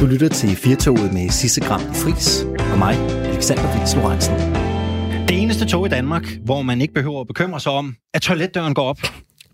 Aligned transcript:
Du 0.00 0.06
lytter 0.06 0.28
til 0.28 0.48
Firtoget 0.48 1.12
med 1.12 1.28
Sisse 1.28 1.60
Gram 1.60 1.80
Fris 1.80 2.44
og 2.72 2.78
mig, 2.78 2.94
Alexander 3.32 3.78
Vils 3.78 3.94
Lorentzen. 3.94 4.34
Det 5.28 5.42
eneste 5.42 5.64
tog 5.66 5.86
i 5.86 5.88
Danmark, 5.88 6.38
hvor 6.44 6.62
man 6.62 6.80
ikke 6.80 6.94
behøver 6.94 7.20
at 7.20 7.26
bekymre 7.26 7.60
sig 7.60 7.72
om, 7.72 7.94
at 8.14 8.22
toiletdøren 8.22 8.74
går 8.74 8.82
op. 8.82 8.98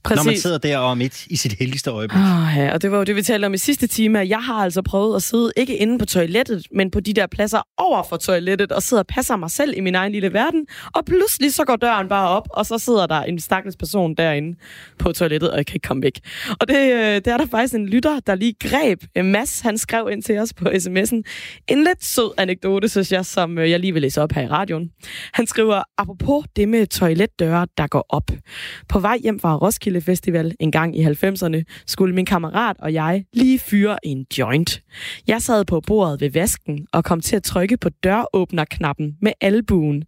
Præcis. 0.06 0.24
Når 0.24 0.30
man 0.30 0.38
sidder 0.38 0.58
der 0.58 0.78
og 0.78 0.90
er 0.90 0.94
midt 0.94 1.26
i 1.26 1.36
sit 1.36 1.52
helligste 1.52 1.90
øjeblik. 1.90 2.18
Oh, 2.18 2.56
ja, 2.56 2.72
og 2.74 2.82
det 2.82 2.90
var 2.90 2.98
jo 2.98 3.04
det, 3.04 3.16
vi 3.16 3.22
talte 3.22 3.46
om 3.46 3.54
i 3.54 3.58
sidste 3.58 3.86
time. 3.86 4.18
Jeg 4.18 4.38
har 4.38 4.54
altså 4.54 4.82
prøvet 4.82 5.16
at 5.16 5.22
sidde 5.22 5.52
ikke 5.56 5.76
inde 5.76 5.98
på 5.98 6.06
toilettet, 6.06 6.66
men 6.74 6.90
på 6.90 7.00
de 7.00 7.12
der 7.12 7.26
pladser 7.26 7.60
over 7.76 8.02
for 8.08 8.16
toilettet, 8.16 8.72
og 8.72 8.82
sidder 8.82 9.02
og 9.02 9.06
passer 9.06 9.36
mig 9.36 9.50
selv 9.50 9.74
i 9.76 9.80
min 9.80 9.94
egen 9.94 10.12
lille 10.12 10.32
verden. 10.32 10.66
Og 10.94 11.04
pludselig 11.04 11.54
så 11.54 11.64
går 11.64 11.76
døren 11.76 12.08
bare 12.08 12.28
op, 12.28 12.48
og 12.50 12.66
så 12.66 12.78
sidder 12.78 13.06
der 13.06 13.22
en 13.22 13.38
stakkels 13.38 13.76
person 13.76 14.14
derinde 14.14 14.58
på 14.98 15.12
toilettet, 15.12 15.50
og 15.50 15.56
jeg 15.56 15.66
kan 15.66 15.74
ikke 15.74 15.88
komme 15.88 16.02
væk. 16.02 16.20
Og 16.60 16.68
det, 16.68 16.92
øh, 16.92 17.14
det 17.14 17.26
er 17.26 17.36
der 17.36 17.46
faktisk 17.46 17.74
en 17.74 17.88
lytter, 17.88 18.20
der 18.26 18.34
lige 18.34 18.54
greb. 18.60 19.02
Mads, 19.24 19.60
han 19.60 19.78
skrev 19.78 20.08
ind 20.12 20.22
til 20.22 20.38
os 20.38 20.52
på 20.54 20.68
sms'en. 20.68 21.22
En 21.68 21.84
lidt 21.84 22.04
sød 22.04 22.30
anekdote, 22.36 22.88
synes 22.88 23.12
jeg, 23.12 23.26
som 23.26 23.58
øh, 23.58 23.70
jeg 23.70 23.80
lige 23.80 23.92
vil 23.92 24.02
læse 24.02 24.22
op 24.22 24.32
her 24.32 24.42
i 24.42 24.46
radioen. 24.46 24.90
Han 25.32 25.46
skriver, 25.46 25.82
apropos 25.98 26.44
det 26.56 26.68
med 26.68 26.86
toiletdøre, 26.86 27.66
der 27.78 27.86
går 27.86 28.06
op. 28.08 28.30
På 28.88 28.98
vej 28.98 29.18
hjem 29.22 29.40
fra 29.40 29.56
Roskilde 29.56 29.95
Festival 30.00 30.54
en 30.60 30.72
gang 30.72 30.98
i 30.98 31.04
90'erne, 31.04 31.62
skulle 31.86 32.14
min 32.14 32.26
kammerat 32.26 32.76
og 32.78 32.92
jeg 32.92 33.24
lige 33.32 33.58
fyre 33.58 34.06
en 34.06 34.26
joint. 34.38 34.82
Jeg 35.26 35.42
sad 35.42 35.64
på 35.64 35.80
bordet 35.80 36.20
ved 36.20 36.30
vasken 36.30 36.86
og 36.92 37.04
kom 37.04 37.20
til 37.20 37.36
at 37.36 37.42
trykke 37.42 37.76
på 37.76 37.88
døråbnerknappen 37.88 39.16
med 39.22 39.32
albuen. 39.40 40.04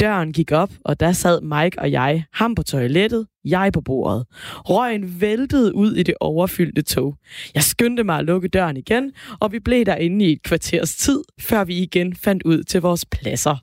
Døren 0.00 0.32
gik 0.32 0.52
op, 0.52 0.70
og 0.84 1.00
der 1.00 1.12
sad 1.12 1.40
Mike 1.40 1.78
og 1.78 1.90
jeg, 1.92 2.24
ham 2.32 2.54
på 2.54 2.62
toilettet, 2.62 3.26
jeg 3.44 3.70
på 3.72 3.80
bordet. 3.80 4.24
Røgen 4.56 5.20
væltede 5.20 5.74
ud 5.74 5.94
i 5.94 6.02
det 6.02 6.14
overfyldte 6.20 6.82
tog. 6.82 7.16
Jeg 7.54 7.62
skyndte 7.62 8.04
mig 8.04 8.18
at 8.18 8.24
lukke 8.24 8.48
døren 8.48 8.76
igen, 8.76 9.12
og 9.40 9.52
vi 9.52 9.58
blev 9.58 9.84
derinde 9.84 10.24
i 10.24 10.32
et 10.32 10.42
kvarters 10.42 10.96
tid, 10.96 11.22
før 11.40 11.64
vi 11.64 11.76
igen 11.76 12.16
fandt 12.16 12.42
ud 12.42 12.62
til 12.62 12.80
vores 12.80 13.04
pladser. 13.04 13.56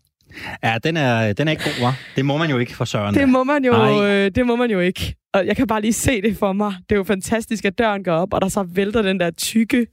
Ja, 0.64 0.78
den 0.84 0.98
er, 0.98 1.34
den 1.34 1.48
er 1.48 1.52
ikke 1.52 1.64
god, 1.64 1.90
hva'? 1.90 1.96
Det 2.16 2.26
må 2.26 2.38
man 2.38 2.50
jo 2.50 2.58
ikke 2.58 2.76
for 2.76 2.86
søren. 2.86 3.16
Det 3.16 3.30
må 3.30 3.44
man 3.44 3.66
jo, 3.66 4.04
øh, 4.06 4.32
det 4.36 4.46
må 4.46 4.56
man 4.56 4.72
jo 4.72 4.80
ikke. 4.80 5.16
Og 5.34 5.46
jeg 5.46 5.56
kan 5.56 5.68
bare 5.68 5.82
lige 5.82 5.94
se 5.94 6.22
det 6.22 6.38
for 6.38 6.54
mig. 6.54 6.74
Det 6.90 6.96
er 6.96 7.00
jo 7.00 7.04
fantastisk, 7.04 7.66
at 7.66 7.78
døren 7.78 8.04
går 8.04 8.12
op, 8.12 8.34
og 8.34 8.42
der 8.42 8.48
så 8.48 8.64
vælter 8.64 9.02
den 9.02 9.20
der 9.20 9.32
tykke 9.32 9.88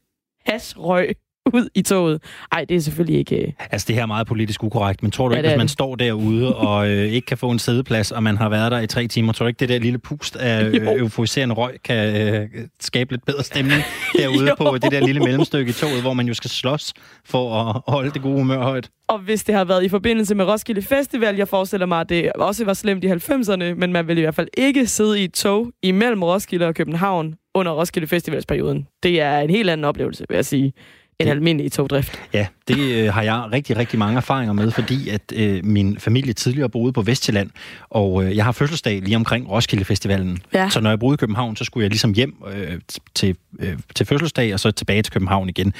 hasrøg 0.47 1.15
ud 1.55 1.69
i 1.75 1.83
toget. 1.83 2.23
Ej, 2.53 2.65
det 2.69 2.77
er 2.77 2.81
selvfølgelig 2.81 3.19
ikke... 3.19 3.37
øh, 3.37 3.53
Altså, 3.71 3.85
det 3.89 3.95
her 3.97 4.03
er 4.03 4.07
meget 4.07 4.27
politisk 4.27 4.63
ukorrekt, 4.65 5.03
men 5.03 5.11
tror 5.13 5.29
du 5.29 5.35
Ja, 5.35 5.39
ikke, 5.39 5.49
hvis 5.49 5.57
man 5.59 5.67
det. 5.67 5.71
står 5.71 5.95
derude 5.95 6.57
og 6.57 6.89
øh, 6.91 7.13
ikke 7.17 7.27
kan 7.27 7.39
få 7.39 7.51
en 7.51 7.59
sædeplads, 7.59 8.13
og 8.13 8.23
man 8.23 8.37
har 8.37 8.49
været 8.49 8.73
der 8.73 8.79
i 8.81 8.87
tre 8.87 9.07
timer, 9.07 9.33
tror 9.33 9.45
du 9.45 9.49
ikke, 9.49 9.61
det 9.61 9.69
der 9.69 9.79
lille 9.79 9.99
pust 9.99 10.37
af 10.37 10.65
øh, 10.67 10.87
euforiserende 11.01 11.55
røg 11.55 11.75
kan 11.85 12.35
øh, 12.35 12.49
skabe 12.81 13.13
lidt 13.13 13.25
bedre 13.27 13.43
stemning 13.43 13.83
derude 14.19 14.49
Jo. 14.49 14.55
på 14.59 14.79
det 14.83 14.93
der 14.93 15.07
lille 15.07 15.21
mellemstykke 15.21 15.71
i 15.71 15.73
toget, 15.73 16.01
hvor 16.03 16.13
man 16.13 16.27
jo 16.27 16.35
skal 16.35 16.51
slås 16.51 16.93
for 17.25 17.61
at 17.61 17.83
holde 17.89 18.11
det 18.11 18.23
gode 18.23 18.37
humør 18.39 18.63
højt? 18.63 18.91
Og 19.09 19.19
hvis 19.19 19.45
det 19.45 19.55
har 19.55 19.65
været 19.65 19.85
i 19.85 19.89
forbindelse 19.89 20.35
med 20.35 20.45
Roskilde 20.45 20.83
Festival, 20.83 21.37
jeg 21.37 21.49
forestiller 21.49 21.87
mig, 21.87 22.01
at 22.01 22.09
det 22.09 22.33
også 22.33 22.65
var 22.65 22.75
slemt 22.75 23.05
i 23.05 23.07
90'erne, 23.07 23.65
men 23.77 23.93
man 23.93 24.09
vil 24.09 24.19
i 24.19 24.21
hvert 24.21 24.35
fald 24.35 24.49
ikke 24.57 24.87
sidde 24.87 25.21
i 25.21 25.25
et 25.25 25.33
tog 25.33 25.71
imellem 25.83 26.23
Roskilde 26.23 26.67
og 26.67 26.75
København 26.75 27.35
under 27.55 27.73
Roskilde 27.73 28.07
Festivalsperioden. 28.07 28.87
Det 29.03 29.21
er 29.21 29.39
en 29.39 29.51
helt 29.51 29.71
anden 29.71 29.85
oplevelse, 29.85 30.25
vil 30.29 30.35
jeg 30.35 30.45
sige, 30.45 30.73
end 31.21 31.31
almindelig 31.31 31.73
togdrift. 31.73 32.21
Ja, 32.33 32.47
det 32.69 32.79
øh, 32.79 33.15
har 33.15 33.23
jeg 33.23 33.49
rigtig, 33.53 33.77
rigtig 33.77 33.99
mange 33.99 34.17
erfaringer 34.17 34.53
med, 34.53 34.71
fordi 34.71 35.09
at 35.09 35.33
øh, 35.35 35.65
min 35.65 35.99
familie 35.99 36.33
tidligere 36.33 36.69
boede 36.69 36.93
på 36.93 37.03
Vestjylland, 37.03 37.51
og 37.91 38.25
øh, 38.25 38.37
jeg 38.37 38.45
har 38.45 38.53
fødselsdag 38.53 39.01
lige 39.01 39.17
omkring 39.17 39.51
Roskilde 39.51 39.85
Festivalen. 39.85 40.39
Ja. 40.55 40.69
Så 40.71 40.81
når 40.81 40.91
jeg 40.91 40.99
boede 40.99 41.15
i 41.15 41.17
København, 41.17 41.57
så 41.57 41.65
skulle 41.65 41.85
jeg 41.85 41.91
ligesom 41.91 42.13
hjem 42.13 42.35
øh, 42.55 42.81
til, 43.15 43.37
øh, 43.59 43.79
til 43.95 44.07
fødselsdag, 44.07 44.55
og 44.55 44.61
så 44.61 44.71
tilbage 44.71 45.03
til 45.03 45.13
København 45.13 45.49
igen. 45.49 45.73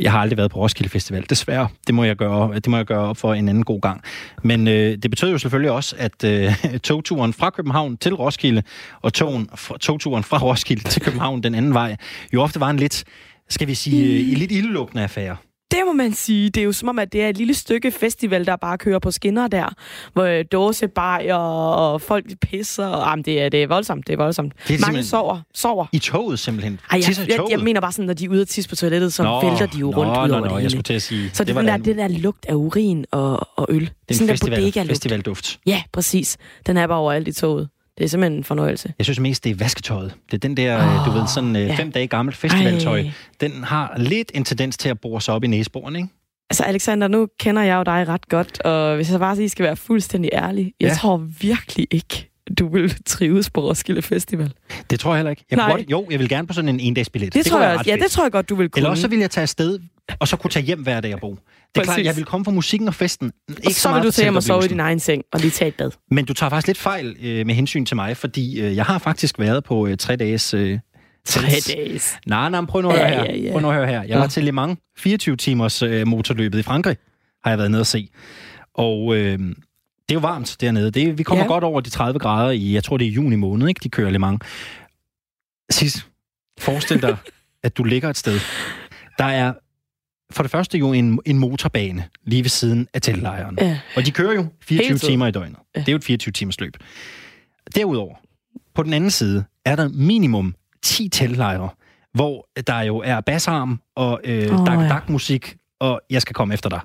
Jeg 0.00 0.12
har 0.12 0.18
aldrig 0.18 0.36
været 0.36 0.50
på 0.50 0.58
Roskilde 0.58 0.90
Festival, 0.90 1.26
desværre. 1.30 1.68
Det 1.86 1.94
må 1.94 2.04
jeg 2.04 2.16
gøre, 2.16 2.54
det 2.54 2.66
må 2.66 2.76
jeg 2.76 2.86
gøre 2.86 3.08
op 3.08 3.16
for 3.16 3.34
en 3.34 3.48
anden 3.48 3.64
god 3.64 3.80
gang. 3.80 4.02
Men 4.42 4.68
øh, 4.68 4.98
det 5.02 5.10
betød 5.10 5.30
jo 5.30 5.38
selvfølgelig 5.38 5.70
også, 5.70 5.96
at 5.98 6.24
øh, 6.24 6.64
togturen 6.78 7.32
fra 7.32 7.50
København 7.50 7.96
til 7.96 8.14
Roskilde, 8.14 8.62
og 9.02 9.12
togen, 9.12 9.48
fra, 9.54 9.78
togturen 9.78 10.24
fra 10.24 10.38
Roskilde 10.38 10.88
til 10.88 11.02
København 11.02 11.42
den 11.42 11.54
anden 11.54 11.74
vej, 11.74 11.96
jo 12.32 12.42
ofte 12.42 12.60
var 12.60 12.70
en 12.70 12.76
lidt, 12.76 13.04
skal 13.52 13.68
vi 13.68 13.74
sige, 13.74 14.20
øh, 14.32 14.38
lidt 14.38 14.52
ildelukkende 14.52 15.02
affære. 15.02 15.36
Det 15.70 15.80
må 15.86 15.92
man 15.92 16.12
sige. 16.12 16.50
Det 16.50 16.60
er 16.60 16.64
jo 16.64 16.72
som 16.72 16.88
om, 16.88 16.98
at 16.98 17.12
det 17.12 17.22
er 17.22 17.28
et 17.28 17.36
lille 17.36 17.54
stykke 17.54 17.90
festival, 17.90 18.46
der 18.46 18.56
bare 18.56 18.78
kører 18.78 18.98
på 18.98 19.10
skinner 19.10 19.48
der, 19.48 19.74
hvor 20.12 20.22
øh, 20.24 20.44
dåsebajer 20.52 21.34
og 21.34 22.00
folk 22.00 22.24
pisser. 22.40 22.86
Og, 22.86 23.08
jamen, 23.10 23.24
det, 23.24 23.42
er, 23.42 23.48
det 23.48 23.62
er 23.62 23.66
voldsomt, 23.66 24.06
det 24.06 24.12
er 24.12 24.16
voldsomt. 24.16 24.52
Det 24.68 24.74
er 24.76 24.86
Mange 24.86 25.04
sover. 25.04 25.40
sover. 25.54 25.86
I 25.92 25.98
toget 25.98 26.38
simpelthen. 26.38 26.80
Ej, 26.90 26.98
jeg, 27.08 27.18
i 27.18 27.20
jeg, 27.28 27.36
toget. 27.36 27.50
jeg, 27.50 27.60
mener 27.60 27.80
bare 27.80 27.92
sådan, 27.92 28.06
når 28.06 28.14
de 28.14 28.24
er 28.24 28.28
ude 28.28 28.40
at 28.40 28.48
tisse 28.48 28.68
på 28.70 28.76
toilettet, 28.76 29.12
så 29.12 29.22
Nå, 29.22 29.48
vælter 29.50 29.66
de 29.66 29.78
jo 29.78 29.86
rundt 29.90 30.12
nå, 30.12 30.22
ud 30.24 30.28
nå, 30.28 30.34
over 30.34 30.40
nå, 30.40 30.44
det 30.44 30.50
jeg 30.52 30.58
hele. 30.58 30.70
skulle 30.70 30.82
til 30.82 30.94
at 30.94 31.02
sige, 31.02 31.30
Så 31.32 31.44
det, 31.44 31.54
var 31.54 31.60
den, 31.60 31.68
der, 31.68 31.76
det 31.76 31.86
den 31.86 31.98
der 31.98 32.08
lugt 32.08 32.46
af 32.48 32.54
urin 32.54 33.04
og, 33.10 33.48
og 33.58 33.66
øl. 33.70 33.80
Det 33.80 33.90
er 34.10 34.14
sådan 34.14 34.24
en 34.24 34.28
der 34.28 34.32
festival, 34.34 34.58
bodega-lugt. 34.58 34.88
festivalduft. 34.88 35.58
Ja, 35.66 35.82
præcis. 35.92 36.36
Den 36.66 36.76
er 36.76 36.86
bare 36.86 36.98
overalt 36.98 37.28
i 37.28 37.32
toget. 37.32 37.68
Det 37.98 38.04
er 38.04 38.08
simpelthen 38.08 38.38
en 38.38 38.44
fornøjelse. 38.44 38.94
Jeg 38.98 39.06
synes 39.06 39.20
mest, 39.20 39.44
det 39.44 39.50
er 39.50 39.54
vasketøjet. 39.54 40.14
Det 40.26 40.34
er 40.34 40.38
den 40.38 40.56
der, 40.56 40.98
oh, 41.00 41.06
du 41.06 41.10
ved, 41.18 41.26
sådan 41.26 41.56
øh, 41.56 41.62
ja. 41.62 41.74
fem 41.74 41.92
dage 41.92 42.06
gammelt 42.06 42.36
festivaltøj. 42.36 42.98
Ej. 43.00 43.10
Den 43.40 43.64
har 43.64 43.94
lidt 43.96 44.30
en 44.34 44.44
tendens 44.44 44.76
til 44.76 44.88
at 44.88 45.00
bore 45.00 45.20
sig 45.20 45.34
op 45.34 45.44
i 45.44 45.46
næseboren, 45.46 45.96
ikke? 45.96 46.08
Altså, 46.50 46.64
Alexander, 46.64 47.08
nu 47.08 47.28
kender 47.40 47.62
jeg 47.62 47.76
jo 47.76 47.82
dig 47.82 48.08
ret 48.08 48.28
godt, 48.28 48.60
og 48.60 48.96
hvis 48.96 49.10
jeg 49.10 49.20
bare 49.20 49.36
lige 49.36 49.48
skal 49.48 49.64
være 49.64 49.76
fuldstændig 49.76 50.30
ærlig, 50.32 50.72
jeg 50.80 50.88
Ja. 50.88 50.94
tror 50.94 51.16
virkelig 51.40 51.86
ikke, 51.90 52.31
du 52.58 52.68
vil 52.68 52.94
trives 53.06 53.50
på 53.50 53.60
Roskilde 53.60 54.02
Festival. 54.02 54.52
Det 54.90 55.00
tror 55.00 55.10
jeg 55.12 55.18
heller 55.18 55.30
ikke. 55.30 55.44
Jeg 55.50 55.56
Nej. 55.56 55.70
godt, 55.70 55.90
jo, 55.90 56.06
jeg 56.10 56.18
vil 56.20 56.28
gerne 56.28 56.46
på 56.46 56.52
sådan 56.54 56.68
en 56.68 56.80
endagsbillet. 56.80 57.34
Det, 57.34 57.44
det 57.44 57.50
tror 57.52 57.62
jeg 57.62 57.78
ret 57.78 57.86
Ja, 57.86 57.96
det 57.96 58.10
tror 58.10 58.24
jeg 58.24 58.32
godt, 58.32 58.48
du 58.48 58.54
vil 58.54 58.68
kunne. 58.68 58.78
Eller 58.80 58.90
også 58.90 59.00
så 59.00 59.08
vil 59.08 59.18
jeg 59.18 59.30
tage 59.30 59.42
afsted, 59.42 59.78
og 60.18 60.28
så 60.28 60.36
kunne 60.36 60.50
tage 60.50 60.64
hjem 60.66 60.82
hver 60.82 61.00
dag 61.00 61.14
og 61.14 61.20
bo. 61.20 61.30
Det 61.30 61.36
er 61.80 61.84
klart, 61.84 61.86
Præcis. 61.94 62.06
jeg 62.06 62.16
vil 62.16 62.24
komme 62.24 62.44
fra 62.44 62.50
musikken 62.52 62.88
og 62.88 62.94
festen. 62.94 63.32
Ikke 63.48 63.60
og 63.66 63.72
så 63.72 63.88
vil 63.88 63.92
meget 63.92 64.04
du 64.04 64.08
for 64.08 64.12
tage 64.12 64.24
hjem 64.24 64.36
og 64.36 64.42
sove 64.42 64.64
i 64.64 64.68
din 64.68 64.80
egen 64.80 65.00
seng 65.00 65.22
og 65.32 65.40
lige 65.40 65.50
tage 65.50 65.68
et 65.68 65.74
bad. 65.74 65.90
Men 66.10 66.24
du 66.24 66.32
tager 66.34 66.50
faktisk 66.50 66.66
lidt 66.66 66.78
fejl 66.78 67.16
øh, 67.22 67.46
med 67.46 67.54
hensyn 67.54 67.84
til 67.86 67.96
mig, 67.96 68.16
fordi 68.16 68.60
øh, 68.60 68.76
jeg 68.76 68.84
har 68.84 68.98
faktisk 68.98 69.38
været 69.38 69.64
på 69.64 69.86
øh, 69.86 69.96
tre 69.96 70.16
dages... 70.16 70.54
Øh, 70.54 70.78
Tre 71.26 71.42
dages. 71.68 72.16
Nej, 72.26 72.50
nej, 72.50 72.64
prøv 72.64 72.82
nu 72.82 72.88
at 72.90 72.98
høre 72.98 73.08
Ja, 73.08 73.14
her. 73.14 73.24
ja, 73.24 73.36
ja. 73.36 73.52
Prøv 73.52 73.60
nu 73.60 73.68
at 73.68 73.74
høre 73.74 73.86
her. 73.86 74.00
Jeg 74.00 74.08
Ja. 74.08 74.18
var 74.18 74.26
til 74.26 74.44
Le 74.44 74.52
Mans 74.52 74.78
24 74.98 75.36
timers 75.36 75.82
øh, 75.82 76.06
motorløbet 76.06 76.58
i 76.58 76.62
Frankrig, 76.62 76.96
har 77.44 77.50
jeg 77.50 77.58
været 77.58 77.70
nede 77.70 77.80
at 77.80 77.86
se. 77.86 78.08
Og 78.74 79.16
øh, 79.16 79.38
det 80.08 80.14
er 80.14 80.14
jo 80.14 80.20
varmt 80.20 80.56
dernede. 80.60 80.90
Det, 80.90 81.18
vi 81.18 81.22
kommer 81.22 81.44
Ja. 81.44 81.48
godt 81.48 81.64
over 81.64 81.80
de 81.80 81.90
30 81.90 82.18
grader 82.18 82.50
i, 82.50 82.74
jeg 82.74 82.84
tror 82.84 82.96
det 82.96 83.06
er 83.06 83.10
juni 83.10 83.36
måned, 83.36 83.68
ikke? 83.68 83.80
De 83.82 83.88
kører 83.88 84.10
Le 84.10 84.18
Mans. 84.18 84.40
Sis, 85.70 86.06
forestil 86.60 87.02
dig, 87.02 87.16
at 87.64 87.76
du 87.76 87.84
ligger 87.84 88.10
et 88.10 88.16
sted. 88.16 88.40
Der 89.18 89.24
er 89.24 89.52
for 90.30 90.42
det 90.42 90.50
første 90.50 90.78
jo 90.78 90.92
en, 90.92 91.18
en 91.26 91.38
motorbane 91.38 92.04
lige 92.24 92.42
ved 92.44 92.48
siden 92.50 92.88
af 92.94 93.02
teltlejren. 93.02 93.58
Ja. 93.60 93.78
Og 93.96 94.06
de 94.06 94.10
kører 94.10 94.34
jo 94.34 94.46
24 94.62 94.86
Hele 94.88 94.98
tiden. 94.98 95.10
timer 95.12 95.26
i 95.26 95.30
døgnet. 95.30 95.56
Ja. 95.74 95.80
Det 95.80 95.88
er 95.88 95.92
jo 95.92 95.96
et 95.96 96.04
24 96.04 96.32
timers 96.32 96.60
løb. 96.60 96.76
Derudover, 97.74 98.14
på 98.74 98.82
den 98.82 98.92
anden 98.92 99.10
side, 99.10 99.44
er 99.64 99.76
der 99.76 99.88
minimum 99.88 100.54
10 100.82 101.08
teltlejre, 101.08 101.68
hvor 102.14 102.48
der 102.66 102.80
jo 102.80 102.98
er 102.98 103.20
bassarm 103.20 103.80
og 103.96 104.20
øh, 104.24 104.60
oh, 104.60 104.66
dak, 104.66 104.78
ja. 104.78 104.88
dak 104.88 105.08
musik, 105.08 105.56
og 105.80 106.00
jeg 106.10 106.22
skal 106.22 106.34
komme 106.34 106.54
efter 106.54 106.68
dig. 106.70 106.80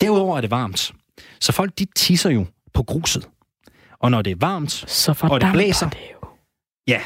Derudover 0.00 0.36
er 0.36 0.40
det 0.40 0.50
varmt. 0.50 0.92
Så 1.40 1.52
folk, 1.52 1.78
de 1.78 1.86
tisser 1.96 2.30
jo 2.30 2.46
på 2.74 2.82
gruset. 2.82 3.28
Og 3.98 4.10
når 4.10 4.22
det 4.22 4.30
er 4.30 4.36
varmt, 4.40 4.72
Så 4.72 5.26
Og 5.30 5.40
det 5.40 5.52
blæser. 5.52 5.88
det 5.90 5.98
jo. 6.12 6.28
ja, 6.88 7.00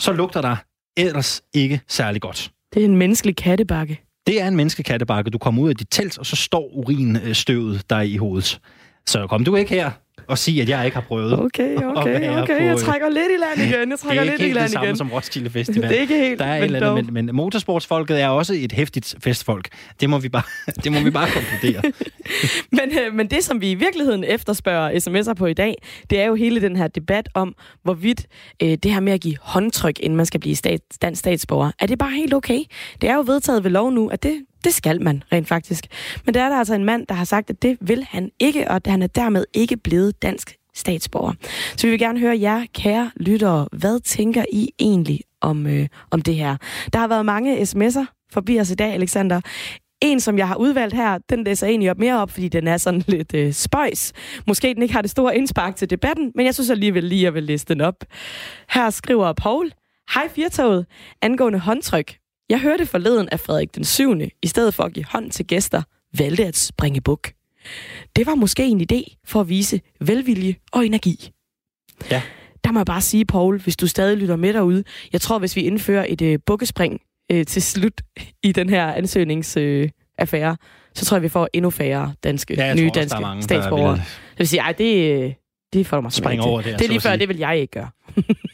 så 0.00 0.12
lugter 0.12 0.40
der 0.40 0.56
ellers 0.96 1.42
ikke 1.54 1.80
særlig 1.88 2.22
godt. 2.22 2.52
Det 2.74 2.80
er 2.80 2.84
en 2.84 2.96
menneskelig 2.96 3.36
kattebakke. 3.36 4.00
Det 4.26 4.40
er 4.42 4.48
en 4.48 4.56
menneskekattebakke. 4.56 5.30
Du 5.30 5.38
kommer 5.38 5.62
ud 5.62 5.68
af 5.68 5.76
dit 5.76 5.88
telt, 5.90 6.18
og 6.18 6.26
så 6.26 6.36
står 6.36 6.68
urinstøvet 6.72 7.90
der 7.90 8.00
i 8.00 8.16
hovedet. 8.16 8.60
Så 9.06 9.26
kom 9.26 9.44
du 9.44 9.56
ikke 9.56 9.70
her 9.74 9.90
og 10.28 10.38
sig, 10.38 10.60
at 10.60 10.68
jeg 10.68 10.84
ikke 10.84 10.94
har 10.94 11.02
prøvet. 11.02 11.38
Okay, 11.38 11.76
okay, 11.96 12.42
okay. 12.42 12.64
Jeg 12.66 12.76
trækker 12.76 13.08
lidt 13.08 13.26
i 13.34 13.36
land 13.40 13.70
igen. 13.70 13.90
Jeg 13.90 13.90
det 13.90 14.00
trækker 14.00 14.20
er 14.20 14.24
lidt 14.24 14.32
ikke 14.32 14.44
i 14.44 14.46
helt 14.46 14.54
det 14.54 14.60
land 14.62 14.72
samme 14.72 14.86
igen. 14.86 14.96
som 14.96 15.12
Roskilde 15.12 15.50
Festival. 15.50 15.88
Det 15.88 15.96
er 15.96 16.00
ikke 16.00 16.18
helt, 16.18 16.38
Der 16.38 16.44
er 16.44 16.54
et 16.54 16.60
men 16.60 16.74
eller 16.74 16.88
dog. 16.88 16.98
andet, 16.98 17.12
men, 17.12 17.26
men 17.26 17.34
motorsportsfolket 17.34 18.20
er 18.20 18.28
også 18.28 18.54
et 18.54 18.72
hæftigt 18.72 19.14
festfolk. 19.20 19.68
Det 20.00 20.10
må 20.10 20.18
vi 20.18 20.28
bare, 20.28 20.42
det 20.84 20.92
må 20.92 21.00
vi 21.00 21.10
bare 21.10 21.28
konkludere. 21.30 21.82
Men, 22.72 22.98
øh, 22.98 23.14
men 23.14 23.26
det, 23.26 23.44
som 23.44 23.60
vi 23.60 23.70
i 23.70 23.74
virkeligheden 23.74 24.24
efterspørger 24.24 24.90
sms'er 24.90 25.34
på 25.34 25.46
i 25.46 25.54
dag, 25.54 25.74
det 26.10 26.20
er 26.20 26.24
jo 26.26 26.34
hele 26.34 26.60
den 26.60 26.76
her 26.76 26.88
debat 26.88 27.28
om, 27.34 27.54
hvorvidt 27.82 28.26
øh, 28.62 28.68
det 28.82 28.92
her 28.92 29.00
med 29.00 29.12
at 29.12 29.20
give 29.20 29.36
håndtryk, 29.40 29.98
inden 30.00 30.16
man 30.16 30.26
skal 30.26 30.40
blive 30.40 30.56
stat, 30.56 30.80
dansk 31.02 31.18
statsborger, 31.20 31.70
er 31.78 31.86
det 31.86 31.98
bare 31.98 32.10
helt 32.10 32.34
okay? 32.34 32.60
Det 33.00 33.10
er 33.10 33.14
jo 33.14 33.24
vedtaget 33.26 33.64
ved 33.64 33.70
lov 33.70 33.90
nu, 33.90 34.08
at 34.08 34.22
det, 34.22 34.44
det 34.64 34.74
skal 34.74 35.02
man 35.02 35.22
rent 35.32 35.48
faktisk. 35.48 35.86
Men 36.26 36.34
der 36.34 36.42
er 36.42 36.48
der 36.48 36.56
altså 36.56 36.74
en 36.74 36.84
mand, 36.84 37.06
der 37.06 37.14
har 37.14 37.24
sagt, 37.24 37.50
at 37.50 37.62
det 37.62 37.78
vil 37.80 38.06
han 38.10 38.30
ikke, 38.38 38.68
og 38.68 38.76
at 38.76 38.86
han 38.86 39.02
er 39.02 39.06
dermed 39.06 39.44
ikke 39.54 39.76
blevet 39.76 40.22
dansk 40.22 40.56
statsborger. 40.74 41.32
Så 41.76 41.86
vi 41.86 41.90
vil 41.90 41.98
gerne 41.98 42.18
høre 42.18 42.40
jer, 42.40 42.64
kære 42.74 43.10
lyttere, 43.16 43.68
hvad 43.72 44.00
tænker 44.00 44.44
I 44.52 44.68
egentlig 44.78 45.20
om, 45.40 45.66
øh, 45.66 45.88
om 46.10 46.22
det 46.22 46.34
her? 46.34 46.56
Der 46.92 46.98
har 46.98 47.08
været 47.08 47.26
mange 47.26 47.60
sms'er 47.62 48.28
forbi 48.32 48.60
os 48.60 48.70
i 48.70 48.74
dag, 48.74 48.92
Alexander. 48.92 49.40
En, 50.00 50.20
som 50.20 50.38
jeg 50.38 50.48
har 50.48 50.56
udvalgt 50.56 50.94
her, 50.94 51.18
den 51.30 51.44
læser 51.44 51.66
egentlig 51.66 51.90
op 51.90 51.98
mere 51.98 52.22
op, 52.22 52.30
fordi 52.30 52.48
den 52.48 52.68
er 52.68 52.76
sådan 52.76 53.04
lidt 53.06 53.34
øh, 53.34 53.52
spøjs. 53.52 54.12
Måske 54.46 54.74
den 54.74 54.82
ikke 54.82 54.94
har 54.94 55.02
det 55.02 55.10
store 55.10 55.36
indspark 55.36 55.76
til 55.76 55.90
debatten, 55.90 56.32
men 56.34 56.46
jeg 56.46 56.54
synes 56.54 56.70
alligevel 56.70 57.04
lige, 57.04 57.20
at 57.20 57.24
jeg 57.24 57.34
vil 57.34 57.42
læse 57.42 57.66
den 57.66 57.80
op. 57.80 58.04
Her 58.70 58.90
skriver 58.90 59.32
Paul, 59.32 59.72
Hej 60.14 60.28
Firtoget, 60.28 60.86
angående 61.22 61.58
håndtryk. 61.58 62.21
Jeg 62.52 62.60
hørte 62.60 62.86
forleden, 62.86 63.28
at 63.32 63.40
Frederik 63.40 63.74
den 63.74 63.84
7. 63.84 64.20
i 64.42 64.46
stedet 64.46 64.74
for 64.74 64.82
at 64.82 64.92
give 64.92 65.04
hånd 65.08 65.30
til 65.30 65.46
gæster, 65.46 65.82
valgte 66.18 66.46
at 66.46 66.56
springe 66.56 67.00
buk. 67.00 67.32
Det 68.16 68.26
var 68.26 68.34
måske 68.34 68.64
en 68.64 68.86
idé 68.92 69.16
for 69.24 69.40
at 69.40 69.48
vise 69.48 69.80
velvilje 70.00 70.54
og 70.72 70.86
energi. 70.86 71.30
Ja. 72.10 72.22
Der 72.64 72.72
må 72.72 72.78
jeg 72.78 72.86
bare 72.86 73.00
sige, 73.00 73.24
Paul, 73.24 73.60
hvis 73.60 73.76
du 73.76 73.86
stadig 73.86 74.16
lytter 74.16 74.36
med 74.36 74.52
derude, 74.52 74.84
jeg 75.12 75.20
tror, 75.20 75.38
hvis 75.38 75.56
vi 75.56 75.60
indfører 75.60 76.06
et 76.08 76.22
øh, 76.22 76.38
bukkespring 76.46 77.00
øh, 77.32 77.46
til 77.46 77.62
slut 77.62 78.00
i 78.42 78.52
den 78.52 78.68
her 78.68 78.86
ansøgningsaffære, 78.86 80.50
øh, 80.50 80.56
så 80.94 81.04
tror 81.04 81.16
jeg, 81.16 81.22
vi 81.22 81.28
får 81.28 81.48
endnu 81.52 81.70
færre 81.70 82.14
danske, 82.24 82.54
Ja, 82.54 82.74
nye 82.74 82.80
tror 82.80 82.88
også, 82.88 83.00
danske 83.00 83.16
er 83.16 83.20
mange, 83.20 83.42
statsborgere. 83.42 83.96
Det 83.96 84.38
vil 84.38 84.48
sige, 84.48 84.60
ej, 84.60 84.72
det, 84.72 85.22
øh, 85.22 85.32
det 85.72 85.86
får 85.86 85.96
du 85.96 86.00
mig 86.00 86.12
springe 86.12 86.42
simpelthen 86.42 86.50
over 86.50 86.62
der, 86.62 86.76
Det 86.76 86.84
er 86.84 86.88
lige 86.88 87.00
før, 87.00 87.16
det 87.16 87.28
vil 87.28 87.38
jeg 87.38 87.58
ikke 87.58 87.70
gøre. 87.70 87.88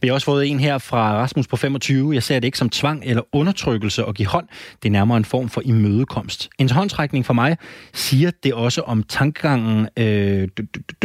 Vi 0.00 0.08
har 0.08 0.14
også 0.14 0.24
fået 0.24 0.46
en 0.46 0.60
her 0.60 0.78
fra 0.78 1.14
Rasmus 1.14 1.46
på 1.46 1.56
25. 1.56 2.14
Jeg 2.14 2.22
ser 2.22 2.34
det 2.34 2.44
ikke 2.44 2.58
som 2.58 2.70
tvang 2.70 3.02
eller 3.04 3.22
undertrykkelse 3.32 4.04
at 4.04 4.14
give 4.14 4.28
hånd. 4.28 4.48
Det 4.82 4.88
er 4.88 4.92
nærmere 4.92 5.16
en 5.18 5.24
form 5.24 5.48
for 5.48 5.62
imødekomst. 5.64 6.50
En 6.58 6.70
håndtrækning 6.70 7.26
for 7.26 7.34
mig 7.34 7.56
siger 7.94 8.30
det 8.42 8.54
også 8.54 8.80
om 8.80 9.02
tankegangen... 9.02 9.88
Øh, 9.96 10.48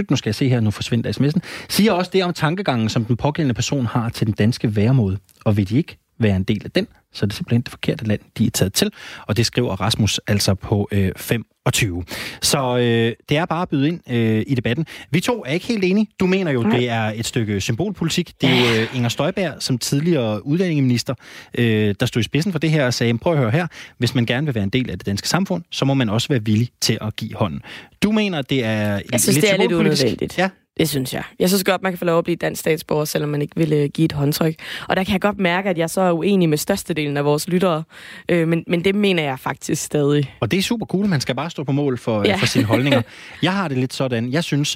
nu 0.09 0.15
skal 0.15 0.29
jeg 0.29 0.35
se 0.35 0.49
her, 0.49 0.59
nu 0.59 0.71
forsvinder 0.71 1.11
sms'en. 1.11 1.39
Siger 1.69 1.91
også 1.91 2.11
det 2.13 2.23
om 2.23 2.33
tankegangen, 2.33 2.89
som 2.89 3.05
den 3.05 3.17
pågældende 3.17 3.53
person 3.53 3.85
har 3.85 4.09
til 4.09 4.27
den 4.27 4.33
danske 4.33 4.75
væremåde. 4.75 5.17
Og 5.45 5.57
vil 5.57 5.69
de 5.69 5.77
ikke 5.77 5.97
være 6.19 6.35
en 6.35 6.43
del 6.43 6.61
af 6.65 6.71
den, 6.71 6.87
så 7.13 7.25
er 7.25 7.27
det 7.27 7.35
simpelthen 7.35 7.61
det 7.61 7.71
forkerte 7.71 8.05
land, 8.05 8.19
de 8.37 8.45
er 8.45 8.49
taget 8.49 8.73
til. 8.73 8.91
Og 9.27 9.37
det 9.37 9.45
skriver 9.45 9.81
Rasmus 9.81 10.19
altså 10.27 10.53
på 10.53 10.89
øh, 10.91 11.11
25. 11.17 12.03
Så 12.41 12.77
øh, 12.77 13.13
det 13.29 13.37
er 13.37 13.45
bare 13.45 13.61
at 13.61 13.69
byde 13.69 13.87
ind 13.87 14.11
øh, 14.11 14.43
i 14.47 14.55
debatten. 14.55 14.85
Vi 15.11 15.19
to 15.19 15.43
er 15.45 15.51
ikke 15.51 15.65
helt 15.67 15.83
enige. 15.83 16.07
Du 16.19 16.25
mener 16.25 16.51
jo, 16.51 16.61
Nej. 16.63 16.77
det 16.77 16.89
er 16.89 17.01
et 17.15 17.25
stykke 17.25 17.61
symbolpolitik. 17.61 18.33
Det 18.41 18.49
er 18.49 18.59
jo 18.59 18.81
øh, 18.81 18.95
Inger 18.95 19.09
Støjberg, 19.09 19.53
som 19.59 19.77
tidligere 19.77 20.45
udlændingeminister, 20.45 21.13
øh, 21.57 21.95
der 21.99 22.05
stod 22.05 22.19
i 22.19 22.23
spidsen 22.23 22.51
for 22.51 22.59
det 22.59 22.71
her 22.71 22.85
og 22.85 22.93
sagde, 22.93 23.17
prøv 23.17 23.33
at 23.33 23.39
høre 23.39 23.51
her, 23.51 23.67
hvis 23.97 24.15
man 24.15 24.25
gerne 24.25 24.45
vil 24.45 24.55
være 24.55 24.63
en 24.63 24.69
del 24.69 24.89
af 24.89 24.97
det 24.97 25.05
danske 25.05 25.29
samfund, 25.29 25.63
så 25.71 25.85
må 25.85 25.93
man 25.93 26.09
også 26.09 26.27
være 26.27 26.45
villig 26.45 26.69
til 26.81 26.97
at 27.01 27.15
give 27.15 27.33
hånden. 27.35 27.61
Du 28.03 28.11
mener, 28.11 28.41
det 28.41 28.63
er 28.63 29.01
Jeg 29.11 29.19
synes, 29.19 29.27
lidt 29.35 29.41
det 29.41 29.53
er 29.53 29.57
lidt 29.57 29.71
unødvendigt. 29.71 30.37
Ja, 30.37 30.49
Det 30.79 30.89
synes 30.89 31.13
jeg. 31.13 31.23
Jeg 31.39 31.49
synes 31.49 31.63
godt, 31.63 31.81
man 31.83 31.91
kan 31.91 31.99
få 31.99 32.05
lov 32.05 32.17
at 32.17 32.23
blive 32.23 32.35
dansk 32.35 32.59
statsborger, 32.59 33.05
selvom 33.05 33.29
man 33.29 33.41
ikke 33.41 33.55
vil 33.55 33.73
øh, 33.73 33.89
give 33.93 34.05
et 34.05 34.11
håndtryk. 34.11 34.55
Og 34.89 34.95
der 34.95 35.03
kan 35.03 35.13
jeg 35.13 35.21
godt 35.21 35.39
mærke, 35.39 35.69
at 35.69 35.77
jeg 35.77 35.89
så 35.89 36.01
er 36.01 36.11
uenig 36.11 36.49
med 36.49 36.57
størstedelen 36.57 37.17
af 37.17 37.25
vores 37.25 37.47
lyttere. 37.49 37.83
Øh, 38.29 38.47
men, 38.47 38.63
men 38.67 38.83
det 38.83 38.95
mener 38.95 39.23
jeg 39.23 39.39
faktisk 39.39 39.83
stadig. 39.83 40.33
Og 40.39 40.51
det 40.51 40.59
er 40.59 40.63
super 40.63 40.85
cool, 40.85 41.05
man 41.05 41.21
skal 41.21 41.35
bare 41.35 41.49
stå 41.49 41.63
på 41.63 41.71
mål 41.71 41.97
for, 41.97 42.21
Ja. 42.23 42.29
ja. 42.29 42.35
for 42.35 42.45
sine 42.45 42.65
holdninger. 42.65 43.01
Jeg 43.41 43.53
har 43.53 43.67
det 43.67 43.77
lidt 43.77 43.93
sådan, 43.93 44.31
jeg 44.31 44.43
synes, 44.43 44.75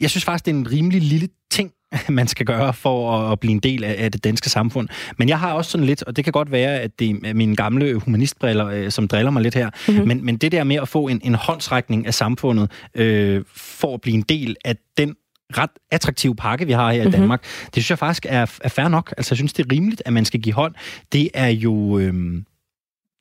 jeg 0.00 0.10
synes 0.10 0.24
faktisk, 0.24 0.44
det 0.46 0.52
er 0.52 0.56
en 0.56 0.72
rimelig 0.72 1.02
lille 1.02 1.28
ting, 1.50 1.70
man 2.08 2.28
skal 2.28 2.46
gøre 2.46 2.72
for 2.74 3.12
at, 3.32 3.40
blive 3.40 3.52
en 3.52 3.58
del 3.60 3.84
af, 3.84 4.12
det 4.12 4.24
danske 4.24 4.48
samfund. 4.50 4.88
Men 5.18 5.28
jeg 5.28 5.38
har 5.38 5.52
også 5.52 5.70
sådan 5.70 5.86
lidt, 5.86 6.02
og 6.02 6.16
det 6.16 6.24
kan 6.24 6.32
godt 6.32 6.52
være, 6.52 6.80
at 6.80 6.98
det 6.98 7.10
er 7.24 7.34
mine 7.34 7.56
gamle 7.56 7.94
humanistbriller, 7.94 8.66
øh, 8.66 8.90
som 8.90 9.08
driller 9.08 9.30
mig 9.30 9.42
lidt 9.42 9.54
her, 9.54 9.70
Mhm. 9.88 9.94
mm-hmm. 9.94 10.08
men, 10.08 10.24
men 10.24 10.36
det 10.36 10.52
der 10.52 10.64
med 10.64 10.76
at 10.76 10.88
få 10.88 11.08
en, 11.08 11.20
en 11.24 11.34
håndsrækning 11.34 12.06
af 12.06 12.14
samfundet, 12.14 12.70
øh, 12.94 13.44
for 13.56 13.94
at 13.94 14.00
blive 14.00 14.14
en 14.14 14.22
del 14.28 14.56
af 14.64 14.76
den 14.98 15.14
ret 15.58 15.70
attraktive 15.90 16.34
pakke, 16.36 16.66
vi 16.66 16.72
har 16.72 16.92
her 16.92 17.00
Mhm. 17.04 17.08
i 17.08 17.16
Danmark, 17.16 17.42
det 17.42 17.72
synes 17.72 17.90
jeg 17.90 17.98
faktisk 17.98 18.26
er, 18.28 18.46
er 18.60 18.68
fair 18.68 18.88
nok. 18.88 19.14
Altså, 19.16 19.32
jeg 19.32 19.36
synes, 19.36 19.52
det 19.52 19.66
er 19.66 19.72
rimeligt, 19.72 20.02
at 20.06 20.12
man 20.12 20.24
skal 20.24 20.40
give 20.40 20.54
hånd. 20.54 20.74
Det 21.12 21.30
er 21.34 21.48
jo... 21.48 21.98
Øh, 21.98 22.12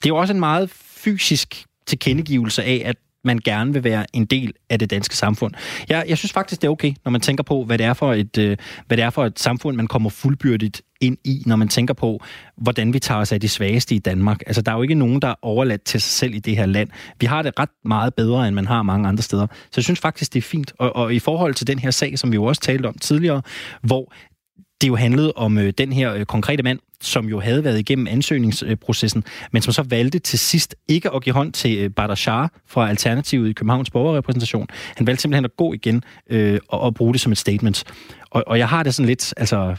det 0.03 0.05
er 0.05 0.09
jo 0.09 0.17
også 0.17 0.33
en 0.33 0.39
meget 0.39 0.69
fysisk 0.69 1.65
tilkendegivelse 1.87 2.63
af, 2.63 2.81
at 2.85 2.95
man 3.29 3.39
gerne 3.45 3.73
vil 3.73 3.83
være 3.83 4.05
en 4.13 4.25
del 4.25 4.53
af 4.69 4.79
det 4.79 4.89
danske 4.89 5.15
samfund. 5.15 5.53
Jeg, 5.89 6.05
jeg 6.07 6.17
synes 6.17 6.33
faktisk, 6.33 6.61
det 6.61 6.67
er 6.67 6.71
okay, 6.71 6.93
når 7.05 7.11
man 7.11 7.21
tænker 7.21 7.43
på, 7.43 7.63
hvad 7.63 7.77
det 7.77 7.85
er 7.85 7.93
for 7.93 8.13
et, 8.13 8.37
øh, 8.37 8.57
hvad 8.87 8.97
det 8.97 9.03
er 9.03 9.09
for 9.09 9.25
et 9.25 9.39
samfund, 9.39 9.75
man 9.77 9.87
kommer 9.87 10.09
fuldbyrdigt 10.09 10.81
ind 11.01 11.17
i, 11.23 11.43
når 11.45 11.55
man 11.55 11.67
tænker 11.67 11.93
på, 11.93 12.23
hvordan 12.57 12.93
vi 12.93 12.99
tager 12.99 13.21
os 13.21 13.31
af 13.31 13.41
de 13.41 13.49
svageste 13.49 13.95
i 13.95 13.99
Danmark. 13.99 14.41
Altså, 14.47 14.61
der 14.61 14.71
er 14.71 14.75
jo 14.75 14.81
ikke 14.81 14.95
nogen, 14.95 15.21
der 15.21 15.27
er 15.27 15.35
overladt 15.41 15.83
til 15.83 16.01
sig 16.01 16.11
selv 16.11 16.35
i 16.35 16.39
det 16.39 16.55
her 16.55 16.65
land. 16.65 16.89
Vi 17.19 17.25
har 17.25 17.41
det 17.41 17.59
ret 17.59 17.69
meget 17.85 18.13
bedre, 18.13 18.47
end 18.47 18.55
man 18.55 18.67
har 18.67 18.83
mange 18.83 19.07
andre 19.07 19.23
steder. 19.23 19.47
Så 19.51 19.73
jeg 19.75 19.83
synes 19.83 19.99
faktisk, 19.99 20.33
det 20.33 20.39
er 20.39 20.47
fint. 20.47 20.73
Og, 20.79 20.95
og 20.95 21.13
i 21.13 21.19
forhold 21.19 21.53
til 21.53 21.67
den 21.67 21.79
her 21.79 21.91
sag, 21.91 22.19
som 22.19 22.31
vi 22.31 22.35
jo 22.35 22.43
også 22.43 22.61
talte 22.61 22.87
om 22.87 22.97
tidligere, 22.97 23.41
hvor 23.81 24.13
det 24.81 24.87
jo 24.87 24.95
handlede 24.95 25.33
om 25.35 25.57
øh, 25.57 25.73
den 25.77 25.93
her 25.93 26.13
øh, 26.13 26.25
konkrete 26.25 26.63
mand, 26.63 26.79
som 27.01 27.25
jo 27.25 27.39
havde 27.39 27.63
været 27.63 27.79
igennem 27.79 28.07
ansøgningsprocessen, 28.07 29.23
men 29.51 29.61
som 29.61 29.73
så 29.73 29.83
valgte 29.83 30.19
til 30.19 30.39
sidst 30.39 30.75
ikke 30.87 31.13
at 31.13 31.23
give 31.23 31.33
hånd 31.33 31.53
til 31.53 31.77
øh, 31.77 31.91
fra 32.67 32.89
Alternativet 32.89 33.49
i 33.49 33.53
Københavns 33.53 33.89
borgerrepræsentation. 33.89 34.67
Han 34.95 35.07
valgte 35.07 35.21
simpelthen 35.21 35.45
at 35.45 35.55
gå 35.57 35.73
igen 35.73 36.03
øh, 36.29 36.59
og, 36.67 36.79
og 36.79 36.95
bruge 36.95 37.13
det 37.13 37.21
som 37.21 37.31
et 37.31 37.37
statement. 37.37 37.83
Og, 38.29 38.43
og 38.47 38.57
jeg 38.57 38.69
har 38.69 38.83
det 38.83 38.93
sådan 38.93 39.07
lidt, 39.07 39.33
altså 39.37 39.75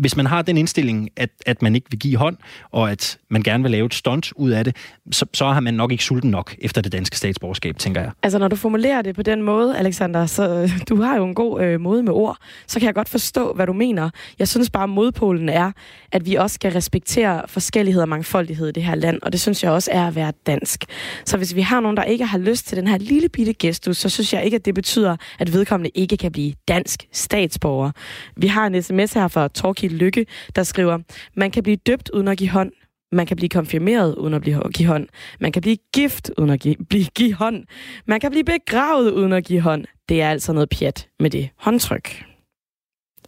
hvis 0.00 0.16
man 0.16 0.26
har 0.26 0.42
den 0.42 0.56
indstilling, 0.56 1.10
at, 1.16 1.30
at 1.46 1.62
man 1.62 1.74
ikke 1.74 1.86
vil 1.90 1.98
give 1.98 2.16
hånd, 2.16 2.36
og 2.70 2.90
at 2.90 3.18
man 3.28 3.42
gerne 3.42 3.62
vil 3.62 3.70
lave 3.70 3.86
et 3.86 3.94
stunt 3.94 4.32
ud 4.36 4.50
af 4.50 4.64
det, 4.64 4.76
så, 5.12 5.26
så 5.34 5.46
har 5.46 5.60
man 5.60 5.74
nok 5.74 5.92
ikke 5.92 6.04
sulten 6.04 6.30
nok 6.30 6.54
efter 6.58 6.80
det 6.80 6.92
danske 6.92 7.16
statsborgerskab, 7.16 7.78
tænker 7.78 8.00
jeg. 8.00 8.10
Altså, 8.22 8.38
når 8.38 8.48
du 8.48 8.56
formulerer 8.56 9.02
det 9.02 9.14
på 9.14 9.22
den 9.22 9.42
måde, 9.42 9.78
Alexander, 9.78 10.26
så 10.26 10.48
øh, 10.48 10.70
du 10.88 11.02
har 11.02 11.16
jo 11.16 11.24
en 11.24 11.34
god 11.34 11.62
øh, 11.62 11.80
måde 11.80 12.02
med 12.02 12.12
ord, 12.12 12.36
så 12.66 12.78
kan 12.78 12.86
jeg 12.86 12.94
godt 12.94 13.08
forstå, 13.08 13.52
hvad 13.52 13.66
du 13.66 13.72
mener. 13.72 14.10
Jeg 14.38 14.48
synes 14.48 14.70
bare, 14.70 14.82
at 14.82 14.88
modpolen 14.88 15.48
er, 15.48 15.72
at 16.12 16.26
vi 16.26 16.34
også 16.34 16.54
skal 16.54 16.72
respektere 16.72 17.42
forskellighed 17.46 18.02
og 18.02 18.08
mangfoldighed 18.08 18.68
i 18.68 18.72
det 18.72 18.82
her 18.82 18.94
land, 18.94 19.18
og 19.22 19.32
det 19.32 19.40
synes 19.40 19.64
jeg 19.64 19.72
også 19.72 19.90
er 19.92 20.06
at 20.06 20.14
være 20.14 20.32
dansk. 20.46 20.84
Så 21.24 21.36
hvis 21.36 21.54
vi 21.54 21.60
har 21.60 21.80
nogen, 21.80 21.96
der 21.96 22.02
ikke 22.02 22.24
har 22.24 22.38
lyst 22.38 22.66
til 22.66 22.76
den 22.76 22.86
her 22.86 22.98
lille 22.98 23.28
bitte 23.28 23.52
gestus, 23.52 23.96
så 23.96 24.08
synes 24.08 24.32
jeg 24.32 24.44
ikke, 24.44 24.54
at 24.54 24.64
det 24.64 24.74
betyder, 24.74 25.16
at 25.38 25.52
vedkommende 25.52 25.90
ikke 25.94 26.16
kan 26.16 26.32
blive 26.32 26.52
dansk 26.68 27.06
statsborger. 27.12 27.90
Vi 28.36 28.46
har 28.46 28.66
en 28.66 28.82
sms 28.82 29.12
her 29.12 29.28
fra 29.28 29.48
Torkild 29.48 29.89
Lykke, 29.90 30.26
der 30.56 30.62
skriver, 30.62 30.98
man 31.36 31.50
kan 31.50 31.62
blive 31.62 31.76
døbt 31.76 32.10
uden 32.10 32.28
at 32.28 32.38
give 32.38 32.50
hånd, 32.50 32.72
man 33.12 33.26
kan 33.26 33.36
blive 33.36 33.48
konfirmeret 33.48 34.14
uden 34.14 34.34
at 34.34 34.40
blive, 34.40 34.62
give 34.74 34.88
hånd. 34.88 35.06
Man 35.40 35.52
kan 35.52 35.62
blive 35.62 35.76
gift 35.94 36.30
uden 36.38 36.50
at 36.50 36.60
give, 36.60 36.76
blive, 36.88 37.04
give 37.04 37.34
hånd. 37.34 37.64
Man 38.06 38.20
kan 38.20 38.30
blive 38.30 38.44
begravet 38.44 39.10
uden 39.10 39.32
at 39.32 39.44
give 39.44 39.60
hånd. 39.60 39.84
Det 40.08 40.22
er 40.22 40.30
altså 40.30 40.52
noget 40.52 40.68
pjat 40.68 41.08
med 41.20 41.30
det 41.30 41.48
håndtryk. 41.58 42.24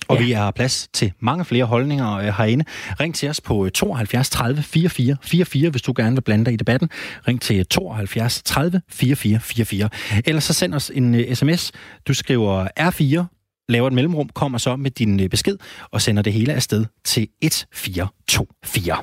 Og 0.09 0.17
Ja. 0.17 0.25
vi 0.25 0.31
har 0.32 0.50
plads 0.50 0.88
til 0.93 1.12
mange 1.20 1.44
flere 1.44 1.64
holdninger 1.64 2.17
øh, 2.17 2.25
herinde. 2.25 2.65
Ring 3.00 3.15
til 3.15 3.29
os 3.29 3.41
på 3.41 3.65
øh, 3.65 3.70
72 3.70 4.31
30 4.31 4.62
44 4.62 5.17
44, 5.23 5.70
hvis 5.70 5.82
du 5.82 5.93
gerne 5.97 6.17
vil 6.17 6.23
blande 6.23 6.44
dig 6.44 6.53
i 6.53 6.56
debatten. 6.56 6.91
Ring 7.29 7.41
til 7.41 7.67
72 7.67 8.43
30 8.43 8.82
44 8.88 9.41
44. 9.41 9.88
Ellers 10.26 10.44
så 10.44 10.53
send 10.53 10.75
os 10.75 10.91
en 10.94 11.35
sms. 11.37 11.73
Du 12.08 12.15
skriver 12.15 12.69
R4, 12.81 13.42
laver 13.69 13.87
et 13.87 13.93
mellemrum, 13.93 14.29
kommer 14.29 14.59
så 14.59 14.76
med 14.76 14.91
din 14.91 15.20
øh, 15.20 15.29
besked 15.29 15.56
og 15.91 16.03
sender 16.03 16.23
det 16.23 16.32
hele 16.32 16.53
afsted 16.53 16.85
til 17.05 17.29
1424. 17.41 18.97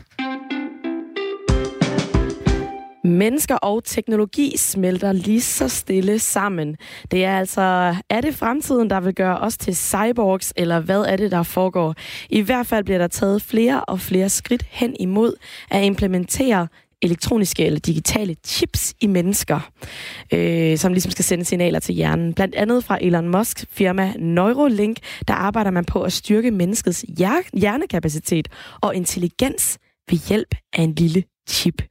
Mennesker 3.04 3.56
og 3.56 3.84
teknologi 3.84 4.58
smelter 4.58 5.12
lige 5.12 5.42
så 5.42 5.68
stille 5.68 6.20
sammen. 6.20 6.76
Det 7.12 7.26
er 7.26 7.38
altså, 7.38 7.96
er 8.10 8.22
det 8.22 8.36
fremtiden, 8.36 8.90
der 8.90 9.00
vil 9.00 9.16
gøre 9.16 9.38
os 9.38 9.58
til 9.58 9.76
cyborgs, 9.76 10.54
eller 10.56 10.80
hvad 10.80 11.02
er 11.02 11.16
det, 11.16 11.32
der 11.32 11.44
foregår? 11.44 11.96
I 12.30 12.42
hvert 12.42 12.68
fald 12.68 12.84
bliver 12.84 12.98
der 12.98 13.08
taget 13.08 13.42
flere 13.42 13.86
og 13.86 14.00
flere 14.00 14.30
skridt 14.30 14.66
hen 14.70 14.96
imod 15.00 15.34
at 15.70 15.84
implementere 15.84 16.68
elektroniske 17.02 17.66
eller 17.66 17.80
digitale 17.80 18.36
chips 18.46 18.94
i 19.02 19.08
mennesker, 19.08 19.72
øh, 20.34 20.78
som 20.78 20.94
ligesom 20.94 21.12
skal 21.12 21.26
sende 21.26 21.46
signaler 21.46 21.80
til 21.80 21.96
hjernen. 21.96 22.34
Blandt 22.34 22.56
andet 22.56 22.84
fra 22.84 22.98
Elon 23.02 23.30
Musk 23.30 23.66
firma 23.72 24.14
Neuralink, 24.20 24.98
der 25.28 25.34
arbejder 25.34 25.72
man 25.72 25.86
på 25.86 26.02
at 26.02 26.14
styrke 26.14 26.52
menneskets 26.52 27.06
hjernekapacitet 27.54 28.48
og 28.82 28.96
intelligens 28.96 29.78
ved 30.10 30.28
hjælp 30.30 30.56
af 30.74 30.82
en 30.82 30.96
lille 30.96 31.24
chip. 31.50 31.82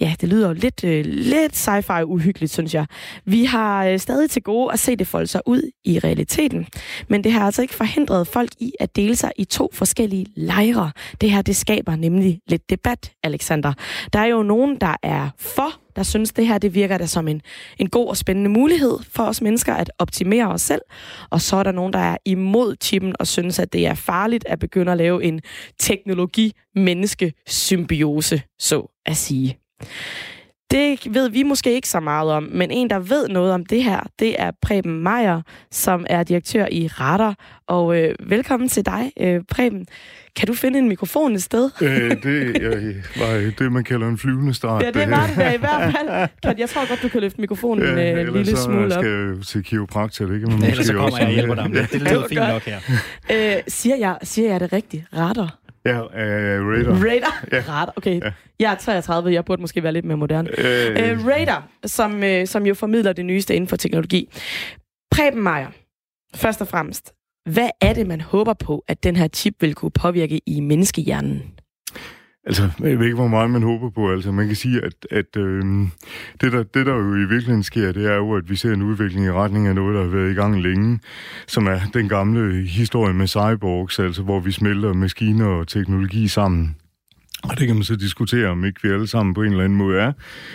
Ja, 0.00 0.14
det 0.20 0.28
lyder 0.28 0.48
jo 0.48 0.54
lidt, 0.54 0.84
øh, 0.84 1.04
lidt 1.04 1.68
sci-fi 1.68 2.02
uhyggeligt, 2.02 2.52
synes 2.52 2.74
jeg. 2.74 2.86
Vi 3.24 3.44
har 3.44 3.86
øh, 3.86 3.98
stadig 3.98 4.30
til 4.30 4.42
gode 4.42 4.72
at 4.72 4.78
se 4.78 4.96
det 4.96 5.06
folde 5.06 5.26
sig 5.26 5.40
ud 5.46 5.70
i 5.84 5.98
realiteten, 5.98 6.66
men 7.08 7.24
det 7.24 7.32
har 7.32 7.46
altså 7.46 7.62
ikke 7.62 7.74
forhindret 7.74 8.26
folk 8.26 8.50
i 8.58 8.72
at 8.80 8.96
dele 8.96 9.16
sig 9.16 9.32
i 9.36 9.44
to 9.44 9.70
forskellige 9.72 10.26
lejre. 10.36 10.90
Det 11.20 11.30
her, 11.30 11.42
det 11.42 11.56
skaber 11.56 11.96
nemlig 11.96 12.40
lidt 12.48 12.70
debat, 12.70 13.12
Alexander. 13.22 13.72
Der 14.12 14.18
er 14.18 14.26
jo 14.26 14.42
nogen, 14.42 14.76
der 14.80 14.96
er 15.02 15.28
for, 15.38 15.80
der 15.98 16.04
synes, 16.04 16.32
det 16.32 16.46
her 16.46 16.58
det 16.58 16.74
virker 16.74 16.98
da 16.98 17.06
som 17.06 17.28
en, 17.28 17.42
en 17.78 17.88
god 17.88 18.08
og 18.08 18.16
spændende 18.16 18.50
mulighed 18.50 18.98
for 19.10 19.22
os 19.22 19.40
mennesker 19.40 19.74
at 19.74 19.90
optimere 19.98 20.48
os 20.48 20.62
selv. 20.62 20.80
Og 21.30 21.40
så 21.40 21.56
er 21.56 21.62
der 21.62 21.72
nogen, 21.72 21.92
der 21.92 21.98
er 21.98 22.16
imod 22.24 22.76
chippen 22.82 23.14
og 23.18 23.26
synes, 23.26 23.58
at 23.58 23.72
det 23.72 23.86
er 23.86 23.94
farligt 23.94 24.44
at 24.48 24.58
begynde 24.58 24.92
at 24.92 24.98
lave 24.98 25.24
en 25.24 25.40
teknologi-menneske-symbiose, 25.78 28.42
så 28.58 29.00
at 29.06 29.16
sige. 29.16 29.58
Det 30.70 31.14
ved 31.14 31.30
vi 31.30 31.42
måske 31.42 31.72
ikke 31.74 31.88
så 31.88 32.00
meget 32.00 32.30
om, 32.30 32.42
men 32.52 32.70
en, 32.70 32.90
der 32.90 32.98
ved 32.98 33.28
noget 33.28 33.52
om 33.52 33.66
det 33.66 33.84
her, 33.84 34.00
det 34.18 34.34
er 34.38 34.50
Preben 34.62 35.02
Meier, 35.02 35.42
som 35.70 36.06
er 36.10 36.22
direktør 36.22 36.66
i 36.72 36.86
Radar. 36.86 37.34
Og 37.66 37.98
øh, 38.02 38.14
velkommen 38.20 38.68
til 38.68 38.86
dig, 38.86 39.12
øh, 39.20 39.40
Preben. 39.50 39.86
Kan 40.36 40.46
du 40.48 40.54
finde 40.54 40.78
en 40.78 40.88
mikrofon 40.88 41.34
et 41.34 41.42
sted? 41.42 41.70
Øh, 41.82 42.10
det 42.22 42.26
øh, 42.62 42.94
var 43.16 43.52
det, 43.58 43.72
man 43.72 43.84
kalder 43.84 44.08
en 44.08 44.18
flyvende 44.18 44.54
start. 44.54 44.82
Ja, 44.82 44.90
det 44.90 45.10
var 45.10 45.26
det 45.26 45.36
da 45.36 45.50
i 45.52 45.56
hvert 45.56 45.94
fald. 45.96 46.28
Kan- 46.42 46.58
Jeg 46.58 46.68
tror 46.68 46.88
godt, 46.88 47.02
du 47.02 47.08
kan 47.08 47.20
løfte 47.20 47.40
mikrofonen 47.40 47.84
Ja, 47.84 47.90
øh, 47.92 48.10
en 48.10 48.18
ellers 48.18 48.34
lille 48.34 48.56
så 48.56 48.62
smule 48.62 48.84
op. 48.84 48.90
skal 48.92 49.06
jeg 49.12 49.28
jo 49.36 49.42
til 49.42 49.64
kiropraktor, 49.64 50.26
det 50.26 50.40
kan 50.40 50.48
man 50.52 50.62
Ellers 50.70 50.86
så 50.86 50.92
måske 50.92 50.92
kommer 50.92 51.04
også. 51.04 51.18
jeg 51.18 51.26
og 51.26 51.32
hjælper 51.32 51.54
dig 51.54 51.70
med 51.70 51.86
det. 51.92 52.00
Lyder 52.02 52.28
fint 52.28 52.40
nok 52.40 52.62
her. 52.62 52.78
Øh, 53.56 53.62
siger, 53.68 53.96
jeg, 53.96 54.16
siger 54.22 54.50
jeg 54.50 54.60
det 54.60 54.72
rigtigt? 54.72 55.04
Radar? 55.16 55.57
Ja, 55.84 56.00
uh, 56.00 56.08
Radar. 56.12 56.92
Radar? 56.92 57.48
Ja. 57.52 57.62
Radar, 57.68 57.92
okay. 57.96 58.20
Ja. 58.20 58.32
Jeg 58.60 58.72
er 58.72 58.76
33, 58.76 59.32
jeg 59.32 59.44
burde 59.44 59.60
måske 59.60 59.82
være 59.82 59.92
lidt 59.92 60.04
mere 60.04 60.16
moderne. 60.16 60.50
Øh. 60.58 61.18
Uh, 61.20 61.26
Radar, 61.26 61.68
som, 61.86 62.22
uh, 62.22 62.46
som 62.46 62.66
jo 62.66 62.74
formidler 62.74 63.12
det 63.12 63.26
nyeste 63.26 63.54
inden 63.54 63.68
for 63.68 63.76
teknologi. 63.76 64.28
Preben 65.10 65.42
Meier, 65.42 65.68
først 66.34 66.60
og 66.60 66.68
fremmest, 66.68 67.12
hvad 67.50 67.70
er 67.80 67.92
det, 67.92 68.06
man 68.06 68.20
håber 68.20 68.52
på, 68.52 68.84
at 68.88 69.04
den 69.04 69.16
her 69.16 69.28
chip 69.28 69.54
vil 69.60 69.74
kunne 69.74 69.90
påvirke 69.90 70.40
i 70.46 70.60
menneskehjernen? 70.60 71.42
Altså, 72.44 72.70
jeg 72.80 72.98
ved 72.98 73.04
ikke, 73.04 73.16
hvor 73.16 73.28
meget 73.28 73.50
man 73.50 73.62
håber 73.62 73.90
på. 73.90 74.12
Altså, 74.12 74.32
man 74.32 74.46
kan 74.46 74.56
sige, 74.56 74.84
at, 74.84 75.06
at 75.10 75.36
øh, 75.36 75.64
det, 76.40 76.52
der, 76.52 76.62
det, 76.62 76.86
der 76.86 76.94
jo 76.94 77.14
i 77.14 77.18
virkeligheden 77.18 77.62
sker, 77.62 77.92
det 77.92 78.06
er 78.06 78.16
jo, 78.16 78.36
at 78.36 78.50
vi 78.50 78.56
ser 78.56 78.72
en 78.72 78.82
udvikling 78.82 79.26
i 79.26 79.30
retning 79.30 79.66
af 79.66 79.74
noget, 79.74 79.94
der 79.94 80.02
har 80.02 80.10
været 80.10 80.30
i 80.30 80.34
gang 80.34 80.62
længe, 80.62 81.00
som 81.46 81.66
er 81.66 81.80
den 81.94 82.08
gamle 82.08 82.66
historie 82.66 83.14
med 83.14 83.26
cyborgs, 83.26 83.98
altså 83.98 84.22
hvor 84.22 84.40
vi 84.40 84.52
smelter 84.52 84.92
maskiner 84.92 85.46
og 85.46 85.68
teknologi 85.68 86.28
sammen. 86.28 86.76
Og 87.42 87.58
det 87.58 87.66
kan 87.66 87.76
man 87.76 87.84
så 87.84 87.96
diskutere, 87.96 88.48
om 88.48 88.64
ikke 88.64 88.80
vi 88.82 88.88
alle 88.88 89.06
sammen 89.06 89.34
på 89.34 89.42
en 89.42 89.50
eller 89.50 89.64
anden 89.64 89.78
måde 89.78 90.00
er, 90.00 90.12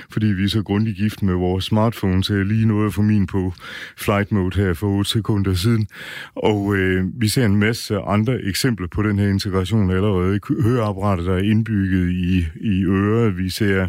fordi 0.09 0.25
vi 0.25 0.43
er 0.43 0.47
så 0.47 0.63
grundigt 0.63 0.97
gift 0.97 1.23
med 1.23 1.33
vores 1.33 1.65
smartphone, 1.65 2.23
så 2.23 2.35
jeg 2.35 2.45
lige 2.45 2.65
nåede 2.65 2.87
at 2.87 2.93
få 2.93 3.01
min 3.01 3.27
på 3.27 3.53
flight 3.97 4.31
mode 4.31 4.61
her 4.61 4.73
for 4.73 4.87
8 4.87 5.09
sekunder 5.09 5.53
siden. 5.53 5.87
Og 6.35 6.75
øh, 6.75 7.05
vi 7.15 7.27
ser 7.27 7.45
en 7.45 7.55
masse 7.55 7.97
andre 7.97 8.41
eksempler 8.41 8.87
på 8.87 9.03
den 9.03 9.19
her 9.19 9.27
integration 9.27 9.91
allerede. 9.91 10.39
Høreapparater, 10.63 11.23
der 11.23 11.33
er 11.33 11.43
indbygget 11.43 12.09
i, 12.11 12.45
i 12.61 12.83
øret. 12.85 13.37
Vi 13.37 13.49
ser 13.49 13.87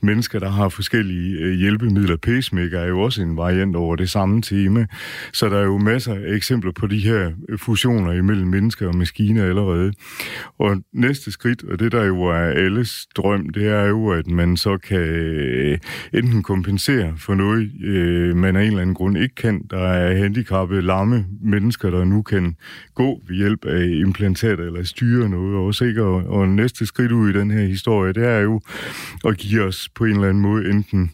mennesker, 0.00 0.38
der 0.38 0.50
har 0.50 0.68
forskellige 0.68 1.38
øh, 1.38 1.52
hjælpemidler. 1.52 2.16
Pacemaker 2.16 2.80
er 2.80 2.86
jo 2.86 3.00
også 3.00 3.22
en 3.22 3.36
variant 3.36 3.76
over 3.76 3.96
det 3.96 4.10
samme 4.10 4.42
tema. 4.42 4.86
Så 5.32 5.48
der 5.48 5.58
er 5.58 5.64
jo 5.64 5.78
masser 5.78 6.14
af 6.14 6.34
eksempler 6.34 6.72
på 6.72 6.86
de 6.86 6.98
her 6.98 7.32
fusioner 7.56 8.12
imellem 8.12 8.48
mennesker 8.48 8.88
og 8.88 8.96
maskiner 8.96 9.44
allerede. 9.44 9.92
Og 10.58 10.82
næste 10.92 11.32
skridt, 11.32 11.64
og 11.64 11.78
det 11.78 11.92
der 11.92 12.04
jo 12.04 12.25
er 12.28 12.64
alles 12.64 13.06
drøm, 13.16 13.48
det 13.48 13.68
er 13.68 13.84
jo, 13.84 14.08
at 14.08 14.26
man 14.26 14.56
så 14.56 14.78
kan 14.78 14.98
øh, 14.98 15.78
enten 16.12 16.42
kompensere 16.42 17.14
for 17.18 17.34
noget, 17.34 17.70
øh, 17.84 18.36
man 18.36 18.56
af 18.56 18.60
en 18.60 18.66
eller 18.66 18.80
anden 18.80 18.94
grund 18.94 19.18
ikke 19.18 19.34
kan. 19.34 19.62
Der 19.70 19.78
er 19.78 20.16
handicappede, 20.16 20.82
lamme 20.82 21.26
mennesker, 21.42 21.90
der 21.90 22.04
nu 22.04 22.22
kan 22.22 22.56
gå 22.94 23.22
ved 23.28 23.36
hjælp 23.36 23.64
af 23.64 23.84
implantater 23.86 24.64
eller 24.64 24.82
styre 24.82 25.28
noget 25.28 25.56
også, 25.56 25.84
ikke? 25.84 26.02
Og, 26.02 26.14
og 26.26 26.48
næste 26.48 26.86
skridt 26.86 27.12
ud 27.12 27.30
i 27.30 27.32
den 27.32 27.50
her 27.50 27.66
historie, 27.66 28.12
det 28.12 28.24
er 28.24 28.38
jo 28.38 28.60
at 29.24 29.36
give 29.36 29.62
os 29.62 29.88
på 29.94 30.04
en 30.04 30.10
eller 30.10 30.28
anden 30.28 30.42
måde 30.42 30.70
enten 30.70 31.10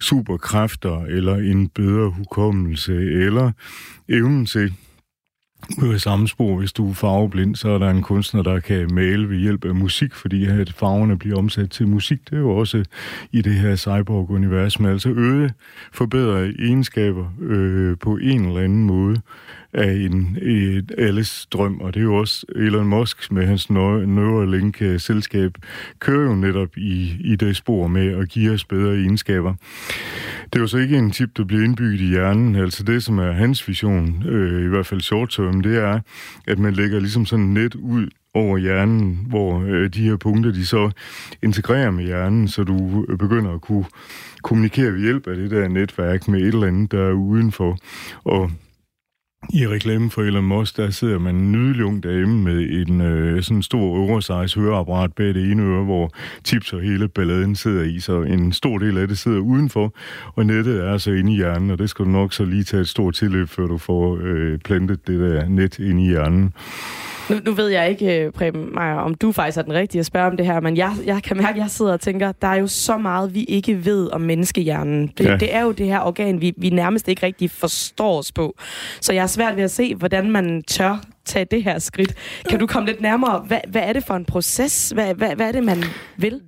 superkræfter, 0.00 1.04
eller 1.04 1.36
en 1.36 1.68
bedre 1.68 2.10
hukommelse, 2.10 2.94
eller 2.94 3.52
evnen 4.08 4.46
til 4.46 4.74
ud 5.82 5.94
af 5.94 6.00
samme 6.00 6.28
spor, 6.28 6.58
hvis 6.58 6.72
du 6.72 6.90
er 6.90 6.94
farveblind, 6.94 7.56
så 7.56 7.68
er 7.68 7.78
der 7.78 7.90
en 7.90 8.02
kunstner, 8.02 8.42
der 8.42 8.60
kan 8.60 8.94
male 8.94 9.28
ved 9.28 9.36
hjælp 9.36 9.64
af 9.64 9.74
musik, 9.74 10.14
fordi 10.14 10.46
at 10.46 10.72
farverne 10.72 11.18
bliver 11.18 11.38
omsat 11.38 11.70
til 11.70 11.88
musik. 11.88 12.18
Det 12.30 12.36
er 12.36 12.40
jo 12.40 12.50
også 12.50 12.84
i 13.32 13.42
det 13.42 13.54
her 13.54 13.76
cyborg-univers, 13.76 14.80
men 14.80 14.90
altså 14.90 15.08
øde 15.08 15.50
forbedrer 15.92 16.52
egenskaber 16.58 17.26
øh, 17.40 17.96
på 17.98 18.16
en 18.16 18.44
eller 18.44 18.60
anden 18.60 18.84
måde 18.84 19.20
af 19.74 19.92
en, 19.92 20.38
et 20.42 20.92
alles 20.98 21.46
drøm, 21.46 21.80
og 21.80 21.94
det 21.94 22.00
er 22.00 22.04
jo 22.04 22.14
også 22.14 22.46
Elon 22.56 22.86
Musk 22.86 23.32
med 23.32 23.46
hans 23.46 23.70
Neuralink-selskab, 23.70 25.52
kører 25.98 26.30
jo 26.30 26.34
netop 26.34 26.76
i, 26.76 27.16
i 27.20 27.36
det 27.36 27.56
spor 27.56 27.86
med 27.86 28.18
at 28.18 28.28
give 28.28 28.52
os 28.52 28.64
bedre 28.64 28.94
egenskaber. 28.94 29.54
Det 30.44 30.58
er 30.58 30.60
jo 30.60 30.66
så 30.66 30.78
ikke 30.78 30.96
en 30.96 31.10
tip, 31.10 31.36
der 31.36 31.44
bliver 31.44 31.64
indbygget 31.64 32.00
i 32.00 32.08
hjernen, 32.08 32.56
altså 32.56 32.82
det, 32.82 33.02
som 33.02 33.18
er 33.18 33.32
hans 33.32 33.68
vision, 33.68 34.24
øh, 34.28 34.64
i 34.64 34.68
hvert 34.68 34.86
fald 34.86 35.00
short 35.00 35.30
term, 35.30 35.60
det 35.60 35.76
er, 35.76 36.00
at 36.46 36.58
man 36.58 36.74
lægger 36.74 37.00
ligesom 37.00 37.26
sådan 37.26 37.44
net 37.44 37.74
ud 37.74 38.08
over 38.34 38.58
hjernen, 38.58 39.26
hvor 39.28 39.62
øh, 39.66 39.90
de 39.90 40.02
her 40.02 40.16
punkter, 40.16 40.52
de 40.52 40.66
så 40.66 40.90
integrerer 41.42 41.90
med 41.90 42.04
hjernen, 42.04 42.48
så 42.48 42.64
du 42.64 43.06
øh, 43.08 43.18
begynder 43.18 43.54
at 43.54 43.60
kunne 43.60 43.84
kommunikere 44.42 44.92
ved 44.92 45.00
hjælp 45.00 45.26
af 45.26 45.36
det 45.36 45.50
der 45.50 45.68
netværk 45.68 46.28
med 46.28 46.40
et 46.40 46.46
eller 46.46 46.66
andet, 46.66 46.92
der 46.92 47.02
er 47.02 47.12
udenfor. 47.12 47.78
Og 48.24 48.50
i 49.52 49.66
reklamen 49.66 50.10
for 50.10 50.22
Elon 50.22 50.44
Musk, 50.44 50.76
der 50.76 50.90
sidder 50.90 51.18
man 51.18 51.34
en 51.34 51.52
nydelig 51.52 51.84
ung 51.84 52.02
dame 52.02 52.42
med 52.42 52.86
en 52.86 53.00
øh, 53.00 53.42
sådan 53.42 53.62
stor 53.62 53.80
oversize 53.80 54.60
høreapparat 54.60 55.12
bag 55.12 55.26
det 55.26 55.50
ene 55.50 55.62
øre, 55.62 55.84
hvor 55.84 56.10
tips 56.44 56.72
og 56.72 56.80
hele 56.80 57.08
balladen 57.08 57.56
sidder 57.56 57.82
i, 57.82 58.00
så 58.00 58.22
en 58.22 58.52
stor 58.52 58.78
del 58.78 58.98
af 58.98 59.08
det 59.08 59.18
sidder 59.18 59.38
udenfor, 59.38 59.94
og 60.34 60.46
nettet 60.46 60.84
er 60.84 60.98
så 60.98 61.10
inde 61.10 61.32
i 61.32 61.36
hjernen, 61.36 61.70
og 61.70 61.78
det 61.78 61.90
skal 61.90 62.04
du 62.04 62.10
nok 62.10 62.32
så 62.32 62.44
lige 62.44 62.64
tage 62.64 62.80
et 62.80 62.88
stort 62.88 63.14
tilløb, 63.14 63.48
før 63.48 63.66
du 63.66 63.78
får 63.78 64.18
øh, 64.22 64.58
plantet 64.58 65.06
det 65.06 65.20
der 65.20 65.48
net 65.48 65.78
ind 65.78 66.00
i 66.00 66.08
hjernen. 66.08 66.52
Nu, 67.30 67.36
nu 67.44 67.52
ved 67.52 67.68
jeg 67.68 67.90
ikke, 67.90 68.20
øh, 68.20 68.32
Preben 68.32 68.74
Meyer, 68.74 68.94
om 68.94 69.14
du 69.14 69.32
faktisk 69.32 69.58
er 69.58 69.62
den 69.62 69.72
rigtige 69.72 70.00
at 70.00 70.06
spørge 70.06 70.26
om 70.30 70.36
det 70.36 70.46
her, 70.46 70.60
men 70.60 70.76
jeg, 70.76 70.92
jeg 71.04 71.22
kan 71.22 71.36
mærke, 71.36 71.50
at 71.50 71.56
jeg 71.56 71.70
sidder 71.70 71.92
og 71.92 72.00
tænker, 72.00 72.32
der 72.32 72.48
er 72.48 72.54
jo 72.54 72.66
så 72.66 72.98
meget, 72.98 73.34
vi 73.34 73.44
ikke 73.44 73.84
ved 73.84 74.10
om 74.12 74.20
menneskehjernen. 74.20 75.06
Det, 75.18 75.24
ja. 75.24 75.36
det 75.36 75.54
er 75.54 75.62
jo 75.62 75.72
det 75.72 75.86
her 75.86 76.00
organ, 76.00 76.40
vi, 76.40 76.52
vi 76.56 76.70
nærmest 76.70 77.08
ikke 77.08 77.26
rigtig 77.26 77.50
forstår 77.50 78.18
os 78.18 78.32
på. 78.32 78.56
Så 79.00 79.12
jeg 79.12 79.22
er 79.22 79.26
svært 79.26 79.56
ved 79.56 79.64
at 79.64 79.70
se, 79.70 79.94
hvordan 79.94 80.30
man 80.30 80.62
tør 80.62 81.04
tage 81.24 81.44
det 81.44 81.64
her 81.64 81.78
skridt. 81.78 82.14
Kan 82.48 82.58
du 82.58 82.66
komme 82.66 82.86
lidt 82.86 83.00
nærmere? 83.00 83.38
Hvad, 83.46 83.60
hvad 83.68 83.82
er 83.82 83.92
det 83.92 84.04
for 84.04 84.14
en 84.14 84.24
proces? 84.24 84.90
Hvad, 84.90 85.14
hvad, 85.14 85.36
hvad 85.36 85.48
er 85.48 85.52
det, 85.52 85.64
man 85.64 85.84
vil? 86.16 86.40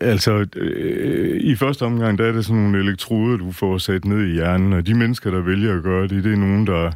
Altså, 0.00 0.46
øh, 0.56 1.40
i 1.40 1.56
første 1.56 1.82
omgang, 1.82 2.18
der 2.18 2.24
er 2.24 2.32
det 2.32 2.44
sådan 2.44 2.62
nogle 2.62 2.78
elektroder, 2.78 3.36
du 3.36 3.52
får 3.52 3.78
sat 3.78 4.04
ned 4.04 4.26
i 4.26 4.32
hjernen, 4.32 4.72
og 4.72 4.86
de 4.86 4.94
mennesker, 4.94 5.30
der 5.30 5.40
vælger 5.40 5.76
at 5.76 5.82
gøre 5.82 6.08
det, 6.08 6.24
det 6.24 6.32
er 6.32 6.36
nogen, 6.36 6.66
der 6.66 6.90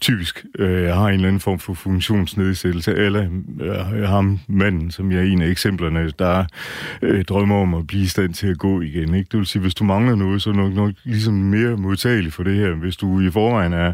typisk 0.00 0.44
øh, 0.58 0.88
har 0.88 1.08
en 1.08 1.14
eller 1.14 1.28
anden 1.28 1.40
form 1.40 1.58
for 1.58 1.74
funktionsnedsættelse, 1.74 2.94
eller 2.94 3.28
øh, 3.60 4.02
ham 4.02 4.40
manden, 4.48 4.90
som 4.90 5.12
jeg 5.12 5.18
er 5.18 5.24
en 5.24 5.42
af 5.42 5.48
eksemplerne, 5.48 6.10
der 6.18 6.44
øh, 7.02 7.24
drømmer 7.24 7.56
om 7.56 7.74
at 7.74 7.86
blive 7.86 8.02
i 8.02 8.06
stand 8.06 8.34
til 8.34 8.46
at 8.46 8.58
gå 8.58 8.80
igen. 8.80 9.14
Ikke? 9.14 9.28
Det 9.32 9.38
vil 9.38 9.46
sige, 9.46 9.62
hvis 9.62 9.74
du 9.74 9.84
mangler 9.84 10.14
noget, 10.14 10.42
så 10.42 10.50
er 10.50 10.54
du 10.54 10.60
nok, 10.60 10.74
nok 10.74 10.92
ligesom 11.04 11.34
mere 11.34 11.76
modtagelig 11.76 12.32
for 12.32 12.42
det 12.42 12.56
her. 12.56 12.74
Hvis 12.74 12.96
du 12.96 13.20
i 13.20 13.30
forvejen 13.30 13.72
er 13.72 13.92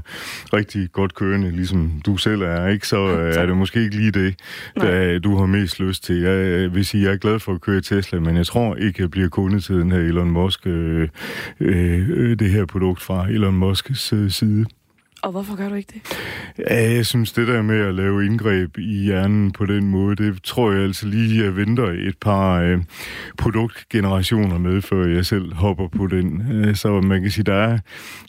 rigtig 0.53 0.93
godt 0.93 1.15
kørende, 1.15 1.51
ligesom 1.51 2.03
du 2.07 2.17
selv 2.17 2.43
er, 2.43 2.67
ikke? 2.67 2.89
så 2.89 3.19
øh, 3.19 3.35
er 3.43 3.47
det 3.47 3.57
måske 3.57 3.83
ikke 3.83 3.97
lige 3.97 4.11
det, 4.11 4.35
der, 4.81 5.19
du 5.19 5.37
har 5.37 5.47
mest 5.47 5.81
lyst 5.81 6.05
til. 6.05 6.17
Jeg 6.21 6.75
vil 6.75 6.87
sige, 6.87 7.05
jeg 7.05 7.13
er 7.13 7.17
glad 7.17 7.39
for 7.39 7.55
at 7.55 7.61
køre 7.61 7.81
Tesla, 7.81 8.16
Tesla, 8.17 8.31
men 8.31 8.37
jeg 8.37 8.47
tror 8.47 8.75
ikke, 8.75 9.03
jeg 9.03 9.11
bliver 9.11 9.29
kunde 9.29 9.61
til 9.61 9.75
den 9.75 9.93
her 9.93 9.99
Elon 9.99 10.31
Musk, 10.31 10.67
øh, 10.67 11.09
øh, 11.61 12.39
det 12.39 12.51
her 12.51 12.67
produkt 12.67 13.03
fra 13.03 13.29
Elon 13.29 13.55
Musks 13.55 14.13
øh, 14.13 14.31
side. 14.31 14.67
Og 15.23 15.33
hvorfor 15.33 15.57
gør 15.57 15.69
du 15.69 15.75
ikke 15.75 15.93
det? 15.95 16.03
Ja, 16.59 16.93
jeg 16.93 17.07
synes, 17.07 17.33
det 17.33 17.49
der 17.49 17.63
med 17.63 17.81
at 17.81 17.95
lave 17.95 18.27
indgreb 18.27 18.79
i 18.79 19.05
hjernen 19.05 19.53
på 19.53 19.67
den 19.67 19.89
måde, 19.89 20.17
det 20.17 20.43
tror 20.43 20.73
jeg 20.73 20.83
altså 20.83 21.07
lige, 21.07 21.45
jeg 21.45 21.57
venter 21.57 21.87
et 21.87 22.19
par 22.21 22.61
øh, 22.61 22.79
produktgenerationer 23.39 24.59
med, 24.59 24.83
før 24.83 25.07
jeg 25.07 25.27
selv 25.27 25.55
hopper 25.55 25.89
på 25.89 26.07
den. 26.07 26.53
Øh, 26.53 26.77
så 26.77 27.01
man 27.01 27.23
kan 27.23 27.31
sige, 27.31 27.45
der 27.45 27.55
er 27.55 27.79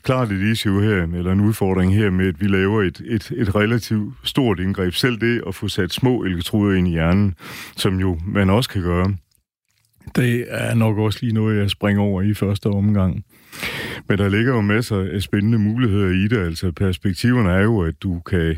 klart 0.03 0.31
et 0.31 0.51
issue 0.51 0.83
her, 0.83 1.03
eller 1.03 1.31
en 1.31 1.41
udfordring 1.41 1.95
her 1.95 2.09
med, 2.09 2.27
at 2.27 2.41
vi 2.41 2.47
laver 2.47 2.81
et, 2.81 3.01
et, 3.05 3.31
et 3.37 3.55
relativt 3.55 4.13
stort 4.23 4.59
indgreb. 4.59 4.93
Selv 4.93 5.17
det 5.21 5.41
at 5.47 5.55
få 5.55 5.67
sat 5.67 5.93
små 5.93 6.23
elektroder 6.23 6.77
ind 6.77 6.87
i 6.87 6.91
hjernen, 6.91 7.35
som 7.75 7.99
jo 7.99 8.19
man 8.25 8.49
også 8.49 8.69
kan 8.69 8.81
gøre, 8.81 9.13
det 10.15 10.45
er 10.49 10.75
nok 10.75 10.97
også 10.97 11.19
lige 11.21 11.33
noget, 11.33 11.57
jeg 11.57 11.69
springer 11.69 12.01
over 12.01 12.21
i 12.21 12.33
første 12.33 12.67
omgang. 12.67 13.25
Men 14.09 14.17
der 14.17 14.29
ligger 14.29 14.53
jo 14.53 14.61
masser 14.61 15.07
af 15.13 15.21
spændende 15.21 15.57
muligheder 15.57 16.09
i 16.09 16.27
det. 16.27 16.37
Altså 16.37 16.71
perspektiverne 16.71 17.49
er 17.49 17.61
jo, 17.61 17.81
at 17.81 17.93
du 18.03 18.19
kan 18.19 18.55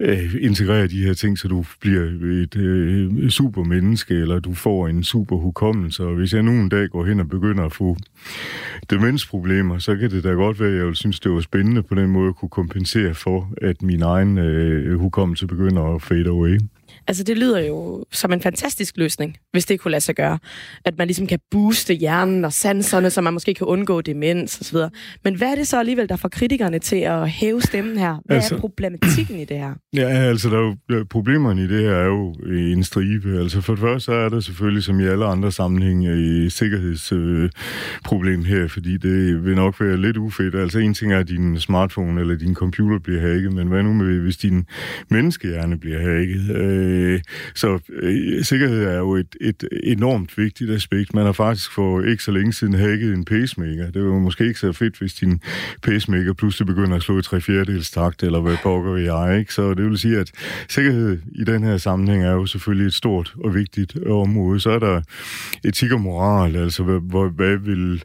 øh, 0.00 0.34
integrere 0.40 0.86
de 0.86 1.02
her 1.02 1.14
ting, 1.14 1.38
så 1.38 1.48
du 1.48 1.64
bliver 1.80 2.02
et 2.42 2.56
øh, 2.56 3.30
supermenneske, 3.30 4.14
eller 4.14 4.40
du 4.40 4.54
får 4.54 4.88
en 4.88 5.04
super 5.04 5.36
hukommelse. 5.36 6.04
Og 6.04 6.14
hvis 6.14 6.34
jeg 6.34 6.42
nu 6.42 6.50
en 6.50 6.68
dag 6.68 6.88
går 6.88 7.04
hen 7.04 7.20
og 7.20 7.28
begynder 7.28 7.64
at 7.64 7.72
få 7.72 7.96
demensproblemer, 8.90 9.78
så 9.78 9.96
kan 9.96 10.10
det 10.10 10.24
da 10.24 10.30
godt 10.30 10.60
være, 10.60 10.70
at 10.70 10.76
jeg 10.76 10.86
vil 10.86 10.96
synes, 10.96 11.20
det 11.20 11.32
var 11.32 11.40
spændende 11.40 11.82
på 11.82 11.94
den 11.94 12.10
måde 12.10 12.28
at 12.28 12.36
kunne 12.36 12.48
kompensere 12.48 13.14
for, 13.14 13.52
at 13.62 13.82
min 13.82 14.02
egen 14.02 14.38
øh, 14.38 14.98
hukommelse 14.98 15.46
begynder 15.46 15.94
at 15.94 16.02
fade 16.02 16.28
away. 16.28 16.58
Altså, 17.08 17.24
det 17.24 17.38
lyder 17.38 17.60
jo 17.60 18.04
som 18.12 18.32
en 18.32 18.40
fantastisk 18.40 18.96
løsning, 18.96 19.36
hvis 19.52 19.66
det 19.66 19.80
kunne 19.80 19.90
lade 19.90 20.00
sig 20.00 20.14
gøre. 20.14 20.38
At 20.84 20.98
man 20.98 21.06
ligesom 21.06 21.26
kan 21.26 21.38
booste 21.50 21.94
hjernen 21.94 22.44
og 22.44 22.52
sanserne, 22.52 23.10
så 23.10 23.20
man 23.20 23.32
måske 23.32 23.54
kan 23.54 23.66
undgå 23.66 24.00
demens 24.00 24.60
osv. 24.60 24.78
Men 25.24 25.34
hvad 25.34 25.48
er 25.48 25.54
det 25.54 25.66
så 25.66 25.78
alligevel, 25.78 26.08
der 26.08 26.16
får 26.16 26.28
kritikerne 26.28 26.78
til 26.78 26.96
at 26.96 27.30
hæve 27.30 27.62
stemmen 27.62 27.98
her? 27.98 28.16
Hvad 28.24 28.36
altså, 28.36 28.54
er 28.54 28.58
problematikken 28.58 29.38
i 29.38 29.44
det 29.44 29.58
her? 29.58 29.74
Ja, 29.96 30.08
altså, 30.08 30.50
der 30.50 30.56
er 30.56 30.76
jo, 30.90 31.04
problemerne 31.10 31.64
i 31.64 31.66
det 31.66 31.82
her 31.82 31.90
er 31.90 32.06
jo 32.06 32.34
en 32.48 32.84
stribe. 32.84 33.38
Altså, 33.38 33.60
for 33.60 33.72
det 33.72 33.80
første 33.80 34.12
er 34.12 34.28
der 34.28 34.40
selvfølgelig, 34.40 34.82
som 34.82 35.00
i 35.00 35.04
alle 35.04 35.24
andre 35.24 35.52
sammenhænge, 35.52 36.44
i 36.46 36.50
sikkerhedsproblem 36.50 38.40
øh, 38.40 38.46
her, 38.46 38.68
fordi 38.68 38.96
det 38.96 39.44
vil 39.44 39.56
nok 39.56 39.80
være 39.80 39.96
lidt 39.96 40.16
ufedt. 40.16 40.54
Altså, 40.54 40.78
en 40.78 40.94
ting 40.94 41.12
er, 41.12 41.18
at 41.18 41.28
din 41.28 41.60
smartphone 41.60 42.20
eller 42.20 42.36
din 42.36 42.54
computer 42.54 42.98
bliver 42.98 43.20
hacket, 43.20 43.52
men 43.52 43.68
hvad 43.68 43.82
nu 43.82 43.92
med, 43.92 44.20
hvis 44.20 44.36
din 44.36 44.66
menneskehjerne 45.10 45.78
bliver 45.78 45.98
hacket? 45.98 46.56
Øh, 46.56 46.95
Øh, 46.96 47.20
så 47.54 47.78
øh, 47.92 48.44
sikkerhed 48.44 48.84
er 48.84 48.98
jo 48.98 49.14
et, 49.14 49.36
et 49.40 49.64
enormt 49.82 50.38
vigtigt 50.38 50.70
aspekt. 50.70 51.14
Man 51.14 51.24
har 51.24 51.32
faktisk 51.32 51.72
for 51.72 52.02
ikke 52.02 52.22
så 52.22 52.30
længe 52.30 52.52
siden 52.52 52.74
hacket 52.74 53.14
en 53.14 53.24
pacemaker. 53.24 53.90
Det 53.90 54.04
var 54.04 54.18
måske 54.18 54.46
ikke 54.46 54.60
så 54.60 54.72
fedt, 54.72 54.98
hvis 54.98 55.14
din 55.14 55.40
pacemaker 55.82 56.32
pludselig 56.32 56.66
begynder 56.66 56.96
at 56.96 57.02
slå 57.02 57.18
i 57.18 57.22
tre 57.22 57.40
fjerdedels 57.40 57.90
takt, 57.90 58.22
eller 58.22 58.40
hvad 58.40 58.56
pokker 58.62 58.92
vi 58.92 59.04
jeg, 59.04 59.38
ikke? 59.38 59.54
Så 59.54 59.74
det 59.74 59.84
vil 59.84 59.98
sige, 59.98 60.18
at 60.18 60.30
sikkerhed 60.68 61.18
i 61.32 61.44
den 61.44 61.62
her 61.62 61.76
sammenhæng 61.76 62.24
er 62.24 62.32
jo 62.32 62.46
selvfølgelig 62.46 62.86
et 62.86 62.94
stort 62.94 63.34
og 63.44 63.54
vigtigt 63.54 63.96
område. 64.06 64.60
Så 64.60 64.70
er 64.70 64.78
der 64.78 65.02
etik 65.64 65.92
og 65.92 66.00
moral, 66.00 66.56
altså 66.56 66.82
hvad, 66.82 67.34
hvad 67.34 67.56
vil... 67.56 68.02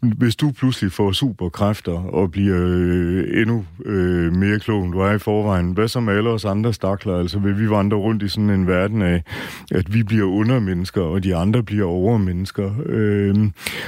Hvis 0.00 0.36
du 0.36 0.50
pludselig 0.50 0.92
får 0.92 1.12
superkræfter 1.12 1.92
og 1.92 2.30
bliver 2.30 2.60
øh, 2.60 3.40
endnu 3.40 3.66
øh, 3.84 4.36
mere 4.36 4.58
klog, 4.58 4.84
end 4.84 4.92
du 4.92 4.98
er 4.98 5.12
i 5.12 5.18
forvejen, 5.18 5.72
hvad 5.72 5.88
så 5.88 6.00
med 6.00 6.14
alle 6.14 6.30
os 6.30 6.44
andre 6.44 6.72
stakler? 6.72 7.18
Altså 7.18 7.38
vil 7.38 7.58
vi 7.58 7.70
vandre 7.70 7.96
rundt 7.96 8.22
i 8.22 8.28
sådan 8.34 8.50
en 8.50 8.66
verden 8.66 9.02
af, 9.02 9.22
at 9.70 9.94
vi 9.94 10.02
bliver 10.02 10.26
undermennesker, 10.26 11.02
og 11.02 11.24
de 11.24 11.36
andre 11.36 11.62
bliver 11.62 11.86
overmennesker? 11.86 12.74
Øh, 12.86 13.34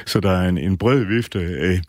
så 0.07 0.21
der 0.21 0.31
er 0.31 0.49
en, 0.49 0.59
en 0.59 0.77
bred 0.77 1.05
vifte 1.05 1.41
af 1.41 1.81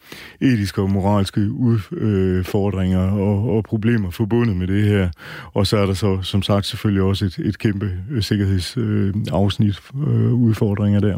etiske 0.41 0.81
og 0.81 0.91
moralske 0.91 1.51
udfordringer 1.51 3.11
og, 3.11 3.55
og 3.55 3.63
problemer 3.63 4.09
forbundet 4.09 4.57
med 4.57 4.67
det 4.67 4.83
her. 4.83 5.09
Og 5.53 5.67
så 5.67 5.77
er 5.77 5.85
der 5.85 5.93
så, 5.93 6.21
som 6.21 6.41
sagt, 6.41 6.65
selvfølgelig 6.65 7.03
også 7.03 7.25
et, 7.25 7.37
et 7.37 7.57
kæmpe 7.57 7.91
sikkerhedsafsnit 8.21 9.79
øh, 9.95 10.33
udfordringer 10.33 10.99
der. 10.99 11.17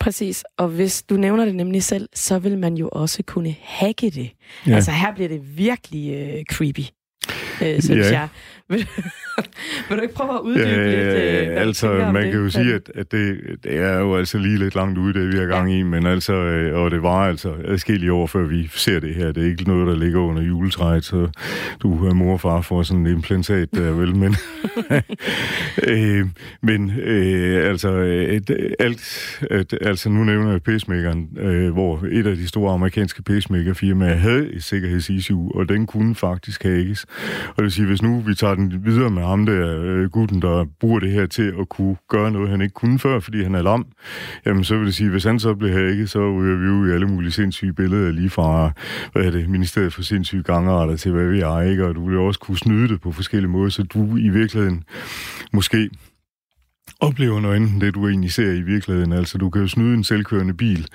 Præcis, 0.00 0.44
og 0.58 0.68
hvis 0.68 1.02
du 1.02 1.16
nævner 1.16 1.44
det 1.44 1.54
nemlig 1.54 1.82
selv, 1.82 2.08
så 2.14 2.38
vil 2.38 2.58
man 2.58 2.74
jo 2.74 2.88
også 2.92 3.22
kunne 3.26 3.54
hacke 3.62 4.10
det. 4.10 4.30
Ja. 4.66 4.74
Altså 4.74 4.90
her 4.90 5.14
bliver 5.14 5.28
det 5.28 5.58
virkelig 5.58 6.14
øh, 6.14 6.44
creepy 6.44 6.84
øh, 7.62 7.82
synes 7.82 8.06
ja. 8.06 8.20
jeg. 8.20 8.28
Vil, 9.88 9.96
du 9.98 10.02
ikke 10.02 10.14
prøve 10.14 10.34
at 10.34 10.40
uddybe 10.40 10.68
ja, 10.68 11.36
lidt? 11.36 11.50
Øh, 11.50 11.60
altså, 11.60 11.88
man 11.88 12.22
det? 12.22 12.32
kan 12.32 12.40
jo 12.40 12.50
sige, 12.50 12.74
at, 12.74 12.90
at 12.94 13.12
det, 13.12 13.38
det 13.64 13.78
er 13.78 13.98
jo 13.98 14.16
altså 14.16 14.38
lige 14.38 14.58
lidt 14.58 14.74
langt 14.74 14.98
ude, 14.98 15.14
det 15.14 15.32
vi 15.32 15.38
har 15.38 15.46
gang 15.46 15.70
ja. 15.70 15.76
i, 15.76 15.82
men 15.82 16.06
altså, 16.06 16.32
øh, 16.32 16.82
og 16.82 16.90
det 16.90 17.02
var 17.02 17.28
altså 17.28 17.54
adskillige 17.64 18.12
år, 18.12 18.26
før 18.26 18.42
vi 18.44 18.70
ser 18.74 19.00
det 19.00 19.14
her. 19.14 19.32
Det 19.32 19.42
er 19.42 19.50
ikke 19.50 19.64
noget, 19.64 19.86
der 19.86 19.96
ligger 19.96 20.20
under 20.20 20.42
juletræet, 20.42 21.04
så 21.04 21.28
du 21.82 22.06
er 22.06 22.14
mor 22.14 22.32
og 22.32 22.40
far 22.40 22.60
for 22.60 22.82
sådan 22.82 23.06
en 23.06 23.12
implantat 23.12 23.68
der, 23.74 23.90
vel, 23.90 24.16
men, 24.16 24.36
øh, 25.88 26.26
men 26.60 26.92
øh, 27.00 27.68
altså, 27.68 27.90
et, 27.90 28.74
alt, 28.78 29.40
et, 29.50 29.78
altså 29.80 30.08
nu 30.08 30.24
nævner 30.24 30.50
jeg 30.50 30.62
pacemakeren, 30.62 31.28
øh, 31.38 31.72
hvor 31.72 32.06
et 32.10 32.26
af 32.26 32.36
de 32.36 32.48
store 32.48 32.74
amerikanske 32.74 33.22
pacemaker-firmaer 33.22 34.14
havde 34.14 34.52
et 34.52 34.64
sikkerhedsissue, 34.64 35.52
og 35.54 35.68
den 35.68 35.86
kunne 35.86 36.14
faktisk 36.14 36.62
hackes. 36.62 37.06
Og 37.48 37.54
det 37.56 37.62
vil 37.62 37.72
sige, 37.72 37.86
hvis 37.86 38.02
nu 38.02 38.20
vi 38.20 38.34
tager 38.34 38.54
den 38.54 38.63
videre 38.72 39.10
med 39.10 39.22
ham 39.22 39.46
der, 39.46 39.80
øh, 39.80 40.10
gutten, 40.10 40.42
der 40.42 40.66
bruger 40.80 41.00
det 41.00 41.10
her 41.10 41.26
til 41.26 41.54
at 41.60 41.68
kunne 41.68 41.96
gøre 42.08 42.30
noget, 42.30 42.50
han 42.50 42.60
ikke 42.60 42.74
kunne 42.74 42.98
før, 42.98 43.20
fordi 43.20 43.42
han 43.42 43.54
er 43.54 43.62
lam, 43.62 43.86
jamen 44.46 44.64
så 44.64 44.76
vil 44.76 44.86
det 44.86 44.94
sige, 44.94 45.10
hvis 45.10 45.24
han 45.24 45.38
så 45.38 45.54
bliver 45.54 45.88
ikke, 45.90 46.06
så 46.06 46.18
ryger 46.18 46.56
vi 46.56 46.66
jo 46.66 46.86
i 46.86 46.94
alle 46.94 47.06
mulige 47.06 47.32
sindssyge 47.32 47.72
billeder, 47.72 48.12
lige 48.12 48.30
fra, 48.30 48.70
hvad 49.12 49.24
er 49.24 49.30
det, 49.30 49.48
Ministeriet 49.48 49.92
for 49.92 50.02
sindssyge 50.02 50.42
gangarter 50.42 50.96
til, 50.96 51.12
hvad 51.12 51.26
vi 51.26 51.40
er, 51.40 51.60
ikke? 51.60 51.86
Og 51.86 51.94
du 51.94 52.08
vil 52.08 52.18
også 52.18 52.40
kunne 52.40 52.58
snyde 52.58 52.88
det 52.88 53.00
på 53.00 53.12
forskellige 53.12 53.50
måder, 53.50 53.70
så 53.70 53.82
du 53.82 54.16
i 54.16 54.28
virkeligheden 54.28 54.84
måske 55.52 55.90
oplever 57.00 57.40
noget 57.40 57.56
andet 57.56 57.80
det, 57.80 57.94
du 57.94 58.08
egentlig 58.08 58.32
ser 58.32 58.50
i 58.50 58.60
virkeligheden. 58.60 59.12
Altså, 59.12 59.38
du 59.38 59.50
kan 59.50 59.62
jo 59.62 59.68
snyde 59.68 59.94
en 59.94 60.04
selvkørende 60.04 60.54
bil, 60.54 60.86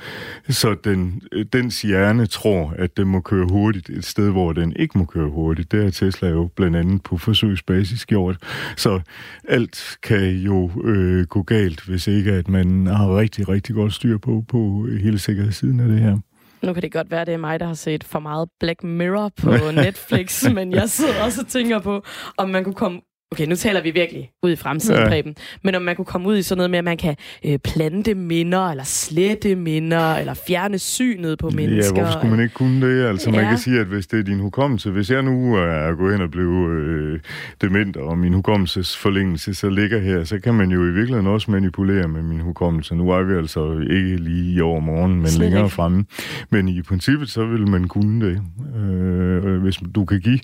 så 0.50 0.76
den, 0.84 1.22
dens 1.54 1.82
hjerne 1.82 2.26
tror, 2.26 2.74
at 2.78 2.98
den 2.98 3.08
må 3.08 3.22
køre 3.22 3.48
hurtigt 3.50 3.90
et 3.90 4.06
sted, 4.06 4.32
hvor 4.32 4.54
den 4.54 4.74
ikke 4.76 4.98
må 4.98 5.06
køre 5.06 5.30
hurtigt. 5.30 5.72
Det 5.72 5.84
har 5.84 5.90
Tesla 5.90 6.30
jo 6.30 6.50
blandt 6.56 6.78
andet 6.78 7.04
på 7.04 7.18
forsøgsbasis 7.18 8.06
gjort. 8.06 8.38
Så 8.78 9.02
alt 9.48 9.98
kan 10.04 10.30
jo 10.30 10.72
øh, 10.84 11.26
gå 11.26 11.44
galt, 11.44 11.86
hvis 11.86 12.08
ikke 12.08 12.32
at 12.32 12.48
man 12.48 12.88
har 12.88 13.18
rigtig, 13.18 13.50
rigtig 13.50 13.76
godt 13.76 13.94
styr 13.94 14.18
på, 14.18 14.44
på 14.48 14.88
hele 15.02 15.20
sikkerhedssiden 15.20 15.80
af 15.80 15.88
det 15.88 16.00
her. 16.00 16.18
Nu 16.62 16.74
kan 16.74 16.82
det 16.82 16.92
godt 16.92 17.12
være, 17.12 17.26
det 17.26 17.34
er 17.34 17.38
mig, 17.38 17.60
der 17.60 17.66
har 17.66 17.74
set 17.74 18.04
for 18.04 18.20
meget 18.20 18.50
Black 18.60 18.84
Mirror 18.84 19.32
på 19.42 19.52
Netflix, 19.86 20.50
men 20.54 20.72
jeg 20.72 20.90
sidder 20.90 21.24
også 21.24 21.42
og 21.42 21.48
tænker 21.48 21.80
på, 21.80 22.04
om 22.38 22.50
man 22.50 22.64
kunne 22.64 22.76
komme 22.76 23.02
Okay, 23.32 23.46
nu 23.46 23.56
taler 23.56 23.82
vi 23.82 23.92
virkelig 23.92 24.32
ud 24.44 24.52
i 24.52 24.56
fremtiden, 24.56 25.02
ja. 25.02 25.08
Preben. 25.08 25.36
Men 25.64 25.76
om 25.76 25.82
man 25.82 25.96
kunne 25.96 26.06
komme 26.06 26.28
ud 26.28 26.38
i 26.38 26.42
sådan 26.42 26.58
noget 26.58 26.70
med, 26.72 26.78
at 26.78 26.84
man 26.86 26.98
kan 26.98 27.16
øh, 27.46 27.60
plante 27.60 28.16
minder, 28.16 28.70
eller 28.70 28.84
slette 28.84 29.56
minder, 29.56 30.16
eller 30.16 30.34
fjerne 30.48 30.78
synet 30.80 31.40
på 31.40 31.50
mennesker. 31.50 31.96
Ja, 31.96 32.02
hvorfor 32.02 32.20
skulle 32.20 32.36
man 32.36 32.44
ikke 32.44 32.54
kunne 32.54 32.88
det? 32.88 33.06
Altså, 33.06 33.30
ja. 33.30 33.36
man 33.36 33.46
kan 33.46 33.58
sige, 33.58 33.80
at 33.80 33.86
hvis 33.86 34.08
det 34.08 34.20
er 34.20 34.24
din 34.24 34.40
hukommelse, 34.40 34.92
hvis 34.92 35.12
jeg 35.12 35.24
nu 35.24 35.56
er 35.56 35.96
gået 35.96 36.14
hen 36.14 36.22
og 36.22 36.32
blevet 36.32 36.80
øh, 36.80 37.20
dement, 37.62 37.98
og 37.98 38.18
min 38.18 38.34
hukommelsesforlængelse 38.34 39.54
så 39.54 39.70
ligger 39.70 40.00
her, 40.00 40.24
så 40.24 40.40
kan 40.40 40.54
man 40.54 40.72
jo 40.72 40.84
i 40.84 40.92
virkeligheden 40.92 41.28
også 41.28 41.52
manipulere 41.52 42.08
med 42.08 42.22
min 42.22 42.40
hukommelse. 42.40 42.96
Nu 42.96 43.10
er 43.10 43.24
vi 43.24 43.34
altså 43.34 43.72
ikke 43.80 44.16
lige 44.16 44.54
i 44.54 44.62
over 44.62 44.80
morgen, 44.80 45.16
men 45.16 45.28
Slet 45.28 45.40
længere 45.40 45.64
ikke. 45.64 45.76
fremme. 45.76 46.06
Men 46.50 46.68
i 46.68 46.82
princippet, 46.82 47.30
så 47.30 47.46
vil 47.46 47.70
man 47.70 47.88
kunne 47.88 48.26
det. 48.28 48.42
Øh, 48.80 49.62
hvis 49.62 49.80
du 49.96 50.06
kan 50.06 50.20
give 50.20 50.40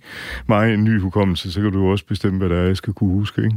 mig 0.48 0.74
en 0.74 0.84
ny 0.84 1.00
hukommelse, 1.02 1.52
så 1.52 1.62
kan 1.62 1.71
du 1.71 1.91
også 1.91 2.06
bestemme, 2.06 2.38
hvad 2.38 2.50
der 2.50 2.56
er, 2.56 2.75
jeg 2.76 2.78
skal 2.78 2.94
kunne 2.94 3.14
huske, 3.14 3.44
ikke? 3.44 3.56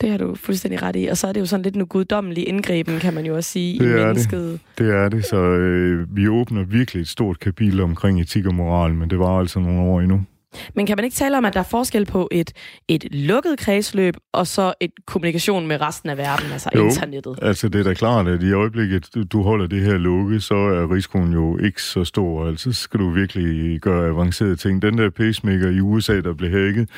Det 0.00 0.10
har 0.10 0.18
du 0.18 0.34
fuldstændig 0.34 0.82
ret 0.82 0.96
i. 0.96 1.06
Og 1.06 1.16
så 1.16 1.26
er 1.26 1.32
det 1.32 1.40
jo 1.40 1.46
sådan 1.46 1.62
lidt 1.62 1.74
en 1.74 1.86
guddommelig 1.86 2.48
indgreben, 2.48 2.98
kan 2.98 3.14
man 3.14 3.26
jo 3.26 3.36
også 3.36 3.50
sige, 3.50 3.78
det 3.78 3.84
i 3.84 3.88
er 3.88 4.06
mennesket. 4.06 4.52
Det. 4.52 4.60
det 4.78 4.94
er 4.94 5.08
det, 5.08 5.24
så 5.24 5.36
øh, 5.36 6.16
vi 6.16 6.28
åbner 6.28 6.64
virkelig 6.64 7.00
et 7.00 7.08
stort 7.08 7.38
kapitel 7.40 7.80
omkring 7.80 8.20
etik 8.20 8.46
og 8.46 8.54
moral, 8.54 8.94
men 8.94 9.10
det 9.10 9.18
var 9.18 9.38
altså 9.38 9.60
nogle 9.60 9.80
år 9.80 10.00
endnu. 10.00 10.24
Men 10.74 10.86
kan 10.86 10.96
man 10.96 11.04
ikke 11.04 11.14
tale 11.14 11.38
om, 11.38 11.44
at 11.44 11.54
der 11.54 11.60
er 11.60 11.64
forskel 11.70 12.06
på 12.06 12.28
et, 12.30 12.52
et 12.88 13.14
lukket 13.14 13.58
kredsløb, 13.58 14.16
og 14.32 14.46
så 14.46 14.74
et 14.80 14.90
kommunikation 15.06 15.66
med 15.66 15.80
resten 15.80 16.10
af 16.10 16.16
verden, 16.16 16.52
altså 16.52 16.70
jo, 16.74 16.84
internettet? 16.84 17.38
altså 17.42 17.68
det 17.68 17.78
er 17.78 17.84
da 17.84 17.94
klart, 17.94 18.28
at 18.28 18.42
i 18.42 18.52
øjeblikket, 18.52 19.08
du 19.32 19.42
holder 19.42 19.66
det 19.66 19.82
her 19.82 19.98
lukket, 19.98 20.42
så 20.42 20.54
er 20.54 20.94
risikoen 20.94 21.32
jo 21.32 21.58
ikke 21.58 21.82
så 21.82 22.04
stor. 22.04 22.46
Altså 22.46 22.72
skal 22.72 23.00
du 23.00 23.10
virkelig 23.10 23.80
gøre 23.80 24.08
avancerede 24.08 24.56
ting. 24.56 24.82
Den 24.82 24.98
der 24.98 25.10
pacemaker 25.10 25.68
i 25.68 25.80
USA, 25.80 26.20
der 26.20 26.34
blev 26.34 26.50
hacket, 26.50 26.88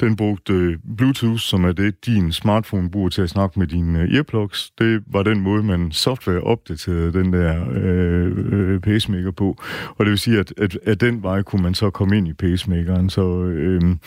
den 0.00 0.16
brugte 0.16 0.78
Bluetooth, 0.96 1.40
som 1.40 1.64
er 1.64 1.72
det, 1.72 2.06
din 2.06 2.32
smartphone 2.32 2.90
bruger 2.90 3.08
til 3.08 3.22
at 3.22 3.30
snakke 3.30 3.58
med 3.58 3.66
dine 3.66 4.14
earplugs. 4.14 4.70
Det 4.78 5.02
var 5.06 5.22
den 5.22 5.40
måde, 5.40 5.62
man 5.62 5.92
software 5.92 6.40
opdaterede 6.40 7.12
den 7.12 7.32
der 7.32 7.64
øh, 7.72 8.32
øh, 8.52 8.80
pacemaker 8.80 9.30
på. 9.30 9.56
Og 9.88 10.04
det 10.04 10.10
vil 10.10 10.18
sige, 10.18 10.38
at, 10.38 10.52
at, 10.58 10.78
at 10.86 11.00
den 11.00 11.22
vej 11.22 11.42
kunne 11.42 11.62
man 11.62 11.74
så 11.74 11.90
komme 11.90 12.16
ind 12.16 12.28
i 12.28 12.32
pacemaker 12.32 12.81
pacemaker'en. 12.82 13.08
Så, 13.08 13.44
øhm, 13.44 13.98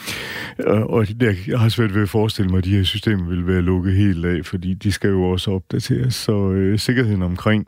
og 0.67 1.07
jeg 1.47 1.59
har 1.59 1.69
svært 1.69 1.95
ved 1.95 2.01
at 2.01 2.09
forestille 2.09 2.49
mig, 2.49 2.57
at 2.57 2.63
de 2.63 2.75
her 2.75 2.83
systemer 2.83 3.29
vil 3.29 3.47
være 3.47 3.61
lukket 3.61 3.93
helt 3.93 4.25
af, 4.25 4.45
fordi 4.45 4.73
de 4.73 4.91
skal 4.91 5.09
jo 5.09 5.23
også 5.23 5.51
opdateres. 5.51 6.15
Så 6.15 6.51
øh, 6.51 6.79
sikkerheden 6.79 7.21
omkring 7.21 7.65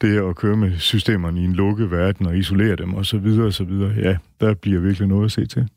det 0.00 0.28
at 0.28 0.36
køre 0.36 0.56
med 0.56 0.78
systemerne 0.78 1.40
i 1.40 1.44
en 1.44 1.52
lukket 1.52 1.90
verden 1.90 2.26
og 2.26 2.38
isolere 2.38 2.76
dem 2.76 2.94
osv., 2.94 3.24
videre, 3.24 3.92
ja, 3.96 4.16
der 4.40 4.54
bliver 4.54 4.80
virkelig 4.80 5.08
noget 5.08 5.24
at 5.24 5.32
se 5.32 5.46
til. 5.46 5.68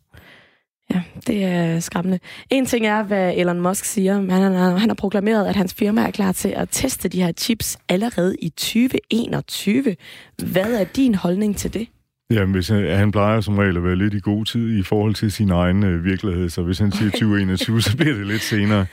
Ja, 0.94 1.02
det 1.28 1.44
er 1.44 1.80
skræmmende. 1.80 2.20
En 2.50 2.66
ting 2.66 2.86
er, 2.86 3.04
hvad 3.04 3.34
Elon 3.36 3.62
Musk 3.62 3.86
siger. 3.86 4.14
Han 4.14 4.30
har, 4.30 4.78
han 4.78 4.90
har 4.90 4.96
proklameret, 4.96 5.48
at 5.48 5.56
hans 5.56 5.74
firma 5.74 6.02
er 6.02 6.12
klar 6.12 6.32
til 6.32 6.50
at 6.50 6.68
teste 6.72 7.10
de 7.10 7.24
her 7.24 7.32
chips 7.32 7.78
allerede 7.90 8.36
i 8.42 8.50
2021. 8.50 9.96
Hvad 10.52 10.74
er 10.82 10.84
din 10.84 11.16
holdning 11.16 11.58
til 11.58 11.74
det? 11.74 11.88
Jamen, 12.32 12.52
hvis 12.52 12.68
han, 12.68 12.98
han 12.98 13.12
plejer 13.12 13.42
som 13.42 13.58
regel 13.58 13.78
at 13.78 13.84
være 13.84 13.96
lidt 13.96 14.14
i 14.14 14.20
god 14.20 14.46
tid 14.46 14.80
i 14.80 14.84
forhold 14.84 15.16
til 15.16 15.32
sin 15.32 15.50
egen 15.50 15.84
øh, 15.84 16.04
virkelighed, 16.04 16.50
så 16.50 16.62
hvis 16.62 16.80
han 16.80 16.92
siger 16.92 17.12
2021, 17.22 17.82
så 17.82 17.98
bliver 17.98 18.14
det 18.14 18.28
lidt 18.28 18.42
senere. 18.42 18.86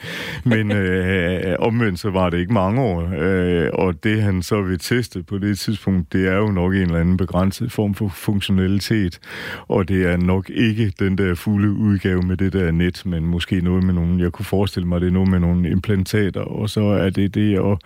Men 0.45 0.73
øh, 0.73 1.57
omvendt 1.59 1.99
så 1.99 2.11
var 2.11 2.31
det 2.31 2.39
ikke 2.39 2.53
mange 2.53 2.81
år, 2.81 3.13
øh, 3.19 3.71
og 3.73 4.05
det 4.05 4.23
han 4.23 4.43
så 4.43 4.63
vil 4.63 4.79
teste 4.79 5.23
på 5.23 5.39
det 5.39 5.59
tidspunkt, 5.59 6.13
det 6.13 6.29
er 6.29 6.37
jo 6.37 6.47
nok 6.47 6.75
en 6.75 6.81
eller 6.81 6.99
anden 6.99 7.17
begrænset 7.17 7.73
form 7.73 7.95
for 7.95 8.09
funktionalitet, 8.09 9.21
og 9.69 9.89
det 9.89 10.07
er 10.07 10.17
nok 10.17 10.51
ikke 10.51 10.93
den 10.99 11.19
der 11.19 11.35
fulde 11.35 11.71
udgave 11.71 12.23
med 12.23 12.37
det 12.37 12.53
der 12.53 12.71
net, 12.71 13.03
men 13.07 13.27
måske 13.27 13.61
noget 13.61 13.85
med 13.85 13.95
nogle, 13.95 14.23
jeg 14.23 14.33
kunne 14.33 14.47
forestille 14.47 14.89
mig, 14.89 15.01
det 15.01 15.07
er 15.07 15.13
noget 15.13 15.31
med 15.31 15.41
nogle 15.41 15.71
implantater, 15.71 16.41
og 16.41 16.71
så 16.71 16.83
er 16.83 17.11
det 17.11 17.35
det 17.35 17.59
at 17.59 17.79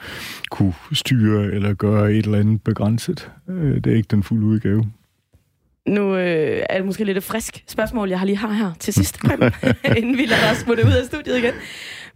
kunne 0.51 0.75
styre 0.93 1.45
eller 1.45 1.75
gøre 1.75 2.13
et 2.13 2.25
eller 2.25 2.39
andet 2.39 2.63
begrænset. 2.63 3.31
Øh, 3.49 3.75
det 3.75 3.87
er 3.87 3.97
ikke 3.97 4.09
den 4.11 4.23
fulde 4.23 4.47
udgave. 4.47 4.85
Nu 5.87 6.17
øh, 6.17 6.63
er 6.71 6.77
det 6.77 6.87
måske 6.87 7.05
lidt 7.05 7.19
et 7.19 7.25
frisk 7.25 7.65
spørgsmål, 7.69 8.09
jeg 8.09 8.19
har 8.19 8.27
lige 8.27 8.37
har 8.37 8.53
her 8.53 8.73
til 8.81 8.95
sidst, 8.95 9.19
inden 9.97 10.17
vi 10.19 10.27
lader 10.27 10.51
os 10.51 10.57
smutte 10.57 10.87
ud 10.87 10.93
af 10.93 11.07
studiet 11.07 11.39
igen. 11.39 11.55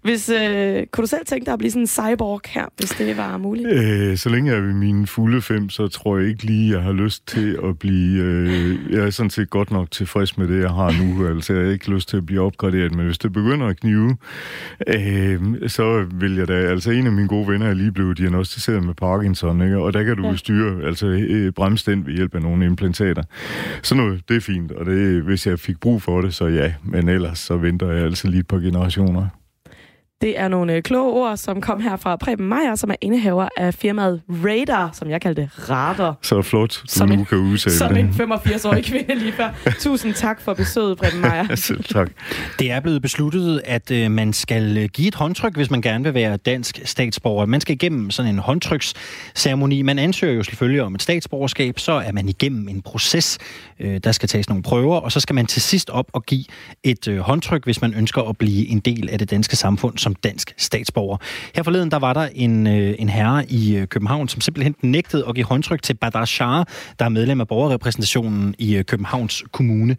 Hvis, 0.03 0.29
øh, 0.29 0.87
kunne 0.93 1.03
du 1.03 1.07
selv 1.07 1.27
tænke 1.27 1.45
dig 1.45 1.53
at 1.53 1.59
blive 1.59 1.71
sådan 1.71 1.83
en 1.83 1.87
cyborg 1.87 2.41
her, 2.47 2.67
hvis 2.77 2.91
det 2.91 3.17
var 3.17 3.39
muligt? 3.39 3.69
Øh, 3.69 4.17
så 4.17 4.29
længe 4.29 4.51
jeg 4.51 4.59
er 4.59 4.63
ved 4.63 4.75
mine 4.75 5.07
fulde 5.07 5.43
fem, 5.43 5.69
så 5.69 5.89
tror 5.89 6.19
jeg 6.19 6.29
ikke 6.29 6.45
lige, 6.45 6.73
jeg 6.73 6.83
har 6.83 6.93
lyst 6.93 7.27
til 7.27 7.59
at 7.65 7.79
blive... 7.79 8.23
Øh, 8.23 8.79
jeg 8.91 9.01
er 9.01 9.11
sådan 9.11 9.31
set 9.31 9.51
godt 9.51 9.71
nok 9.71 9.91
tilfreds 9.91 10.39
med 10.39 10.49
det, 10.49 10.61
jeg 10.61 10.71
har 10.71 11.05
nu. 11.05 11.11
Altså, 11.31 11.55
jeg 11.55 11.65
har 11.65 11.73
ikke 11.73 11.91
lyst 11.91 12.09
til 12.09 12.17
at 12.17 12.27
blive 12.27 12.41
opgraderet, 12.41 12.95
men 12.95 13.07
hvis 13.07 13.19
det 13.19 13.33
begynder 13.33 13.67
at 13.67 13.81
knive, 13.81 14.17
øh, 14.87 15.69
så 15.69 16.07
vil 16.15 16.37
jeg 16.37 16.49
da... 16.49 16.55
Altså, 16.55 16.91
en 16.91 17.07
af 17.07 17.13
mine 17.13 17.29
gode 17.29 17.49
venner 17.49 17.67
er 17.67 17.75
lige 17.75 17.93
blevet 17.93 18.19
diagnostiseret 18.19 18.85
med 18.85 18.95
Parkinson, 18.95 19.63
ikke? 19.63 19.79
og 19.79 19.93
der 19.93 20.03
kan 20.03 20.17
du 20.17 20.27
ja. 20.27 20.37
styre 20.37 20.87
altså, 20.87 21.07
øh, 21.07 21.53
bremse 21.53 21.91
den 21.91 22.07
ved 22.07 22.15
hjælp 22.15 22.35
af 22.35 22.43
nogle 22.43 22.67
implantater. 22.67 23.23
Så 23.83 23.95
noget, 23.95 24.23
det 24.29 24.37
er 24.37 24.41
fint, 24.41 24.73
og 24.73 24.87
det, 24.87 25.23
hvis 25.23 25.47
jeg 25.47 25.59
fik 25.59 25.81
brug 25.81 26.03
for 26.03 26.21
det, 26.21 26.35
så 26.35 26.47
ja. 26.47 26.73
Men 26.85 27.09
ellers 27.09 27.39
så 27.39 27.57
venter 27.57 27.91
jeg 27.91 28.05
altså 28.05 28.29
lige 28.29 28.41
et 28.41 28.47
par 28.47 28.59
generationer. 28.59 29.29
Det 30.21 30.39
er 30.39 30.49
nogle 30.49 30.75
øh, 30.75 30.83
kloge 30.83 31.13
ord, 31.13 31.37
som 31.37 31.61
kom 31.61 31.81
her 31.81 31.97
fra 31.97 32.17
Preben 32.17 32.49
Meyer, 32.49 32.75
som 32.75 32.91
er 32.91 32.95
indehaver 33.01 33.49
af 33.57 33.75
firmaet 33.75 34.23
Radar, 34.29 34.91
som 34.93 35.11
jeg 35.11 35.21
kaldte 35.21 35.51
Radar. 35.71 36.17
Så 36.23 36.43
flot, 36.43 36.71
du 36.71 36.87
Som 36.87 37.09
nu 37.09 37.15
en- 37.15 37.25
kan 37.25 37.39
udtale 37.39 37.77
Som 37.77 37.97
en 37.97 38.09
85-årig 38.09 38.85
kvinde 38.85 39.15
lige 39.15 39.33
før. 39.33 39.51
Tusind 39.81 40.15
tak 40.15 40.41
for 40.41 40.55
besøget, 40.55 40.99
Preben 40.99 41.21
Meyer. 41.21 41.55
Selv 41.67 41.85
tak. 41.85 42.11
Det 42.59 42.71
er 42.71 42.81
blevet 42.81 43.03
besluttet, 43.03 43.61
at 43.65 43.91
øh, 43.91 44.11
man 44.11 44.33
skal 44.33 44.77
øh, 44.79 44.89
give 44.89 45.09
et 45.09 45.15
håndtryk, 45.15 45.57
hvis 45.57 45.71
man 45.71 45.83
gerne 45.83 46.05
vil 46.05 46.15
være 46.15 46.37
dansk 46.37 46.81
statsborger. 46.85 47.47
Man 47.47 47.61
skal 47.61 47.75
igennem 47.75 48.11
sådan 48.11 48.35
en 48.35 48.39
håndtryksceremoni. 48.39 49.83
Man 49.83 49.99
ansøger 49.99 50.35
jo 50.35 50.43
selvfølgelig 50.43 50.83
om 50.83 50.95
et 50.95 51.03
statsborgerskab, 51.03 51.79
så 51.79 51.93
er 51.93 52.13
man 52.13 52.29
igennem 52.29 52.69
en 52.69 52.83
proces. 52.83 53.39
Øh, 53.81 54.01
der 54.05 54.13
skal 54.13 54.29
tages 54.29 54.49
nogle 54.49 54.63
prøver, 54.63 54.97
og 54.97 55.13
så 55.13 55.21
skal 55.21 55.35
man 55.35 55.47
til 55.47 55.63
sidst 55.63 55.91
op 55.91 56.07
og 56.13 56.23
give 56.27 56.45
et 56.85 57.09
øh, 57.09 57.19
håndtryk, 57.19 57.65
hvis 57.65 57.81
man 57.81 57.95
ønsker 57.95 58.23
at 58.23 58.37
blive 58.39 58.67
en 58.69 58.81
del 58.81 59.09
af 59.13 59.19
det 59.19 59.31
danske 59.31 59.57
samfund 59.57 59.99
som 60.11 60.15
dansk 60.15 60.55
statsborger. 60.57 61.17
Her 61.55 61.63
forleden, 61.63 61.91
der 61.91 61.99
var 61.99 62.13
der 62.13 62.29
en, 62.35 62.67
øh, 62.67 62.95
en 62.99 63.09
herre 63.09 63.45
i 63.49 63.77
øh, 63.77 63.87
København, 63.87 64.29
som 64.29 64.41
simpelthen 64.41 64.75
nægtede 64.83 65.25
at 65.29 65.35
give 65.35 65.47
håndtryk 65.47 65.83
til 65.83 65.95
Badar 65.95 66.25
Shah, 66.25 66.65
der 66.99 67.05
er 67.05 67.09
medlem 67.09 67.41
af 67.41 67.49
borgerrepræsentationen 67.49 68.55
i 68.59 68.77
øh, 68.77 68.85
Københavns 68.85 69.45
Kommune. 69.53 69.97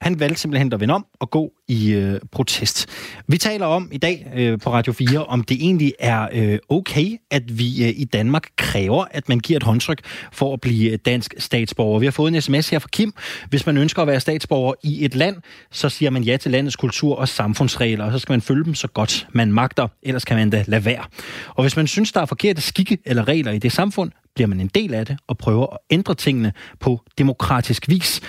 Han 0.00 0.20
valgte 0.20 0.40
simpelthen 0.40 0.72
at 0.72 0.80
vende 0.80 0.94
om 0.94 1.06
og 1.20 1.30
gå 1.30 1.52
i 1.68 1.90
øh, 1.90 2.20
protest. 2.32 2.86
Vi 3.28 3.38
taler 3.38 3.66
om 3.66 3.88
i 3.92 3.98
dag 3.98 4.32
øh, 4.36 4.58
på 4.60 4.72
Radio 4.72 4.92
4, 4.92 5.24
om 5.24 5.42
det 5.42 5.56
egentlig 5.60 5.94
er 5.98 6.28
øh, 6.32 6.58
okay, 6.68 7.16
at 7.30 7.58
vi 7.58 7.84
øh, 7.84 7.92
i 7.96 8.04
Danmark 8.04 8.48
kræver, 8.56 9.04
at 9.10 9.28
man 9.28 9.40
giver 9.40 9.56
et 9.56 9.62
håndtryk 9.62 10.00
for 10.32 10.52
at 10.52 10.60
blive 10.60 10.96
dansk 10.96 11.34
statsborger. 11.38 11.98
Vi 11.98 12.06
har 12.06 12.10
fået 12.10 12.34
en 12.34 12.40
sms 12.40 12.68
her 12.68 12.78
fra 12.78 12.88
Kim. 12.92 13.12
Hvis 13.48 13.66
man 13.66 13.76
ønsker 13.76 14.02
at 14.02 14.08
være 14.08 14.20
statsborger 14.20 14.74
i 14.82 15.04
et 15.04 15.14
land, 15.14 15.36
så 15.70 15.88
siger 15.88 16.10
man 16.10 16.22
ja 16.22 16.36
til 16.36 16.50
landets 16.50 16.76
kultur 16.76 17.16
og 17.16 17.28
samfundsregler, 17.28 18.04
og 18.04 18.12
så 18.12 18.18
skal 18.18 18.32
man 18.32 18.40
følge 18.40 18.64
dem 18.64 18.74
så 18.74 18.88
godt 18.88 19.26
man 19.32 19.52
magter, 19.52 19.88
ellers 20.02 20.24
kan 20.24 20.36
man 20.36 20.50
da 20.50 20.64
lade 20.66 20.84
være. 20.84 21.04
Og 21.48 21.64
hvis 21.64 21.76
man 21.76 21.86
synes, 21.86 22.12
der 22.12 22.20
er 22.20 22.26
forkerte 22.26 22.60
skikke 22.62 22.98
eller 23.06 23.28
regler 23.28 23.52
i 23.52 23.58
det 23.58 23.72
samfund, 23.72 24.10
bliver 24.34 24.48
man 24.48 24.60
en 24.60 24.68
del 24.68 24.94
af 24.94 25.06
det 25.06 25.18
og 25.26 25.38
prøver 25.38 25.66
at 25.66 25.78
ændre 25.90 26.14
tingene 26.14 26.52
på 26.80 27.00
demokratisk 27.18 27.88
vis. 27.88 28.20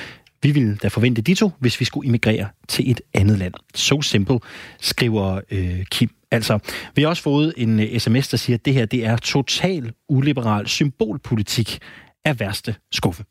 Vi 0.43 0.51
ville 0.51 0.75
da 0.75 0.87
forvente 0.87 1.21
de 1.21 1.33
to, 1.33 1.51
hvis 1.59 1.79
vi 1.79 1.85
skulle 1.85 2.07
immigrere 2.07 2.47
til 2.67 2.91
et 2.91 3.01
andet 3.13 3.37
land. 3.37 3.53
So 3.75 4.01
simple, 4.01 4.39
skriver 4.81 5.41
øh, 5.51 5.85
Kim. 5.85 6.09
Altså, 6.31 6.59
vi 6.95 7.01
har 7.01 7.09
også 7.09 7.23
fået 7.23 7.53
en 7.57 7.79
øh, 7.79 7.99
sms, 7.99 8.27
der 8.27 8.37
siger, 8.37 8.57
at 8.57 8.65
det 8.65 8.73
her 8.73 8.85
det 8.85 9.05
er 9.05 9.17
total 9.17 9.93
uliberal 10.09 10.67
symbolpolitik 10.67 11.79
af 12.25 12.39
værste 12.39 12.75
skuffe. 12.91 13.23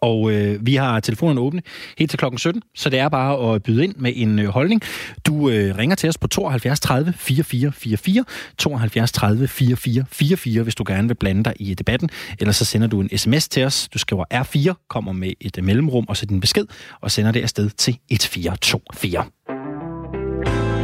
Og 0.00 0.32
øh, 0.32 0.66
vi 0.66 0.74
har 0.74 1.00
telefonen 1.00 1.38
åbne 1.38 1.62
helt 1.98 2.10
til 2.10 2.18
klokken 2.18 2.38
17, 2.38 2.62
så 2.74 2.90
det 2.90 2.98
er 2.98 3.08
bare 3.08 3.54
at 3.54 3.62
byde 3.62 3.84
ind 3.84 3.94
med 3.96 4.12
en 4.16 4.38
øh, 4.38 4.48
holdning. 4.48 4.82
Du 5.26 5.50
øh, 5.50 5.78
ringer 5.78 5.96
til 5.96 6.08
os 6.08 6.18
på 6.18 6.28
72 6.28 6.80
30 6.80 7.12
44 7.12 7.72
44, 7.72 8.24
72 8.58 9.12
30 9.12 9.48
44 9.48 10.06
44, 10.10 10.62
hvis 10.62 10.74
du 10.74 10.84
gerne 10.86 11.08
vil 11.08 11.14
blande 11.14 11.44
dig 11.44 11.54
i 11.56 11.74
debatten. 11.74 12.10
Eller 12.40 12.52
så 12.52 12.64
sender 12.64 12.86
du 12.88 13.00
en 13.00 13.18
sms 13.18 13.48
til 13.48 13.64
os. 13.64 13.88
Du 13.94 13.98
skriver 13.98 14.24
R4, 14.34 14.86
kommer 14.88 15.12
med 15.12 15.32
et 15.40 15.58
øh, 15.58 15.64
mellemrum 15.64 16.04
og 16.08 16.16
så 16.16 16.26
din 16.26 16.40
besked, 16.40 16.66
og 17.00 17.10
sender 17.10 17.32
det 17.32 17.42
afsted 17.42 17.70
til 17.70 17.98
1424. 18.10 19.24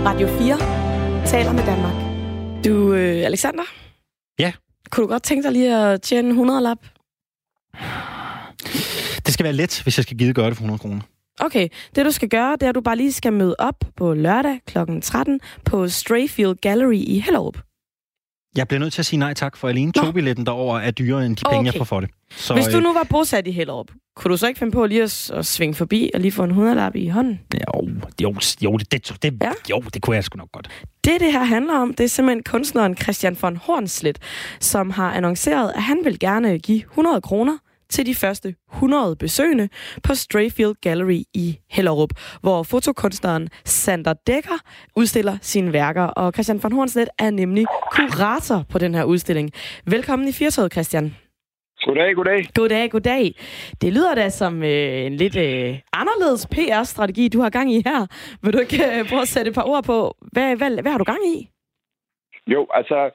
Radio 0.07 0.29
4 0.29 1.27
taler 1.27 1.53
med 1.53 1.63
Danmark. 1.67 1.95
Du, 2.65 2.93
øh, 2.95 3.27
Alexander? 3.27 3.63
Ja? 4.39 4.53
Kunne 4.91 5.03
du 5.03 5.09
godt 5.09 5.23
tænke 5.23 5.43
dig 5.43 5.53
lige 5.53 5.77
at 5.77 6.03
tjene 6.03 6.29
100 6.29 6.61
lap? 6.61 6.79
Det 9.27 9.35
skal 9.35 9.45
være 9.45 9.53
let, 9.53 9.81
hvis 9.83 9.99
jeg 9.99 10.03
skal 10.03 10.17
give 10.17 10.33
gøre 10.33 10.47
det 10.47 10.57
for 10.57 10.63
100 10.63 10.79
kroner. 10.79 11.01
Okay, 11.41 11.69
det 11.97 12.07
du 12.07 12.11
skal 12.11 12.29
gøre, 12.29 12.53
det 12.53 12.63
er, 12.63 12.69
at 12.69 12.75
du 12.75 12.81
bare 12.81 12.97
lige 12.97 13.13
skal 13.13 13.33
møde 13.33 13.57
op 13.59 13.85
på 13.97 14.15
lørdag 14.15 14.61
kl. 14.67 14.79
13 15.03 15.41
på 15.65 15.89
Strayfield 15.89 16.55
Gallery 16.61 16.95
i 16.95 17.19
Hellerup. 17.19 17.59
Jeg 18.57 18.69
bliver 18.69 18.81
nødt 18.81 18.93
til 18.93 19.03
at 19.03 19.07
sige 19.07 19.19
nej 19.19 19.35
tak, 19.35 19.57
for 19.57 19.69
alene 19.69 19.93
togbilletten 19.93 20.47
derovre 20.47 20.85
er 20.85 20.91
dyrere 20.91 21.27
end 21.27 21.37
de 21.37 21.43
penge, 21.45 21.59
Okay. 21.59 21.73
jeg 21.73 21.75
får 21.79 21.85
for 21.85 22.01
det. 22.01 22.11
Så, 22.31 22.55
Hvis 22.55 22.67
du 22.67 22.77
øh, 22.77 22.83
nu 22.83 22.93
var 22.93 23.07
bosat 23.11 23.47
i 23.47 23.51
Hellerup, 23.51 23.87
kunne 24.17 24.33
du 24.33 24.37
så 24.37 24.47
ikke 24.47 24.59
finde 24.59 24.73
på 24.73 24.87
lige 24.87 25.03
at, 25.03 25.31
at 25.35 25.47
svinge 25.47 25.75
forbi 25.75 26.11
og 26.15 26.21
lige 26.21 26.33
få 26.33 26.45
en 26.45 26.51
100 26.51 26.77
lap 26.77 26.97
i 26.97 27.09
hånden? 27.09 27.41
Jo, 27.55 27.89
jo, 28.23 28.35
jo, 28.63 28.77
det, 28.77 28.93
det, 28.93 29.23
det, 29.23 29.39
ja. 29.43 29.53
jo, 29.71 29.83
det 29.95 30.03
kunne 30.03 30.17
jeg 30.17 30.25
sgu 30.25 30.37
nok 30.37 30.53
godt. 30.53 30.69
Det, 31.05 31.21
det 31.21 31.33
her 31.33 31.45
handler 31.45 31.75
om, 31.79 31.95
det 31.95 32.05
er 32.05 32.09
simpelthen 32.09 32.43
kunstneren 32.43 32.97
Christian 32.97 33.37
von 33.43 33.57
Hornslet, 33.57 34.19
som 34.61 34.91
har 34.91 35.13
annonceret, 35.13 35.73
at 35.77 35.83
han 35.83 36.01
vil 36.05 36.19
gerne 36.19 36.59
give 36.59 36.79
100 36.79 37.21
kroner 37.21 37.59
til 37.91 38.07
de 38.07 38.15
første 38.15 38.55
100 38.73 39.17
besøgende 39.17 39.69
på 40.03 40.15
Strayfield 40.15 40.75
Gallery 40.81 41.23
i 41.35 41.59
Hellerup, 41.71 42.11
hvor 42.41 42.63
fotokunstneren 42.63 43.49
Sander 43.65 44.15
Dekker 44.27 44.59
udstiller 44.97 45.39
sine 45.41 45.73
værker. 45.73 46.03
Og 46.03 46.33
Christian 46.33 46.63
von 46.63 46.73
Hornslet 46.73 47.09
er 47.19 47.31
nemlig 47.31 47.67
kurator 47.93 48.65
på 48.73 48.79
den 48.79 48.95
her 48.95 49.05
udstilling. 49.05 49.51
Velkommen 49.87 50.29
i 50.29 50.33
Firtoget, 50.33 50.73
Christian. 50.73 51.15
Goddag, 51.87 52.15
goddag. 52.15 52.41
Goddag, 52.55 52.91
goddag. 52.91 53.35
Det 53.81 53.93
lyder 53.93 54.15
da 54.15 54.29
som 54.29 54.63
øh, 54.63 55.07
en 55.07 55.17
lidt 55.17 55.37
øh, 55.37 55.79
anderledes 55.93 56.47
PR-strategi, 56.47 57.29
du 57.29 57.41
har 57.41 57.51
gang 57.51 57.73
i 57.73 57.83
her. 57.87 58.07
Vil 58.43 58.53
du 58.53 58.59
ikke 58.59 58.99
øh, 58.99 59.09
prøve 59.09 59.23
at 59.23 59.29
sætte 59.29 59.49
et 59.49 59.55
par 59.55 59.69
ord 59.73 59.85
på, 59.85 60.17
hvad, 60.33 60.57
hvad, 60.57 60.83
hvad 60.83 60.93
har 60.93 60.99
du 60.99 61.05
gang 61.05 61.27
i? 61.27 61.51
Jo, 62.47 62.67
altså, 62.75 63.11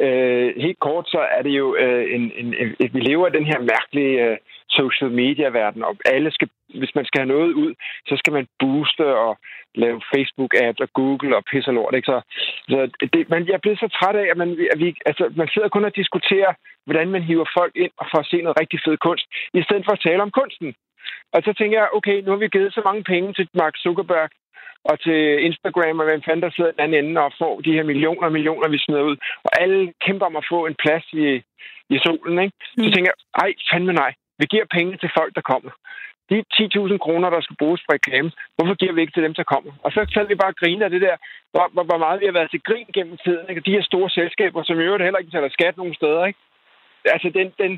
øh, 0.00 0.54
helt 0.56 0.80
kort, 0.80 1.06
så 1.08 1.18
er 1.18 1.42
det 1.42 1.50
jo 1.50 1.76
øh, 1.76 2.14
en, 2.14 2.32
en, 2.36 2.54
en, 2.60 2.90
vi 2.94 3.00
lever 3.00 3.26
i 3.28 3.36
den 3.38 3.46
her 3.46 3.58
mærkelige 3.58 4.24
øh, 4.24 4.36
social 4.68 5.10
media-verden, 5.10 5.84
og 5.84 5.96
alle 6.04 6.30
skal, 6.30 6.48
hvis 6.80 6.94
man 6.94 7.04
skal 7.04 7.20
have 7.20 7.34
noget 7.36 7.52
ud, 7.52 7.74
så 8.08 8.14
skal 8.16 8.32
man 8.32 8.46
booste 8.60 9.06
og 9.16 9.38
lave 9.74 10.00
Facebook-ads 10.12 10.80
og 10.80 10.88
Google 10.92 11.36
og 11.36 11.44
pisse 11.50 11.70
og 11.70 11.74
lort, 11.74 11.94
ikke? 11.94 12.06
Så, 12.06 12.20
så 12.68 12.90
det, 13.12 13.30
man, 13.30 13.46
jeg 13.46 13.54
er 13.54 13.64
blevet 13.64 13.78
så 13.78 13.88
træt 13.88 14.16
af, 14.16 14.26
at 14.30 14.36
man, 14.36 14.50
at 14.72 14.78
vi, 14.78 14.96
altså, 15.06 15.32
man 15.36 15.48
sidder 15.48 15.68
kun 15.68 15.84
og 15.84 15.96
diskuterer, 15.96 16.52
hvordan 16.86 17.08
man 17.10 17.22
hiver 17.22 17.48
folk 17.58 17.72
ind 17.76 17.90
og 18.00 18.06
får 18.10 18.18
at 18.18 18.26
se 18.26 18.42
noget 18.42 18.60
rigtig 18.60 18.80
fed 18.84 18.96
kunst, 18.96 19.26
i 19.54 19.62
stedet 19.62 19.84
for 19.84 19.92
at 19.92 20.04
tale 20.06 20.22
om 20.22 20.30
kunsten. 20.30 20.74
Og 21.32 21.42
så 21.44 21.52
tænker 21.52 21.78
jeg, 21.78 21.88
okay, 21.92 22.16
nu 22.22 22.30
har 22.30 22.38
vi 22.38 22.48
givet 22.48 22.74
så 22.74 22.82
mange 22.84 23.04
penge 23.04 23.32
til 23.32 23.48
Mark 23.54 23.74
Zuckerberg, 23.76 24.30
og 24.90 24.94
til 25.00 25.18
Instagram, 25.48 25.98
og 26.00 26.04
hvem 26.06 26.22
fanden 26.22 26.42
der 26.42 26.50
sidder 26.56 26.70
den 26.72 26.80
anden 26.84 27.04
ende 27.04 27.20
og 27.20 27.32
får 27.40 27.60
de 27.60 27.72
her 27.76 27.82
millioner 27.90 28.26
og 28.28 28.32
millioner, 28.32 28.68
vi 28.68 28.78
smider 28.78 29.02
ud. 29.10 29.16
Og 29.46 29.50
alle 29.62 29.92
kæmper 30.06 30.26
om 30.26 30.36
at 30.36 30.46
få 30.52 30.66
en 30.66 30.76
plads 30.82 31.06
i, 31.12 31.26
i 31.94 31.96
solen, 32.04 32.38
ikke? 32.44 32.56
Så 32.76 32.84
Mm. 32.84 32.92
tænker 32.92 33.10
jeg, 33.12 33.18
ej, 33.42 33.50
fandme 33.70 33.92
nej. 33.92 34.12
Vi 34.38 34.44
giver 34.52 34.66
penge 34.76 34.96
til 34.96 35.10
folk, 35.18 35.34
der 35.34 35.40
kommer. 35.52 35.70
De 36.30 36.36
10.000 36.54 36.98
kroner, 37.04 37.30
der 37.30 37.40
skal 37.40 37.56
bruges 37.62 37.80
på 37.82 37.90
reklame, 37.96 38.30
hvorfor 38.56 38.74
giver 38.80 38.92
vi 38.92 39.00
ikke 39.00 39.12
til 39.16 39.22
dem, 39.26 39.34
der 39.34 39.42
kommer? 39.54 39.72
Og 39.84 39.90
så 39.92 40.00
sad 40.14 40.26
vi 40.28 40.34
bare 40.34 40.52
og 40.54 40.56
grine 40.62 40.84
af 40.84 40.90
det 40.90 41.00
der, 41.06 41.16
hvor, 41.52 41.66
hvor, 41.74 41.84
hvor 41.90 41.98
meget 42.04 42.20
vi 42.20 42.26
har 42.26 42.32
været 42.38 42.50
til 42.50 42.62
grin 42.68 42.86
gennem 42.96 43.16
tiden. 43.24 43.44
Ikke? 43.48 43.60
Og 43.60 43.66
de 43.66 43.76
her 43.76 43.82
store 43.82 44.10
selskaber, 44.10 44.62
som 44.62 44.80
i 44.80 44.84
øvrigt 44.84 45.04
heller 45.04 45.18
ikke 45.18 45.30
betaler 45.30 45.48
skat 45.58 45.76
nogen 45.76 45.94
steder. 45.94 46.24
Ikke? 46.26 46.38
Altså, 47.14 47.28
den, 47.38 47.46
den, 47.62 47.70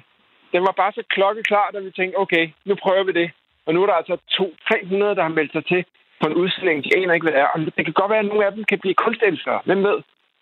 den 0.52 0.60
var 0.66 0.74
bare 0.82 0.92
så 0.92 1.02
klokkeklar, 1.14 1.70
da 1.74 1.78
vi 1.78 1.90
tænkte, 1.90 2.16
okay, 2.24 2.44
nu 2.64 2.74
prøver 2.74 3.04
vi 3.04 3.12
det. 3.12 3.30
Og 3.66 3.74
nu 3.74 3.82
er 3.82 3.86
der 3.86 3.94
altså 4.00 4.16
200-300, 4.32 4.96
der 5.18 5.22
har 5.22 5.36
meldt 5.38 5.52
sig 5.52 5.64
til 5.66 5.84
på 6.20 6.26
en 6.26 6.34
udstilling. 6.42 6.84
De 6.84 6.96
aner 6.96 7.14
ikke, 7.14 7.24
hvad 7.24 7.32
det 7.32 7.40
er. 7.40 7.50
Og 7.54 7.58
det 7.76 7.84
kan 7.84 7.98
godt 8.00 8.10
være, 8.10 8.24
at 8.24 8.30
nogle 8.30 8.46
af 8.46 8.52
dem 8.52 8.64
kan 8.64 8.78
blive 8.78 8.94
kunstelskere. 9.04 9.60
Hvem 9.64 9.82
ved? 9.88 9.98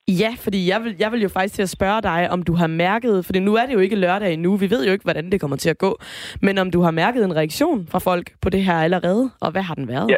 Ja, 0.08 0.32
fordi 0.44 0.68
jeg 0.68 0.84
vil, 0.84 0.96
jeg 0.98 1.12
vil 1.12 1.22
jo 1.22 1.28
faktisk 1.28 1.54
til 1.54 1.62
at 1.62 1.76
spørge 1.78 2.02
dig, 2.02 2.30
om 2.30 2.42
du 2.42 2.54
har 2.54 2.66
mærket, 2.66 3.24
for 3.26 3.40
nu 3.40 3.54
er 3.54 3.66
det 3.66 3.74
jo 3.74 3.78
ikke 3.78 3.96
lørdag 3.96 4.32
endnu, 4.32 4.56
vi 4.56 4.70
ved 4.70 4.86
jo 4.86 4.92
ikke, 4.92 5.02
hvordan 5.02 5.30
det 5.32 5.40
kommer 5.40 5.56
til 5.56 5.70
at 5.70 5.78
gå, 5.78 5.98
men 6.42 6.58
om 6.58 6.70
du 6.70 6.80
har 6.80 6.90
mærket 6.90 7.24
en 7.24 7.36
reaktion 7.36 7.86
fra 7.90 7.98
folk 7.98 8.26
på 8.42 8.50
det 8.50 8.62
her 8.64 8.74
allerede, 8.74 9.30
og 9.40 9.50
hvad 9.52 9.62
har 9.62 9.74
den 9.74 9.88
været? 9.88 10.10
Ja. 10.10 10.16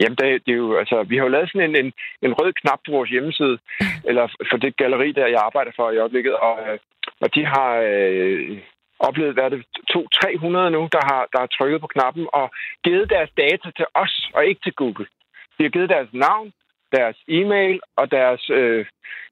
Jamen, 0.00 0.16
det, 0.16 0.46
det 0.46 0.52
er 0.52 0.56
jo, 0.56 0.76
altså, 0.76 1.02
vi 1.02 1.16
har 1.16 1.24
jo 1.24 1.28
lavet 1.28 1.50
sådan 1.50 1.70
en, 1.70 1.76
en, 1.84 1.92
en 2.22 2.32
rød 2.32 2.52
knap 2.52 2.78
på 2.86 2.92
vores 2.92 3.10
hjemmeside, 3.10 3.58
eller 4.08 4.24
for 4.50 4.56
det 4.56 4.76
galleri, 4.76 5.12
der 5.12 5.26
jeg 5.26 5.40
arbejder 5.48 5.72
for 5.76 5.90
i 5.90 5.98
øjeblikket, 5.98 6.34
og, 6.34 6.58
øh, 6.68 6.78
og 7.20 7.34
de 7.34 7.44
har 7.44 7.70
øh, 7.90 8.58
oplevet, 8.98 9.34
hvad 9.34 9.44
er 9.44 9.48
det, 9.48 9.64
200-300 9.90 10.46
nu, 10.76 10.88
der 10.96 11.02
har, 11.10 11.22
der 11.32 11.38
har 11.38 11.50
trykket 11.56 11.80
på 11.80 11.86
knappen 11.86 12.26
og 12.32 12.46
givet 12.84 13.10
deres 13.10 13.30
data 13.36 13.68
til 13.76 13.86
os, 13.94 14.14
og 14.34 14.46
ikke 14.46 14.60
til 14.64 14.72
Google. 14.72 15.06
De 15.58 15.62
har 15.62 15.70
givet 15.70 15.88
deres 15.88 16.08
navn, 16.12 16.52
deres 16.92 17.16
e-mail 17.28 17.80
og 17.96 18.10
deres... 18.10 18.50
Øh, 18.50 18.86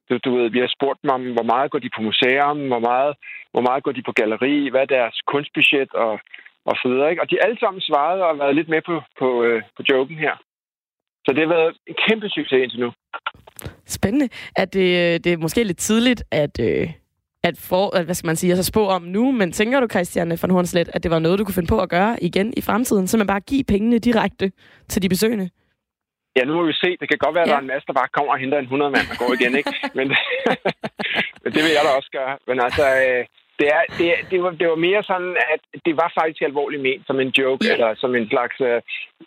du, 0.09 0.19
du 0.25 0.37
ved, 0.37 0.51
vi 0.51 0.59
har 0.59 0.73
spurgt 0.77 1.03
dem 1.03 1.11
om, 1.11 1.23
hvor 1.37 1.49
meget 1.53 1.71
går 1.71 1.79
de 1.79 1.91
på 1.97 2.03
museum, 2.03 2.59
hvor 2.67 2.83
meget, 2.91 3.15
hvor 3.53 3.61
meget 3.69 3.85
går 3.85 3.93
de 3.93 4.03
på 4.03 4.13
galleri, 4.13 4.69
hvad 4.71 4.81
er 4.81 4.95
deres 4.99 5.17
kunstbudget 5.27 5.91
og, 5.95 6.15
og 6.65 6.75
så 6.81 6.89
videre. 6.89 7.11
Ikke? 7.11 7.23
Og 7.23 7.31
de 7.31 7.45
alle 7.45 7.59
sammen 7.61 7.81
svarede 7.81 8.25
og 8.25 8.39
været 8.39 8.55
lidt 8.55 8.69
med 8.69 8.83
på, 8.83 9.03
på, 9.19 9.43
øh, 9.43 9.63
på 9.77 9.83
joken 9.91 10.17
her. 10.17 10.35
Så 11.25 11.33
det 11.33 11.41
har 11.47 11.55
været 11.57 11.77
en 11.87 11.97
kæmpe 12.09 12.29
succes 12.29 12.63
indtil 12.63 12.81
nu. 12.81 12.91
Spændende. 13.87 14.29
At 14.57 14.75
det, 14.75 14.89
øh, 15.03 15.15
det 15.25 15.33
er 15.33 15.37
måske 15.37 15.65
lidt 15.65 15.79
tidligt 15.79 16.23
at, 16.31 16.61
øh, 16.61 16.89
at, 17.49 17.55
for, 17.71 17.97
at 17.97 18.05
hvad 18.05 18.15
skal 18.15 18.27
man 18.27 18.37
sige, 18.37 18.51
altså 18.51 18.65
spå 18.73 18.83
om 18.97 19.03
nu, 19.03 19.33
men 19.33 19.53
tænker 19.53 19.81
du, 19.81 19.87
Christian 19.95 20.39
von 20.43 20.51
Hornslet, 20.51 20.89
at 20.95 21.03
det 21.03 21.11
var 21.11 21.19
noget, 21.19 21.39
du 21.39 21.45
kunne 21.45 21.55
finde 21.61 21.69
på 21.75 21.81
at 21.81 21.89
gøre 21.89 22.13
igen 22.23 22.55
i 22.57 22.61
fremtiden, 22.61 23.07
så 23.07 23.19
man 23.19 23.27
bare 23.27 23.41
give 23.41 23.65
pengene 23.65 23.99
direkte 23.99 24.53
til 24.89 25.03
de 25.03 25.09
besøgende? 25.09 25.51
Ja, 26.37 26.45
nu 26.45 26.53
må 26.55 26.63
vi 26.67 26.73
se. 26.73 26.91
Det 27.01 27.09
kan 27.09 27.19
godt 27.25 27.35
være, 27.35 27.45
at 27.45 27.49
Ja. 27.49 27.53
der 27.53 27.59
er 27.59 27.67
en 27.67 27.73
masse, 27.75 27.87
der 27.87 27.93
bare 27.93 28.09
kommer 28.17 28.33
og 28.33 28.39
henter 28.39 28.59
en 28.59 28.65
100 28.65 28.91
mand 28.91 29.07
og 29.13 29.17
går 29.23 29.31
igen, 29.39 29.57
ikke? 29.61 29.73
Men, 29.99 30.07
men 31.43 31.51
det 31.55 31.61
vil 31.65 31.73
jeg 31.77 31.85
da 31.87 31.91
også 31.99 32.11
gøre. 32.19 32.35
Men 32.49 32.57
altså, 32.67 32.85
øh, 33.07 33.23
det, 33.59 33.67
er, 33.77 33.83
det, 33.99 34.07
er- 34.15 34.25
det, 34.31 34.39
var, 34.43 34.51
det 34.61 34.67
var 34.73 34.79
mere 34.89 35.03
sådan, 35.11 35.33
at 35.55 35.61
det 35.87 35.95
var 36.03 36.11
faktisk 36.21 36.43
alvorligt 36.43 36.83
ment 36.83 37.03
som 37.07 37.21
en 37.21 37.33
joke, 37.41 37.65
eller 37.73 37.91
som 38.03 38.11
en 38.15 38.29
slags 38.33 38.57
øh, 38.69 38.81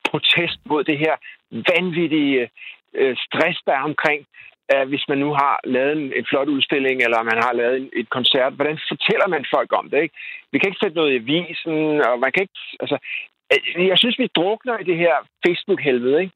protest 0.09 0.59
mod 0.71 0.81
det 0.83 0.97
her 1.03 1.13
vanvittige 1.75 2.49
øh, 2.99 3.15
stress, 3.25 3.57
der 3.67 3.73
er 3.79 3.83
omkring, 3.91 4.19
at 4.69 4.87
hvis 4.87 5.05
man 5.09 5.17
nu 5.17 5.29
har 5.41 5.55
lavet 5.63 5.93
en, 5.97 6.13
en 6.19 6.25
flot 6.29 6.47
udstilling, 6.47 6.97
eller 7.05 7.23
man 7.23 7.39
har 7.45 7.53
lavet 7.53 7.77
en, 7.81 7.89
et 7.93 8.09
koncert, 8.09 8.53
hvordan 8.53 8.79
fortæller 8.91 9.27
man 9.27 9.45
folk 9.55 9.69
om 9.79 9.89
det? 9.89 10.01
Ikke? 10.01 10.15
Vi 10.51 10.59
kan 10.59 10.69
ikke 10.69 10.83
sætte 10.83 10.97
noget 10.99 11.11
i 11.13 11.19
avisen, 11.21 11.75
og 12.09 12.19
man 12.19 12.31
kan 12.31 12.41
ikke... 12.41 12.59
Altså, 12.79 12.97
øh, 13.53 13.87
jeg 13.87 13.97
synes, 13.97 14.19
vi 14.19 14.27
drukner 14.35 14.77
i 14.77 14.83
det 14.83 14.97
her 14.97 15.15
Facebook-helvede, 15.45 16.21
ikke? 16.21 16.33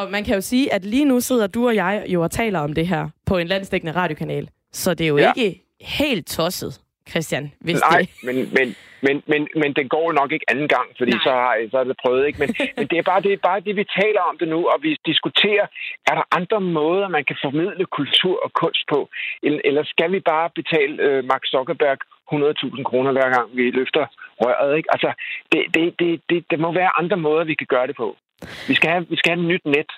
Og 0.00 0.10
man 0.10 0.24
kan 0.24 0.34
jo 0.34 0.40
sige, 0.40 0.72
at 0.72 0.84
lige 0.84 1.04
nu 1.04 1.20
sidder 1.20 1.46
du 1.46 1.66
og 1.66 1.74
jeg 1.74 2.04
jo 2.08 2.22
og 2.22 2.30
taler 2.30 2.60
om 2.60 2.72
det 2.72 2.86
her 2.86 3.08
på 3.26 3.38
en 3.38 3.46
landsdækkende 3.46 3.92
radiokanal. 3.92 4.48
Så 4.72 4.94
det 4.94 5.04
er 5.04 5.08
jo 5.08 5.18
ja. 5.18 5.32
ikke 5.36 5.60
helt 5.80 6.26
tosset, 6.26 6.80
Christian, 7.10 7.52
hvis 7.60 7.80
Nej, 7.90 7.98
det... 7.98 8.08
men, 8.24 8.36
men, 8.36 8.76
men, 9.06 9.16
men, 9.30 9.40
men 9.60 9.70
den 9.78 9.88
går 9.88 10.12
nok 10.20 10.30
ikke 10.32 10.50
anden 10.52 10.68
gang, 10.76 10.88
fordi 10.98 11.14
Nej. 11.16 11.24
så 11.26 11.30
har, 11.42 11.54
så 11.70 11.76
er 11.78 11.84
det 11.84 11.96
prøvet. 12.04 12.26
Ikke? 12.26 12.38
Men, 12.42 12.48
men 12.78 12.86
det, 12.90 12.98
er 12.98 13.06
bare, 13.10 13.20
det 13.26 13.32
er 13.32 13.46
bare 13.50 13.60
det, 13.60 13.76
vi 13.76 13.84
taler 14.00 14.22
om 14.30 14.36
det 14.40 14.48
nu, 14.48 14.60
og 14.72 14.78
vi 14.82 14.90
diskuterer, 15.10 15.66
er 16.10 16.14
der 16.18 16.36
andre 16.38 16.60
måder, 16.60 17.08
man 17.08 17.24
kan 17.24 17.36
formidle 17.44 17.84
kultur 17.98 18.36
og 18.44 18.50
kunst 18.52 18.84
på? 18.92 19.08
Eller, 19.42 19.60
eller 19.64 19.82
skal 19.84 20.12
vi 20.12 20.20
bare 20.20 20.48
betale 20.60 20.94
øh, 21.06 21.24
Mark 21.30 21.44
Zuckerberg 21.52 21.98
100.000 22.32 22.82
kroner 22.88 23.12
hver 23.12 23.28
gang, 23.36 23.46
vi 23.56 23.70
løfter 23.70 24.04
røret? 24.42 24.76
Ikke? 24.76 24.88
Altså, 24.94 25.10
det, 25.52 25.60
det, 25.74 25.82
det, 26.00 26.20
det, 26.30 26.44
det 26.50 26.58
må 26.60 26.72
være 26.72 26.98
andre 27.00 27.16
måder, 27.16 27.44
vi 27.44 27.54
kan 27.54 27.66
gøre 27.74 27.86
det 27.86 27.96
på. 27.96 28.16
Vi 28.68 28.74
skal 28.74 28.90
have, 28.90 29.06
vi 29.10 29.16
skal 29.16 29.30
have 29.32 29.42
et 29.42 29.48
nyt 29.52 29.64
net. 29.64 29.90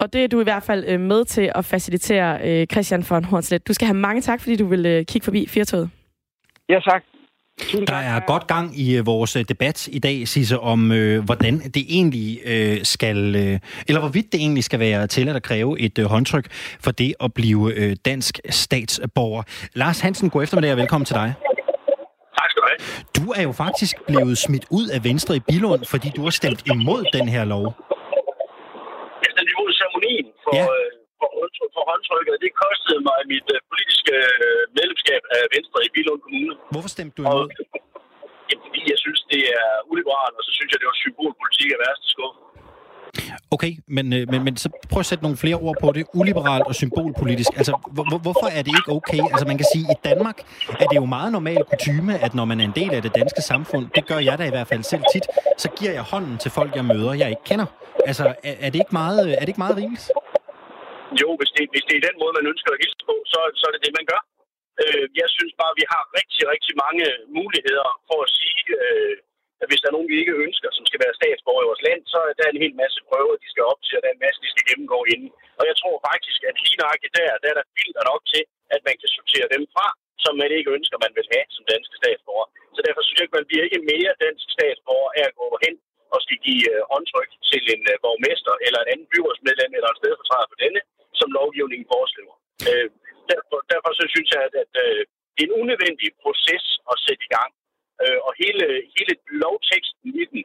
Og 0.00 0.12
det 0.12 0.24
er 0.24 0.28
du 0.28 0.40
i 0.40 0.44
hvert 0.44 0.62
fald 0.62 0.84
øh, 0.88 1.00
med 1.00 1.24
til 1.24 1.52
at 1.54 1.64
facilitere, 1.64 2.30
øh, 2.48 2.66
Christian 2.72 3.04
von 3.10 3.24
Hornslet. 3.24 3.68
Du 3.68 3.72
skal 3.74 3.86
have 3.86 3.96
mange 4.06 4.20
tak, 4.20 4.40
fordi 4.40 4.56
du 4.56 4.66
vil 4.66 4.86
øh, 4.86 5.04
kigge 5.04 5.24
forbi 5.24 5.46
Firtoget. 5.48 5.90
Ja, 6.68 6.80
tak. 6.80 7.02
Tusind 7.60 7.86
Der 7.86 7.96
er 7.96 8.20
godt 8.20 8.46
gang 8.46 8.78
i 8.78 8.96
øh, 8.96 9.06
vores 9.06 9.36
øh, 9.36 9.44
debat 9.48 9.88
i 9.88 9.98
dag, 9.98 10.28
Sisse, 10.28 10.58
om 10.60 10.92
øh, 10.92 11.24
hvordan 11.24 11.58
det 11.58 11.84
egentlig 11.88 12.40
øh, 12.46 12.84
skal, 12.84 13.36
øh, 13.36 13.58
eller 13.88 14.00
hvorvidt 14.00 14.32
det 14.32 14.40
egentlig 14.40 14.64
skal 14.64 14.80
være 14.80 15.06
tilladt 15.06 15.36
at 15.36 15.42
kræve 15.42 15.80
et 15.80 15.98
øh, 15.98 16.04
håndtryk 16.04 16.46
for 16.80 16.90
det 16.90 17.14
at 17.20 17.34
blive 17.34 17.74
øh, 17.74 17.96
dansk 18.04 18.40
statsborger. 18.50 19.42
Lars 19.74 20.00
Hansen, 20.00 20.30
god 20.30 20.42
eftermiddag 20.42 20.72
og 20.72 20.78
velkommen 20.78 21.04
til 21.04 21.14
dig. 21.14 21.34
Tak 22.38 22.48
skal 22.50 22.62
du 22.62 22.66
have. 22.70 22.78
Du 23.16 23.32
er 23.32 23.42
jo 23.42 23.52
faktisk 23.52 23.94
blevet 24.06 24.38
smidt 24.38 24.64
ud 24.70 24.88
af 24.88 25.04
Venstre 25.04 25.36
i 25.36 25.40
Bilund, 25.48 25.84
fordi 25.84 26.08
du 26.16 26.22
har 26.22 26.30
stemt 26.30 26.62
imod 26.66 27.04
den 27.12 27.28
her 27.28 27.44
lov. 27.44 27.64
Jeg 29.22 29.30
stemte 29.34 29.50
imod 29.56 29.70
ceremonien 29.78 30.26
for, 30.44 30.56
Ja. 30.56 30.66
Håndtrykket, 32.16 32.32
og 32.36 32.40
det 32.44 32.50
kostede 32.64 33.00
mig 33.08 33.18
mit 33.32 33.46
uh, 33.54 33.58
politiske 33.70 34.14
øh, 34.44 34.62
medlemskab 34.78 35.22
af 35.36 35.42
Venstre 35.54 35.78
i 35.86 35.90
Bilund 35.96 36.20
Kommune. 36.26 36.52
Hvorfor 36.74 36.90
stemte 36.96 37.14
du 37.18 37.22
Og, 37.30 37.34
imod? 37.34 37.48
ja, 38.50 38.56
fordi 38.64 38.80
jeg 38.92 38.98
synes, 39.04 39.20
det 39.32 39.42
er 39.60 39.68
uliberalt, 39.90 40.34
og 40.38 40.42
så 40.46 40.52
synes 40.56 40.70
jeg, 40.72 40.78
det 40.82 40.88
var 40.92 40.98
symbolpolitik 41.04 41.68
af 41.76 41.78
værste 41.84 42.06
skuffe. 42.14 42.38
Okay, 43.50 43.72
men, 43.96 44.06
øh, 44.16 44.22
men, 44.32 44.44
men 44.46 44.56
så 44.56 44.68
prøv 44.92 45.00
at 45.00 45.06
sætte 45.06 45.24
nogle 45.26 45.36
flere 45.36 45.54
ord 45.66 45.76
på 45.84 45.92
det. 45.96 46.06
Uliberalt 46.20 46.64
og 46.70 46.74
symbolpolitisk. 46.74 47.50
Altså, 47.60 47.72
hvor, 47.94 48.04
hvor- 48.10 48.18
hvorfor 48.26 48.46
er 48.58 48.62
det 48.66 48.72
ikke 48.78 48.90
okay? 48.98 49.20
Altså, 49.32 49.46
man 49.50 49.58
kan 49.60 49.66
sige, 49.74 49.86
at 49.90 49.96
i 49.96 50.00
Danmark 50.08 50.38
er 50.82 50.86
det 50.90 50.96
jo 50.96 51.04
meget 51.16 51.32
normal 51.32 51.60
kutyme, 51.70 52.12
at 52.26 52.34
når 52.34 52.44
man 52.44 52.60
er 52.60 52.64
en 52.64 52.72
del 52.80 52.90
af 52.94 53.02
det 53.02 53.14
danske 53.14 53.40
samfund, 53.52 53.84
det 53.94 54.06
gør 54.06 54.18
jeg 54.28 54.38
da 54.38 54.44
i 54.46 54.50
hvert 54.56 54.68
fald 54.72 54.82
selv 54.82 55.02
tit, 55.12 55.26
så 55.58 55.68
giver 55.78 55.92
jeg 55.92 56.02
hånden 56.02 56.38
til 56.38 56.50
folk, 56.50 56.76
jeg 56.76 56.84
møder, 56.84 57.12
jeg 57.12 57.28
ikke 57.30 57.44
kender. 57.44 57.66
Altså, 58.06 58.24
er, 58.24 58.54
er, 58.64 58.70
det, 58.70 58.74
ikke 58.84 58.92
meget, 59.02 59.32
er 59.34 59.40
det 59.40 59.48
ikke 59.48 59.60
meget 59.60 59.76
rimeligt? 59.76 60.10
Jo, 61.22 61.28
hvis 61.40 61.52
det, 61.56 61.64
hvis 61.72 61.86
det 61.88 61.94
er 61.96 62.06
den 62.08 62.16
måde, 62.20 62.36
man 62.38 62.50
ønsker 62.52 62.70
at 62.72 62.80
hilse 62.82 63.02
på, 63.08 63.14
så, 63.32 63.40
så 63.58 63.64
er 63.68 63.72
det 63.74 63.84
det, 63.86 63.94
man 63.98 64.08
gør. 64.12 64.22
Øh, 64.82 65.04
jeg 65.20 65.28
synes 65.36 65.54
bare, 65.60 65.72
at 65.74 65.80
vi 65.80 65.86
har 65.92 66.02
rigtig, 66.18 66.42
rigtig 66.54 66.74
mange 66.84 67.06
muligheder 67.38 67.88
for 68.08 68.18
at 68.26 68.30
sige, 68.38 68.62
øh, 68.84 69.16
at 69.62 69.68
hvis 69.68 69.80
der 69.80 69.88
er 69.88 69.96
nogen, 69.96 70.12
vi 70.12 70.20
ikke 70.22 70.40
ønsker, 70.46 70.68
som 70.72 70.84
skal 70.86 71.02
være 71.04 71.18
statsborger 71.20 71.64
i 71.64 71.70
vores 71.70 71.86
land, 71.88 72.00
så 72.12 72.18
er 72.30 72.34
der 72.38 72.46
en 72.48 72.62
hel 72.64 72.74
masse 72.82 72.98
prøver, 73.08 73.42
de 73.44 73.52
skal 73.52 73.64
op 73.72 73.80
til, 73.82 73.96
og 73.96 74.02
der 74.02 74.10
er 74.10 74.16
en 74.16 74.24
masse, 74.26 74.44
de 74.44 74.52
skal 74.52 74.68
gennemgå 74.70 74.98
inden. 75.12 75.30
Og 75.60 75.64
jeg 75.70 75.76
tror 75.80 75.96
faktisk, 76.08 76.40
at 76.48 76.54
lige 76.64 76.80
nøjagtigt 76.82 77.16
der, 77.20 77.30
der 77.42 77.48
er 77.52 77.56
der 77.58 77.66
filter 77.76 78.02
nok 78.10 78.22
til, 78.32 78.42
at 78.74 78.80
man 78.88 78.96
kan 79.00 79.10
sortere 79.16 79.48
dem 79.54 79.62
fra, 79.74 79.86
som 80.24 80.34
man 80.42 80.50
ikke 80.58 80.70
ønsker, 80.76 81.04
man 81.06 81.14
vil 81.16 81.26
have 81.34 81.46
som 81.56 81.64
danske 81.74 81.96
statsborger. 82.02 82.48
Så 82.76 82.80
derfor 82.86 83.00
synes 83.02 83.16
jeg 83.16 83.24
ikke, 83.24 83.38
man 83.40 83.48
bliver 83.50 83.64
ikke 83.66 83.80
mere 83.92 84.12
dansk 84.26 84.46
statsborger 84.56 85.10
af 85.18 85.24
at 85.30 85.36
gå 85.40 85.48
hen 85.64 85.74
og 86.14 86.18
skal 86.24 86.38
give 86.46 86.64
øh, 86.72 86.82
håndtryk 86.92 87.30
til 87.50 87.62
en 87.74 87.82
øh, 87.92 87.96
borgmester 88.04 88.54
eller 88.66 88.80
en 88.80 88.90
anden 88.92 89.08
byrådsmedlem 89.12 89.70
eller 89.76 89.90
en 89.90 90.00
stedfortræder 90.00 90.48
for 90.50 90.58
denne, 90.64 90.80
som 91.20 91.28
lovgivningen 91.38 91.86
foreskriver. 91.94 92.34
Øh, 92.68 92.88
derfor, 93.30 93.58
derfor 93.72 93.90
så 94.00 94.04
synes 94.14 94.28
jeg, 94.34 94.42
at, 94.48 94.54
at 94.64 94.72
øh, 94.84 95.00
det 95.34 95.42
er 95.42 95.48
en 95.50 95.60
unødvendig 95.62 96.08
proces 96.24 96.64
at 96.92 96.96
sætte 97.06 97.22
i 97.28 97.32
gang. 97.36 97.50
Øh, 98.02 98.18
og 98.26 98.32
hele, 98.42 98.64
hele 98.96 99.12
lovteksten 99.44 100.08
i 100.20 100.24
den 100.32 100.42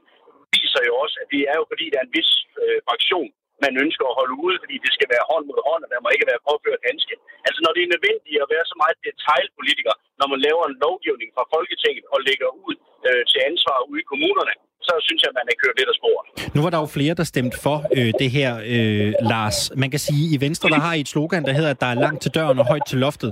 viser 0.55 0.81
jo 0.89 0.93
også, 1.03 1.15
at 1.21 1.27
det 1.33 1.41
er 1.51 1.55
jo 1.61 1.65
fordi, 1.71 1.85
der 1.91 1.99
er 1.99 2.07
en 2.07 2.17
vis 2.19 2.31
øh, 2.63 2.79
fraktion, 2.87 3.29
man 3.65 3.73
ønsker 3.83 4.05
at 4.07 4.17
holde 4.19 4.35
ude, 4.45 4.55
fordi 4.63 4.75
det 4.85 4.91
skal 4.97 5.07
være 5.13 5.25
hånd 5.31 5.43
mod 5.49 5.59
hånd, 5.69 5.81
og 5.85 5.89
der 5.93 5.99
må 6.03 6.09
ikke 6.15 6.27
være 6.31 6.41
påført 6.49 6.81
handske. 6.89 7.15
Altså 7.47 7.59
når 7.65 7.71
det 7.75 7.81
er 7.83 7.89
nødvendigt 7.95 8.37
at 8.45 8.49
være 8.53 8.65
så 8.71 8.75
meget 8.83 8.97
detaljpolitiker, 9.07 9.93
når 10.19 10.27
man 10.33 10.39
laver 10.47 10.63
en 10.69 10.75
lovgivning 10.85 11.29
fra 11.35 11.43
Folketinget 11.55 12.05
og 12.13 12.19
lægger 12.27 12.49
ud 12.67 12.75
øh, 13.07 13.21
til 13.31 13.39
ansvar 13.49 13.77
ude 13.89 13.99
i 14.03 14.05
kommunerne, 14.11 14.55
så 14.87 14.93
synes 15.07 15.21
jeg, 15.25 15.31
man 15.39 15.45
er 15.51 15.55
kørt 15.63 15.75
lidt 15.79 15.89
af 15.93 15.97
sporet. 16.01 16.25
Nu 16.55 16.59
var 16.65 16.71
der 16.73 16.79
jo 16.85 16.89
flere, 16.97 17.13
der 17.19 17.25
stemte 17.33 17.57
for 17.65 17.77
øh, 17.97 18.11
det 18.21 18.29
her, 18.37 18.51
øh, 18.73 19.09
Lars. 19.31 19.59
Man 19.83 19.89
kan 19.93 20.01
sige, 20.07 20.25
i 20.35 20.37
Venstre, 20.45 20.69
der 20.75 20.79
har 20.87 20.93
I 20.93 21.01
et 21.05 21.11
slogan, 21.15 21.43
der 21.47 21.53
hedder, 21.57 21.71
at 21.75 21.81
der 21.83 21.89
er 21.93 21.97
langt 22.05 22.21
til 22.25 22.31
døren 22.37 22.59
og 22.61 22.65
højt 22.71 22.85
til 22.91 22.97
loftet. 23.05 23.31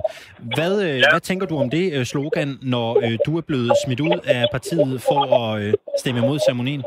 Hvad, 0.56 0.74
øh, 0.86 0.98
ja. 0.98 1.10
hvad 1.12 1.20
tænker 1.20 1.46
du 1.46 1.56
om 1.64 1.68
det 1.76 1.84
øh, 1.96 2.04
slogan, 2.12 2.48
når 2.74 2.88
øh, 3.04 3.14
du 3.26 3.32
er 3.40 3.44
blevet 3.50 3.72
smidt 3.84 4.00
ud 4.08 4.16
af 4.36 4.42
partiet 4.56 4.94
for 5.08 5.20
at 5.40 5.62
øh, 5.62 5.74
stemme 6.00 6.18
imod 6.22 6.38
ceremonien? 6.46 6.82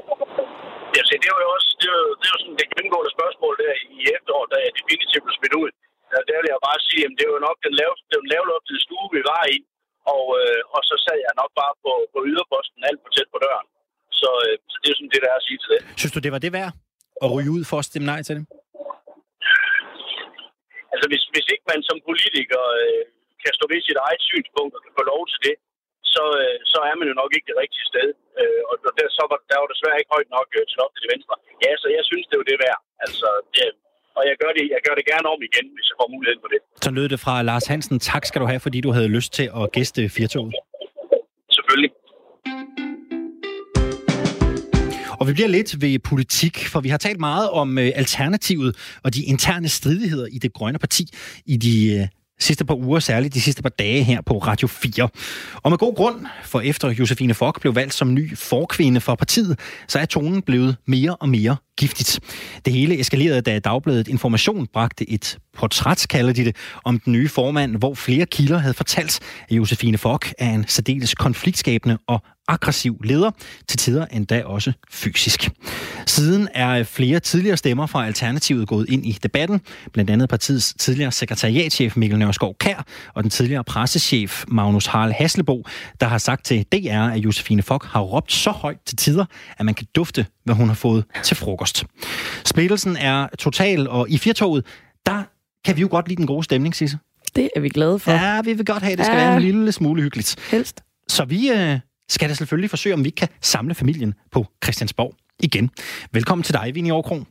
Ja, 0.96 1.02
se, 1.10 1.16
det 1.24 1.30
er 1.32 1.38
jo 1.48 1.52
også 1.58 1.70
det 1.82 1.88
er 1.98 2.02
det 2.20 2.26
er 2.30 2.34
jo 2.36 2.40
sådan 2.44 2.58
det 2.62 2.68
gennemgående 2.74 3.12
efteråret, 4.34 4.52
da 4.54 4.58
jeg 4.66 4.72
definitivt 4.80 5.24
blev 5.26 5.36
smidt 5.40 5.56
ud. 5.62 5.70
Der, 6.12 6.20
der 6.30 6.38
vil 6.42 6.54
jeg 6.54 6.62
bare 6.70 6.80
sige, 6.88 7.04
at 7.08 7.14
det 7.20 7.28
var 7.34 7.42
nok 7.48 7.58
den, 7.66 7.74
lav, 7.80 7.92
den 8.14 8.24
lavloftede 8.34 8.80
stue, 8.86 9.08
vi 9.18 9.22
var 9.32 9.44
i, 9.56 9.58
og, 10.16 10.26
øh, 10.40 10.62
og 10.76 10.82
så 10.90 10.96
sad 11.06 11.18
jeg 11.26 11.34
nok 11.42 11.52
bare 11.62 11.74
på, 11.84 11.92
på 12.14 12.20
yderposten 12.30 12.80
alt 12.90 13.00
for 13.04 13.12
tæt 13.16 13.30
på 13.34 13.40
døren. 13.46 13.68
Så, 14.20 14.30
øh, 14.46 14.56
så 14.72 14.78
det 14.82 14.90
er 14.90 14.98
sådan 14.98 15.14
det, 15.14 15.22
der 15.24 15.30
er 15.34 15.40
at 15.42 15.48
sige 15.48 15.60
til 15.62 15.70
det. 15.74 15.80
Synes 16.02 16.14
du, 16.16 16.20
det 16.26 16.34
var 16.36 16.42
det 16.46 16.52
værd 16.58 16.72
at 17.24 17.30
ryge 17.36 17.52
ud 17.58 17.64
for 17.70 17.78
at 17.82 17.88
stemme 17.90 18.08
nej 18.12 18.22
til 18.28 18.36
det? 18.38 18.46
Altså, 20.94 21.06
hvis, 21.12 21.24
hvis 21.34 21.48
ikke 21.54 21.66
man 21.74 21.82
som 21.90 21.98
politiker 22.10 22.62
øh, 22.80 23.04
kan 23.44 23.52
stå 23.58 23.64
ved 23.72 23.80
sit 23.88 24.00
eget 24.06 24.22
synspunkt 24.30 24.74
og 24.78 24.82
kan 24.86 24.94
få 25.00 25.04
lov 25.14 25.22
til 25.32 25.40
det, 25.48 25.56
så, 26.14 26.24
øh, 26.42 26.58
så 26.72 26.80
er 26.90 26.96
man 27.00 27.08
jo 27.12 27.16
nok 27.22 27.32
ikke 27.36 27.50
det 27.52 27.58
rigtige 27.64 27.90
sted. 27.92 28.08
Øh, 28.40 28.62
og 28.70 28.76
der, 28.98 29.08
så 29.18 29.24
var, 29.32 29.40
der 29.50 29.58
var 29.62 29.70
desværre 29.74 30.00
ikke 30.00 30.14
højt 30.16 30.32
nok 30.38 30.50
øh, 30.58 30.64
til 30.70 30.78
op 30.86 30.92
til 30.94 31.04
det 31.04 31.14
venstre. 31.16 31.36
Ja, 31.66 31.72
så 31.82 31.88
jeg 31.98 32.04
synes, 32.10 32.26
det 32.28 32.36
er 32.36 32.42
jo 32.42 32.52
det 32.52 32.60
værd. 32.66 32.80
Altså, 33.06 33.28
det, 33.54 33.66
og 34.18 34.24
jeg 34.30 34.36
gør, 34.42 34.52
det, 34.58 34.66
jeg 34.76 34.82
gør 34.88 34.96
det 35.00 35.06
gerne 35.12 35.28
om 35.34 35.40
igen, 35.50 35.66
hvis 35.76 35.86
jeg 35.90 35.96
får 36.02 36.08
muligheden 36.16 36.42
for 36.44 36.50
det. 36.54 36.60
Så 36.86 36.92
lød 36.98 37.10
det 37.14 37.20
fra 37.20 37.42
Lars 37.42 37.66
Hansen. 37.72 38.00
Tak 38.00 38.26
skal 38.26 38.42
du 38.42 38.46
have, 38.46 38.60
fordi 38.60 38.82
du 38.82 38.92
havde 38.92 39.08
lyst 39.08 39.34
til 39.34 39.50
at 39.60 39.72
gæste 39.72 40.10
Firtoget. 40.10 40.54
Selvfølgelig. 41.58 41.92
Og 45.20 45.28
vi 45.28 45.34
bliver 45.34 45.48
lidt 45.48 45.82
ved 45.82 46.00
politik, 46.00 46.58
for 46.72 46.80
vi 46.80 46.90
har 46.90 46.98
talt 46.98 47.20
meget 47.20 47.50
om 47.50 47.78
øh, 47.78 47.92
alternativet 47.96 49.00
og 49.04 49.14
de 49.16 49.24
interne 49.24 49.70
stridigheder 49.70 50.28
i 50.28 50.38
det 50.38 50.54
grønne 50.54 50.80
parti 50.80 51.04
i 51.46 51.58
de 51.58 51.76
øh, 51.96 52.08
sidste 52.44 52.66
par 52.66 52.76
uger, 52.76 53.00
særligt 53.00 53.34
de 53.34 53.42
sidste 53.42 53.62
par 53.62 53.70
dage 53.70 54.04
her 54.04 54.22
på 54.22 54.38
Radio 54.38 54.68
4. 54.68 55.10
Og 55.56 55.72
med 55.72 55.78
god 55.78 55.96
grund, 55.96 56.26
for 56.44 56.62
efter 56.62 56.90
Josefine 56.90 57.34
Fock 57.34 57.62
blev 57.62 57.76
valgt 57.76 57.94
som 57.94 58.14
ny 58.14 58.38
forkvinde 58.38 59.02
for 59.02 59.16
partiet, 59.16 59.60
så 59.88 60.00
er 60.00 60.06
tonen 60.06 60.42
blevet 60.42 60.76
mere 60.88 61.16
og 61.16 61.30
mere 61.30 61.58
giftigt. 61.78 62.20
Det 62.66 62.74
hele 62.74 63.00
eskalerede, 63.00 63.42
da 63.42 63.60
Dagbladet 63.60 64.08
Information 64.08 64.68
bragte 64.74 65.10
et 65.10 65.38
portræt, 65.58 66.06
kalder 66.10 66.34
de 66.34 66.46
det, 66.46 66.56
om 66.84 67.00
den 67.00 67.14
nye 67.14 67.30
formand, 67.30 67.76
hvor 67.76 67.94
flere 67.94 68.26
kilder 68.26 68.58
havde 68.58 68.74
fortalt, 68.74 69.20
at 69.50 69.56
Josefine 69.58 69.98
Fock 69.98 70.34
er 70.38 70.50
en 70.50 70.66
særdeles 70.68 71.16
konfliktskabende 71.16 71.98
og 72.08 72.22
aggressiv 72.48 73.02
leder, 73.04 73.32
til 73.68 73.80
tider 73.80 74.06
endda 74.06 74.44
også 74.46 74.74
fysisk. 74.92 75.50
Siden 76.06 76.48
er 76.54 76.84
flere 76.84 77.20
tidligere 77.20 77.58
stemmer 77.58 77.86
fra 77.86 78.06
Alternativet 78.06 78.68
gået 78.68 78.90
ind 78.90 79.06
i 79.06 79.12
debatten, 79.24 79.62
blandt 79.94 80.12
andet 80.12 80.30
partiets 80.30 80.74
tidligere 80.80 81.12
sekretariatchef 81.12 81.96
Mikkel 81.98 82.20
Nørskov 82.20 82.56
Kær 82.60 82.86
og 83.14 83.24
den 83.24 83.30
tidligere 83.30 83.64
pressechef 83.64 84.44
Magnus 84.48 84.86
Harl 84.86 85.12
Haslebo, 85.12 85.66
der 86.02 86.08
har 86.08 86.18
sagt 86.18 86.46
til 86.46 86.64
DR, 86.72 86.94
at 87.14 87.18
Josefine 87.18 87.62
Fock 87.62 87.86
har 87.86 88.00
råbt 88.02 88.32
så 88.32 88.52
højt 88.52 88.78
til 88.86 88.98
tider, 88.98 89.26
at 89.58 89.66
man 89.66 89.76
kan 89.76 89.88
dufte, 89.96 90.26
hvad 90.46 90.56
hun 90.56 90.68
har 90.68 90.76
fået 90.76 91.06
til 91.24 91.38
frokost. 91.38 91.84
Splittelsen 92.46 92.98
er 92.98 93.28
total, 93.40 93.88
og 93.90 94.10
i 94.10 94.18
firtoget, 94.18 94.66
der 95.06 95.24
kan 95.66 95.76
vi 95.76 95.82
jo 95.82 95.88
godt 95.92 96.08
lide 96.08 96.18
den 96.18 96.28
gode 96.28 96.44
stemning, 96.44 96.76
Sisse. 96.76 96.98
Det 97.36 97.50
er 97.56 97.60
vi 97.60 97.70
glade 97.70 98.00
for. 98.00 98.12
Ja, 98.12 98.42
vi 98.42 98.54
vil 98.54 98.66
godt 98.66 98.84
have, 98.84 98.92
at 98.92 98.98
det 98.98 99.06
skal 99.06 99.18
Ja. 99.18 99.24
være 99.26 99.36
en 99.36 99.42
lille 99.42 99.72
smule 99.72 100.02
hyggeligt. 100.02 100.36
Helst. 100.52 100.82
Så 101.08 101.26
vi 101.26 101.50
øh, 101.52 101.80
skal 102.10 102.30
da 102.30 102.34
selvfølgelig 102.34 102.70
forsøge, 102.70 102.94
om 102.94 103.04
vi 103.06 103.10
kan 103.10 103.28
samle 103.42 103.76
familien 103.76 104.14
på 104.32 104.46
Christiansborg 104.64 105.14
igen. 105.40 105.70
Velkommen 106.12 106.44
til 106.44 106.54
dig, 106.54 106.76
Vinnie 106.76 106.94
Aarkrog. 106.94 107.26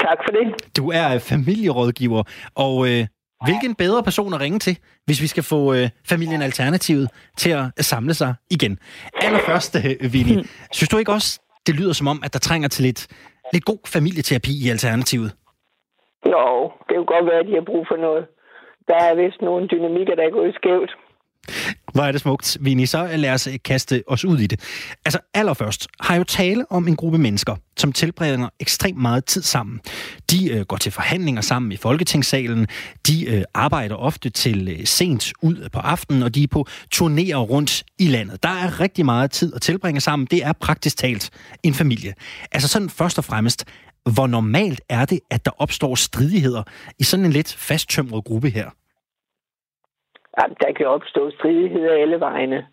Tak 0.00 0.18
for 0.26 0.32
det. 0.32 0.76
Du 0.76 0.90
er 0.90 1.14
øh, 1.14 1.20
familierådgiver, 1.20 2.22
og 2.54 2.88
øh, 2.88 3.06
hvilken 3.44 3.74
bedre 3.74 4.02
person 4.02 4.34
at 4.34 4.40
ringe 4.40 4.58
til, 4.58 4.78
hvis 5.06 5.22
vi 5.22 5.26
skal 5.26 5.42
få 5.42 5.74
øh, 5.74 5.88
familien 6.08 6.42
Alternativet 6.42 7.08
til 7.38 7.50
at 7.50 7.84
samle 7.84 8.14
sig 8.14 8.34
igen. 8.50 8.78
Allerførst, 9.22 9.76
øh, 9.76 10.12
Vinnie, 10.12 10.44
synes 10.76 10.88
du 10.88 10.98
ikke 10.98 11.12
også, 11.12 11.40
det 11.66 11.74
lyder 11.74 11.92
som 11.92 12.08
om, 12.08 12.22
at 12.24 12.32
der 12.32 12.38
trænger 12.38 12.68
til 12.68 12.84
lidt, 12.84 13.06
lidt 13.52 13.64
god 13.64 13.78
familieterapi 13.86 14.66
i 14.66 14.70
Alternativet? 14.70 15.30
Nå, 16.24 16.72
det 16.86 16.94
kunne 16.96 17.12
godt 17.16 17.26
være, 17.26 17.40
at 17.40 17.46
de 17.46 17.54
har 17.54 17.64
brug 17.70 17.86
for 17.90 17.96
noget. 17.96 18.26
Der 18.88 18.96
er 19.08 19.14
vist 19.14 19.40
nogle 19.40 19.68
dynamikker, 19.68 20.14
der 20.14 20.22
er 20.22 20.30
gået 20.30 20.54
skævt. 20.54 20.90
Hvor 21.94 22.02
er 22.02 22.12
det 22.12 22.20
smukt, 22.20 22.56
Vini. 22.60 22.86
Så 22.86 23.16
lad 23.16 23.30
os 23.30 23.46
øh, 23.46 23.54
kaste 23.64 24.02
os 24.06 24.24
ud 24.24 24.38
i 24.38 24.46
det. 24.46 24.60
Altså 25.04 25.18
allerførst 25.34 25.88
har 26.00 26.14
jeg 26.14 26.18
jo 26.18 26.24
tale 26.24 26.64
om 26.70 26.88
en 26.88 26.96
gruppe 26.96 27.18
mennesker, 27.18 27.56
som 27.76 27.92
tilbringer 27.92 28.48
ekstremt 28.60 28.98
meget 28.98 29.24
tid 29.24 29.42
sammen. 29.42 29.80
De 30.30 30.50
øh, 30.50 30.60
går 30.60 30.76
til 30.76 30.92
forhandlinger 30.92 31.42
sammen 31.42 31.72
i 31.72 31.76
Folketingssalen. 31.76 32.66
De 33.06 33.24
øh, 33.24 33.42
arbejder 33.54 33.94
ofte 33.94 34.30
til 34.30 34.68
øh, 34.68 34.86
sent 34.86 35.32
ud 35.42 35.68
på 35.72 35.78
aftenen, 35.78 36.22
og 36.22 36.34
de 36.34 36.42
er 36.42 36.46
på 36.46 36.66
turnéer 36.94 37.36
rundt 37.36 37.84
i 37.98 38.06
landet. 38.06 38.42
Der 38.42 38.48
er 38.48 38.80
rigtig 38.80 39.04
meget 39.04 39.30
tid 39.30 39.54
at 39.54 39.62
tilbringe 39.62 40.00
sammen. 40.00 40.28
Det 40.30 40.44
er 40.44 40.52
praktisk 40.52 40.96
talt 40.96 41.30
en 41.62 41.74
familie. 41.74 42.14
Altså 42.52 42.68
sådan 42.68 42.90
først 42.90 43.18
og 43.18 43.24
fremmest, 43.24 43.64
hvor 44.12 44.26
normalt 44.26 44.80
er 44.88 45.04
det, 45.04 45.20
at 45.30 45.44
der 45.44 45.50
opstår 45.58 45.94
stridigheder 45.94 46.62
i 46.98 47.04
sådan 47.04 47.26
en 47.26 47.32
lidt 47.32 47.52
fasttømret 47.58 48.24
gruppe 48.24 48.50
her? 48.50 48.70
Der 50.62 50.72
kan 50.76 50.86
opstå 50.86 51.30
stridigheder 51.30 51.92
alle 51.92 52.20
vegne. 52.20 52.66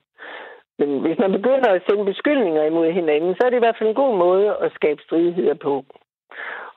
Men 0.79 0.99
hvis 0.99 1.19
man 1.19 1.31
begynder 1.31 1.69
at 1.71 1.83
sende 1.89 2.05
beskyldninger 2.05 2.63
imod 2.63 2.91
hinanden, 2.91 3.35
så 3.35 3.41
er 3.45 3.49
det 3.49 3.57
i 3.57 3.65
hvert 3.65 3.77
fald 3.77 3.89
en 3.89 4.01
god 4.03 4.17
måde 4.17 4.55
at 4.65 4.71
skabe 4.73 5.01
stridigheder 5.01 5.53
på. 5.53 5.85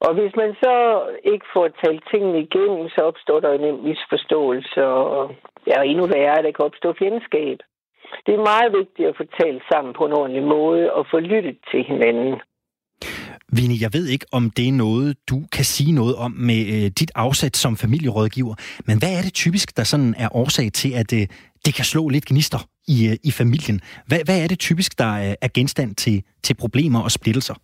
Og 0.06 0.14
hvis 0.14 0.36
man 0.36 0.54
så 0.64 0.74
ikke 1.24 1.46
får 1.54 1.68
talt 1.68 2.04
tingene 2.10 2.40
igennem, 2.40 2.88
så 2.88 3.00
opstår 3.10 3.40
der 3.40 3.52
en 3.52 3.84
misforståelse, 3.84 4.84
og 4.86 5.34
ja, 5.66 5.82
endnu 5.82 6.06
værre, 6.06 6.42
der 6.42 6.52
kan 6.52 6.64
opstå 6.64 6.92
fjendskab. 6.98 7.58
Det 8.26 8.34
er 8.34 8.48
meget 8.52 8.70
vigtigt 8.78 9.08
at 9.08 9.16
få 9.16 9.24
talt 9.40 9.62
sammen 9.72 9.94
på 9.94 10.04
en 10.06 10.12
ordentlig 10.12 10.42
måde 10.42 10.92
og 10.92 11.06
få 11.10 11.18
lyttet 11.18 11.58
til 11.70 11.82
hinanden. 11.84 12.40
Vini, 13.52 13.76
jeg 13.82 13.90
ved 13.96 14.06
ikke, 14.14 14.26
om 14.32 14.50
det 14.56 14.68
er 14.68 14.72
noget, 14.72 15.16
du 15.30 15.36
kan 15.52 15.64
sige 15.64 15.92
noget 15.92 16.16
om 16.16 16.30
med 16.30 16.60
øh, 16.74 16.90
dit 17.00 17.12
afsæt 17.14 17.56
som 17.56 17.76
familierådgiver, 17.76 18.54
men 18.86 18.98
hvad 18.98 19.12
er 19.18 19.22
det 19.26 19.34
typisk, 19.34 19.76
der 19.76 19.84
sådan 19.84 20.14
er 20.18 20.36
årsag 20.36 20.72
til, 20.72 20.92
at 21.02 21.12
øh, 21.12 21.26
det 21.64 21.72
kan 21.74 21.84
slå 21.84 22.08
lidt 22.08 22.26
gnister 22.26 22.60
i, 22.94 22.96
øh, 23.10 23.16
i 23.28 23.30
familien? 23.40 23.80
Hvad, 24.08 24.20
hvad 24.26 24.38
er 24.42 24.48
det 24.48 24.58
typisk, 24.58 24.98
der 24.98 25.10
er, 25.26 25.34
er 25.42 25.48
genstand 25.58 25.94
til, 25.94 26.16
til 26.42 26.54
problemer 26.54 27.00
og 27.06 27.10
splittelser? 27.10 27.56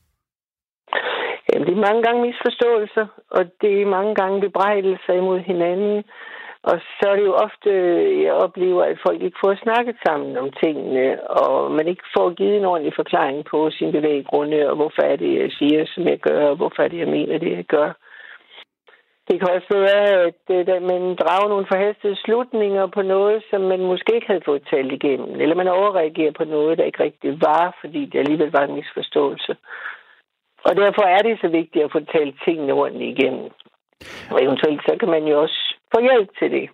Jamen, 1.49 1.67
det 1.67 1.75
er 1.75 1.87
mange 1.89 2.03
gange 2.07 2.21
misforståelser, 2.27 3.07
og 3.37 3.43
det 3.61 3.73
er 3.83 3.95
mange 3.97 4.15
gange 4.21 4.41
bebrejdelser 4.41 5.13
imod 5.23 5.41
hinanden. 5.51 6.05
Og 6.63 6.81
så 6.81 7.05
er 7.11 7.17
det 7.17 7.25
jo 7.25 7.35
ofte, 7.35 7.71
jeg 8.25 8.33
oplever, 8.33 8.83
at 8.85 9.03
folk 9.07 9.23
ikke 9.23 9.43
får 9.45 9.55
snakket 9.63 9.97
sammen 10.07 10.37
om 10.37 10.51
tingene, 10.63 11.31
og 11.31 11.73
man 11.73 11.89
ikke 11.89 12.03
får 12.17 12.35
givet 12.35 12.57
en 12.57 12.65
ordentlig 12.65 12.93
forklaring 12.97 13.45
på 13.45 13.71
sin 13.71 13.93
bevæggrunde, 13.93 14.71
og 14.71 14.77
hvorfor 14.77 15.03
er 15.03 15.17
det, 15.17 15.41
jeg 15.41 15.51
siger, 15.59 15.87
som 15.87 16.09
jeg 16.09 16.19
gør, 16.19 16.43
og 16.51 16.57
hvorfor 16.57 16.83
er 16.83 16.89
det, 16.89 16.99
jeg 16.99 17.09
mener, 17.09 17.39
det, 17.39 17.53
jeg 17.57 17.65
gør. 17.65 17.93
Det 19.29 19.41
kan 19.41 19.51
også 19.57 19.69
være, 19.91 20.09
at, 20.29 20.43
øh, 20.51 20.75
at 20.77 20.83
man 20.93 21.03
drager 21.23 21.49
nogle 21.49 21.67
forhastede 21.73 22.17
slutninger 22.25 22.87
på 22.87 23.03
noget, 23.03 23.43
som 23.51 23.61
man 23.61 23.81
måske 23.81 24.15
ikke 24.15 24.27
havde 24.27 24.49
fået 24.49 24.69
talt 24.71 24.93
igennem, 24.93 25.41
eller 25.41 25.55
man 25.55 25.69
overreagerer 25.69 26.33
på 26.33 26.45
noget, 26.45 26.79
der 26.79 26.85
ikke 26.85 27.03
rigtig 27.03 27.41
var, 27.41 27.77
fordi 27.81 28.05
det 28.05 28.19
alligevel 28.19 28.51
var 28.53 28.65
en 28.65 28.75
misforståelse. 28.75 29.57
Og 30.65 30.77
derfor 30.77 31.03
er 31.03 31.23
det 31.23 31.39
så 31.41 31.49
vigtigt 31.49 31.85
at 31.85 31.93
få 31.93 32.01
talt 32.01 32.37
tingene 32.45 32.73
ordentligt 32.73 33.19
igennem. 33.19 33.51
Og 34.33 34.43
eventuelt 34.45 34.83
så 34.83 34.97
kan 35.01 35.09
man 35.09 35.25
jo 35.27 35.41
også 35.41 35.70
få 35.95 36.01
hjælp 36.01 36.29
til 36.39 36.51
det. 36.51 36.67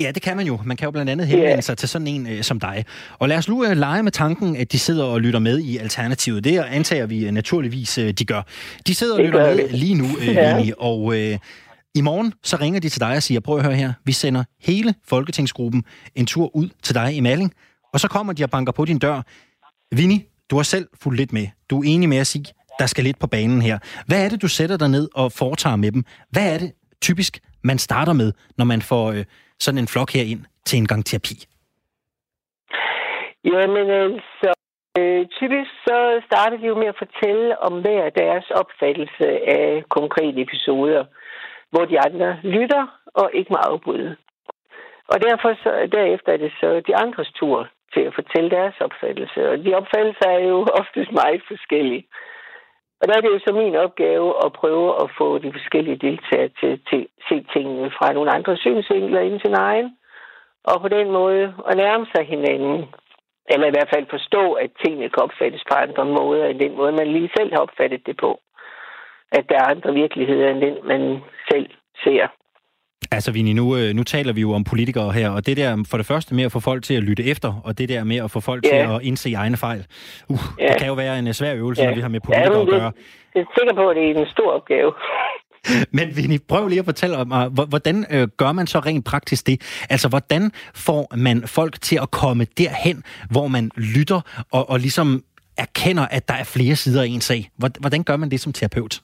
Ja, 0.00 0.10
det 0.10 0.22
kan 0.22 0.36
man 0.36 0.46
jo. 0.46 0.58
Man 0.64 0.76
kan 0.76 0.84
jo 0.84 0.90
blandt 0.90 1.10
andet 1.10 1.26
henvende 1.26 1.52
yeah. 1.52 1.62
sig 1.62 1.78
til 1.78 1.88
sådan 1.88 2.06
en 2.06 2.26
øh, 2.26 2.42
som 2.42 2.60
dig. 2.60 2.84
Og 3.18 3.28
lad 3.28 3.36
os 3.36 3.48
nu 3.48 3.64
øh, 3.64 3.76
lege 3.76 4.02
med 4.02 4.12
tanken, 4.12 4.56
at 4.56 4.72
de 4.72 4.78
sidder 4.78 5.04
og 5.04 5.20
lytter 5.20 5.40
med 5.40 5.58
i 5.58 5.76
Alternativet. 5.76 6.44
Det 6.44 6.58
antager 6.58 7.06
vi 7.06 7.26
øh, 7.26 7.32
naturligvis, 7.32 7.98
øh, 7.98 8.12
de 8.12 8.24
gør. 8.24 8.42
De 8.86 8.94
sidder 8.94 9.14
og 9.14 9.24
lytter 9.24 9.54
med 9.54 9.68
lige 9.68 9.94
nu, 9.94 10.04
øh, 10.20 10.26
ja. 10.28 10.58
Lini, 10.58 10.72
og 10.78 11.18
øh, 11.18 11.38
i 11.94 12.00
morgen 12.00 12.32
så 12.42 12.56
ringer 12.56 12.80
de 12.80 12.88
til 12.88 13.00
dig 13.00 13.16
og 13.16 13.22
siger, 13.22 13.40
prøv 13.40 13.56
at 13.56 13.64
høre 13.64 13.74
her, 13.74 13.92
vi 14.04 14.12
sender 14.12 14.44
hele 14.60 14.94
Folketingsgruppen 15.04 15.84
en 16.14 16.26
tur 16.26 16.56
ud 16.56 16.68
til 16.82 16.94
dig 16.94 17.16
i 17.16 17.20
Malling, 17.20 17.52
og 17.92 18.00
så 18.00 18.08
kommer 18.08 18.32
de 18.32 18.44
og 18.44 18.50
banker 18.50 18.72
på 18.72 18.84
din 18.84 18.98
dør. 18.98 19.22
Vini, 19.94 20.24
du 20.50 20.56
har 20.56 20.62
selv 20.62 20.88
fulgt 21.02 21.16
lidt 21.16 21.32
med. 21.32 21.46
Du 21.70 21.78
er 21.80 21.84
enig 21.86 22.08
med 22.08 22.18
at 22.18 22.26
sige, 22.26 22.44
der 22.78 22.86
skal 22.86 23.04
lidt 23.04 23.18
på 23.18 23.26
banen 23.26 23.62
her. 23.62 23.78
Hvad 24.06 24.24
er 24.24 24.28
det, 24.28 24.42
du 24.42 24.48
sætter 24.48 24.76
dig 24.76 24.88
ned 24.88 25.08
og 25.14 25.32
foretager 25.32 25.76
med 25.76 25.92
dem? 25.92 26.04
Hvad 26.30 26.54
er 26.54 26.58
det 26.58 26.72
typisk, 27.00 27.38
man 27.70 27.78
starter 27.78 28.12
med, 28.12 28.32
når 28.58 28.64
man 28.72 28.80
får 28.90 29.04
øh, 29.14 29.24
sådan 29.64 29.78
en 29.78 29.92
flok 29.94 30.10
her 30.16 30.24
ind 30.32 30.42
til 30.66 30.76
en 30.78 30.88
gang 30.90 31.02
terapi? 31.06 31.36
Jamen 33.52 33.86
altså, 33.90 34.50
øh, 34.98 35.22
typisk 35.38 35.70
så 35.86 35.98
starter 36.28 36.56
de 36.60 36.66
jo 36.66 36.74
med 36.82 36.88
at 36.92 37.00
fortælle 37.04 37.62
om 37.66 37.74
hver 37.84 38.10
deres 38.22 38.46
opfattelse 38.60 39.26
af 39.58 39.84
konkrete 39.96 40.40
episoder, 40.46 41.04
hvor 41.70 41.84
de 41.84 42.00
andre 42.06 42.30
lytter 42.42 42.84
og 43.20 43.30
ikke 43.34 43.50
må 43.52 43.58
afbryde. 43.70 44.16
Og 45.12 45.16
derfor 45.26 45.50
så, 45.62 45.70
derefter 45.96 46.32
er 46.32 46.36
det 46.36 46.52
så 46.60 46.82
de 46.86 46.96
andres 47.04 47.30
tur 47.40 47.68
til 47.94 48.02
at 48.08 48.14
fortælle 48.14 48.50
deres 48.50 48.76
opfattelse. 48.86 49.40
Og 49.50 49.56
de 49.64 49.74
opfattelser 49.80 50.28
er 50.36 50.42
jo 50.52 50.58
oftest 50.80 51.12
meget 51.12 51.42
forskellige. 51.48 52.04
Og 53.00 53.08
der 53.08 53.14
er 53.16 53.20
det 53.20 53.30
jo 53.34 53.38
så 53.38 53.52
min 53.54 53.76
opgave 53.76 54.28
at 54.44 54.52
prøve 54.52 55.02
at 55.02 55.10
få 55.18 55.38
de 55.38 55.52
forskellige 55.52 56.02
deltagere 56.06 56.50
til, 56.60 56.80
til 56.90 57.00
at 57.02 57.24
se 57.28 57.46
tingene 57.54 57.90
fra 57.98 58.12
nogle 58.12 58.30
andre 58.30 58.56
synsvinkler 58.56 59.20
ind 59.20 59.40
til 59.40 59.54
egen. 59.54 59.96
Og 60.64 60.80
på 60.80 60.88
den 60.88 61.10
måde 61.10 61.54
at 61.68 61.76
nærme 61.76 62.06
sig 62.14 62.26
hinanden. 62.26 62.86
Eller 63.52 63.66
i 63.66 63.74
hvert 63.74 63.92
fald 63.94 64.06
forstå, 64.10 64.52
at 64.52 64.70
tingene 64.84 65.08
kan 65.08 65.22
opfattes 65.22 65.62
på 65.70 65.74
andre 65.74 66.04
måder, 66.04 66.46
end 66.46 66.58
den 66.58 66.76
måde, 66.76 66.92
man 66.92 67.08
lige 67.12 67.30
selv 67.36 67.52
har 67.52 67.60
opfattet 67.66 68.06
det 68.06 68.16
på. 68.16 68.40
At 69.32 69.44
der 69.48 69.56
er 69.56 69.70
andre 69.74 69.92
virkeligheder, 69.94 70.50
end 70.50 70.60
den, 70.60 70.76
man 70.84 71.22
selv 71.50 71.70
ser. 72.04 72.26
Altså, 73.10 73.32
Vini, 73.32 73.52
nu, 73.52 73.76
øh, 73.76 73.94
nu 73.94 74.02
taler 74.02 74.32
vi 74.32 74.40
jo 74.40 74.52
om 74.52 74.64
politikere 74.64 75.12
her, 75.12 75.30
og 75.30 75.46
det 75.46 75.56
der 75.56 75.84
for 75.90 75.96
det 75.96 76.06
første 76.06 76.34
med 76.34 76.44
at 76.44 76.52
få 76.52 76.60
folk 76.60 76.84
til 76.84 76.94
at 76.94 77.02
lytte 77.02 77.24
efter, 77.24 77.60
og 77.64 77.78
det 77.78 77.88
der 77.88 78.04
med 78.04 78.16
at 78.16 78.30
få 78.30 78.40
folk 78.40 78.64
yeah. 78.64 78.88
til 78.88 78.94
at 78.94 79.02
indse 79.02 79.32
egne 79.32 79.56
fejl, 79.56 79.86
uh, 80.28 80.38
yeah. 80.60 80.72
det 80.72 80.78
kan 80.78 80.88
jo 80.88 80.94
være 80.94 81.18
en 81.18 81.26
øh, 81.26 81.34
svær 81.34 81.54
øvelse, 81.54 81.82
yeah. 81.82 81.90
når 81.90 81.94
vi 81.94 82.00
har 82.00 82.08
med 82.08 82.20
politikere 82.20 82.52
ja, 82.52 82.60
det, 82.60 82.66
at 82.66 82.80
gøre. 82.80 82.92
Jeg 83.34 83.40
er 83.40 83.46
sikker 83.58 83.74
på, 83.74 83.88
at 83.88 83.96
det 83.96 84.10
er 84.10 84.20
en 84.20 84.26
stor 84.26 84.52
opgave. 84.52 84.92
Men 85.96 86.16
Vinnie, 86.16 86.38
prøv 86.48 86.68
lige 86.68 86.78
at 86.78 86.84
fortælle 86.84 87.24
mig, 87.24 87.48
hvordan 87.48 88.06
øh, 88.10 88.28
gør 88.36 88.52
man 88.52 88.66
så 88.66 88.78
rent 88.78 89.04
praktisk 89.04 89.46
det? 89.46 89.84
Altså, 89.90 90.08
hvordan 90.08 90.52
får 90.74 91.16
man 91.16 91.42
folk 91.46 91.80
til 91.80 91.98
at 92.02 92.10
komme 92.10 92.44
derhen, 92.58 93.04
hvor 93.30 93.46
man 93.48 93.70
lytter 93.76 94.46
og, 94.52 94.70
og 94.70 94.80
ligesom 94.80 95.22
erkender, 95.58 96.06
at 96.10 96.28
der 96.28 96.34
er 96.34 96.44
flere 96.44 96.76
sider 96.76 97.02
af 97.02 97.06
en 97.06 97.20
sag? 97.20 97.50
Hvordan 97.56 98.02
gør 98.02 98.16
man 98.16 98.30
det 98.30 98.40
som 98.40 98.52
terapeut? 98.52 99.00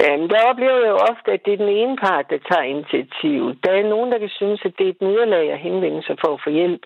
Jamen, 0.00 0.28
der 0.30 0.48
oplever 0.50 0.78
jeg 0.84 0.92
jo 0.94 0.98
ofte, 1.12 1.28
at 1.32 1.40
det 1.44 1.52
er 1.52 1.62
den 1.64 1.72
ene 1.80 1.96
part, 1.96 2.30
der 2.30 2.38
tager 2.50 2.72
initiativ. 2.74 3.40
Der 3.64 3.72
er 3.72 3.92
nogen, 3.94 4.12
der 4.12 4.18
kan 4.18 4.28
synes, 4.28 4.60
at 4.64 4.72
det 4.78 4.84
er 4.86 4.90
et 4.90 5.02
nederlag 5.02 5.52
at 5.52 5.58
henvende 5.58 6.02
sig 6.02 6.16
for 6.24 6.30
at 6.34 6.40
få 6.44 6.50
hjælp. 6.50 6.82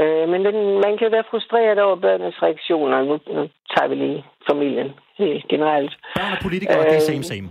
Øh, 0.00 0.28
men 0.28 0.44
den, 0.44 0.58
man 0.86 0.94
kan 0.98 1.12
være 1.12 1.30
frustreret 1.30 1.78
over 1.78 1.96
børnenes 1.96 2.42
reaktioner. 2.42 2.98
Nu, 3.02 3.14
nu 3.36 3.42
tager 3.72 3.88
vi 3.88 3.94
lige 3.94 4.24
familien 4.50 4.90
helt 5.18 5.48
generelt. 5.48 5.92
Børn 6.16 6.32
og 6.32 6.38
politikere, 6.42 6.78
øh, 6.78 6.90
det 6.90 6.96
er 6.96 7.10
same 7.12 7.24
same. 7.32 7.48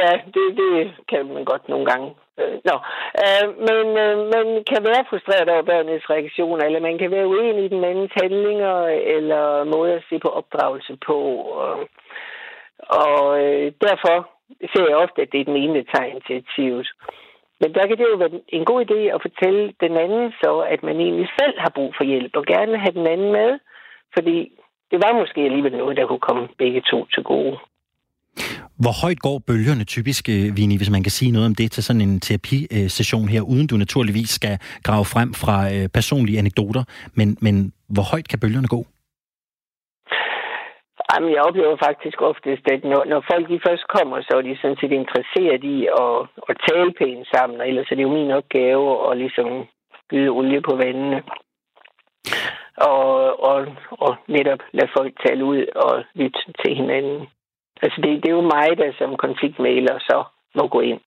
Ja, 0.00 0.12
det, 0.34 0.44
det 0.60 0.92
kan 1.10 1.26
man 1.34 1.44
godt 1.44 1.68
nogle 1.68 1.86
gange. 1.90 2.08
Øh, 2.40 2.56
no. 2.68 2.76
øh, 3.24 3.46
men 3.68 3.86
øh, 4.04 4.16
man 4.36 4.46
kan 4.70 4.80
være 4.90 5.04
frustreret 5.10 5.48
over 5.48 5.62
børnenes 5.62 6.10
reaktioner, 6.10 6.64
eller 6.64 6.80
man 6.80 6.98
kan 6.98 7.10
være 7.10 7.26
uenig 7.26 7.64
i 7.64 7.68
den 7.68 7.84
andens 7.84 8.12
handlinger, 8.22 8.76
eller 9.16 9.64
måde 9.64 9.92
at 9.92 10.04
se 10.08 10.18
på 10.18 10.28
opdragelse 10.28 10.96
på. 11.06 11.18
Og, 11.62 11.88
og 12.88 13.18
øh, 13.44 13.72
derfor 13.86 14.16
ser 14.72 14.86
jeg 14.88 15.02
ofte, 15.04 15.22
at 15.22 15.32
det 15.32 15.40
er 15.40 15.50
den 15.50 15.56
ene, 15.62 15.74
der 15.78 15.90
tager 15.94 16.12
initiativet. 16.14 16.88
Men 17.60 17.74
der 17.76 17.86
kan 17.86 17.96
det 17.98 18.06
jo 18.12 18.16
være 18.22 18.40
en 18.58 18.64
god 18.70 18.78
idé 18.86 19.00
at 19.14 19.20
fortælle 19.26 19.62
den 19.84 19.94
anden 20.04 20.32
så, 20.42 20.52
at 20.74 20.80
man 20.82 20.96
egentlig 21.04 21.28
selv 21.40 21.56
har 21.64 21.72
brug 21.74 21.90
for 21.96 22.04
hjælp, 22.04 22.32
og 22.36 22.44
gerne 22.46 22.78
have 22.84 22.94
den 23.00 23.06
anden 23.06 23.32
med, 23.32 23.50
fordi 24.16 24.36
det 24.90 24.98
var 25.04 25.20
måske 25.20 25.40
alligevel 25.40 25.72
noget, 25.76 25.96
der 25.96 26.06
kunne 26.06 26.26
komme 26.28 26.48
begge 26.58 26.82
to 26.90 27.06
til 27.14 27.22
gode. 27.22 27.56
Hvor 28.82 28.94
højt 29.02 29.20
går 29.20 29.38
bølgerne 29.46 29.84
typisk, 29.84 30.28
øh, 30.28 30.56
Vini, 30.56 30.76
hvis 30.76 30.90
man 30.90 31.02
kan 31.02 31.10
sige 31.10 31.30
noget 31.30 31.46
om 31.46 31.54
det 31.54 31.72
til 31.72 31.82
sådan 31.82 32.00
en 32.00 32.20
terapisession 32.20 33.28
her, 33.28 33.42
uden 33.42 33.66
du 33.66 33.76
naturligvis 33.76 34.30
skal 34.30 34.58
grave 34.82 35.04
frem 35.04 35.34
fra 35.34 35.74
øh, 35.74 35.88
personlige 35.88 36.38
anekdoter, 36.38 36.84
men, 37.14 37.36
men 37.40 37.72
hvor 37.88 38.02
højt 38.02 38.28
kan 38.28 38.38
bølgerne 38.38 38.68
gå? 38.68 38.86
Jamen, 41.14 41.30
jeg 41.34 41.42
oplever 41.48 41.76
faktisk 41.88 42.18
oftest, 42.30 42.64
at 42.74 42.82
når, 42.84 43.02
når 43.12 43.20
folk 43.30 43.44
de 43.48 43.64
først 43.66 43.84
kommer, 43.96 44.16
så 44.20 44.32
er 44.38 44.42
de 44.42 44.60
sådan 44.62 44.80
set 44.80 44.92
interesseret 45.02 45.62
i 45.74 45.76
at, 46.04 46.16
at 46.48 46.56
tale 46.68 46.92
pænt 46.98 47.26
sammen, 47.34 47.60
og 47.60 47.68
ellers 47.68 47.90
er 47.90 47.96
det 47.96 48.06
jo 48.06 48.16
min 48.18 48.30
opgave 48.40 48.84
at 49.08 49.16
ligesom 49.22 49.48
byde 50.10 50.30
olie 50.38 50.60
på 50.68 50.74
vandene. 50.82 51.18
Og, 52.76 53.08
og, 53.50 53.58
og 53.90 54.12
netop 54.36 54.60
lade 54.78 54.90
folk 54.96 55.12
tale 55.26 55.44
ud 55.44 55.60
og 55.86 55.92
lytte 56.14 56.40
til 56.60 56.72
hinanden. 56.80 57.18
Altså, 57.82 57.98
det, 58.02 58.10
det 58.22 58.28
er 58.28 58.38
jo 58.40 58.50
mig, 58.56 58.68
der 58.80 58.90
som 58.98 59.16
konfliktmaler 59.26 59.96
så 59.98 60.18
må 60.58 60.68
gå 60.68 60.80
ind. 60.80 61.00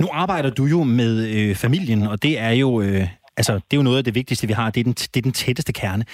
Nu 0.00 0.06
arbejder 0.12 0.50
du 0.50 0.64
jo 0.64 0.80
med 1.00 1.12
øh, 1.36 1.54
familien, 1.64 2.02
og 2.12 2.22
det 2.22 2.34
er 2.38 2.54
jo 2.62 2.80
øh, 2.80 3.06
altså, 3.36 3.52
det 3.54 3.72
er 3.72 3.76
jo 3.76 3.82
noget 3.82 3.98
af 3.98 4.04
det 4.04 4.14
vigtigste, 4.14 4.46
vi 4.46 4.52
har. 4.52 4.70
Det 4.70 4.80
er 4.80 4.84
den, 4.84 4.92
det 4.92 5.16
er 5.16 5.22
den 5.22 5.32
tætteste 5.32 5.72
kerne. 5.72 6.04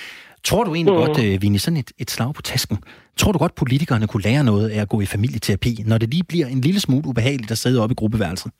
Tror 0.44 0.64
du 0.64 0.74
egentlig 0.74 0.94
mm. 0.94 1.02
godt, 1.04 1.18
øh, 1.24 1.42
Vinnie, 1.42 1.58
sådan 1.58 1.80
et, 1.84 1.90
et 2.02 2.10
slag 2.10 2.34
på 2.34 2.42
tasken, 2.42 2.78
tror 3.16 3.32
du 3.32 3.38
godt, 3.38 3.54
politikerne 3.62 4.06
kunne 4.06 4.26
lære 4.28 4.44
noget 4.44 4.66
af 4.74 4.80
at 4.82 4.88
gå 4.88 5.00
i 5.00 5.12
familieterapi, 5.14 5.72
når 5.90 5.98
det 5.98 6.08
lige 6.14 6.26
bliver 6.28 6.46
en 6.46 6.60
lille 6.60 6.80
smule 6.80 7.08
ubehageligt 7.10 7.50
at 7.50 7.58
sidde 7.58 7.82
oppe 7.82 7.92
i 7.92 8.00
gruppeværelset? 8.00 8.52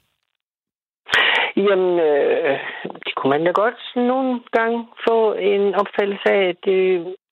Jamen, 1.57 1.85
øh, 2.09 2.59
det 3.05 3.13
kunne 3.17 3.31
man 3.35 3.45
da 3.45 3.51
godt 3.51 3.81
nogle 3.97 4.41
gange 4.57 4.79
få 5.09 5.19
en 5.53 5.75
opfattelse 5.83 6.29
af, 6.37 6.43
at 6.53 6.59
det, 6.65 6.83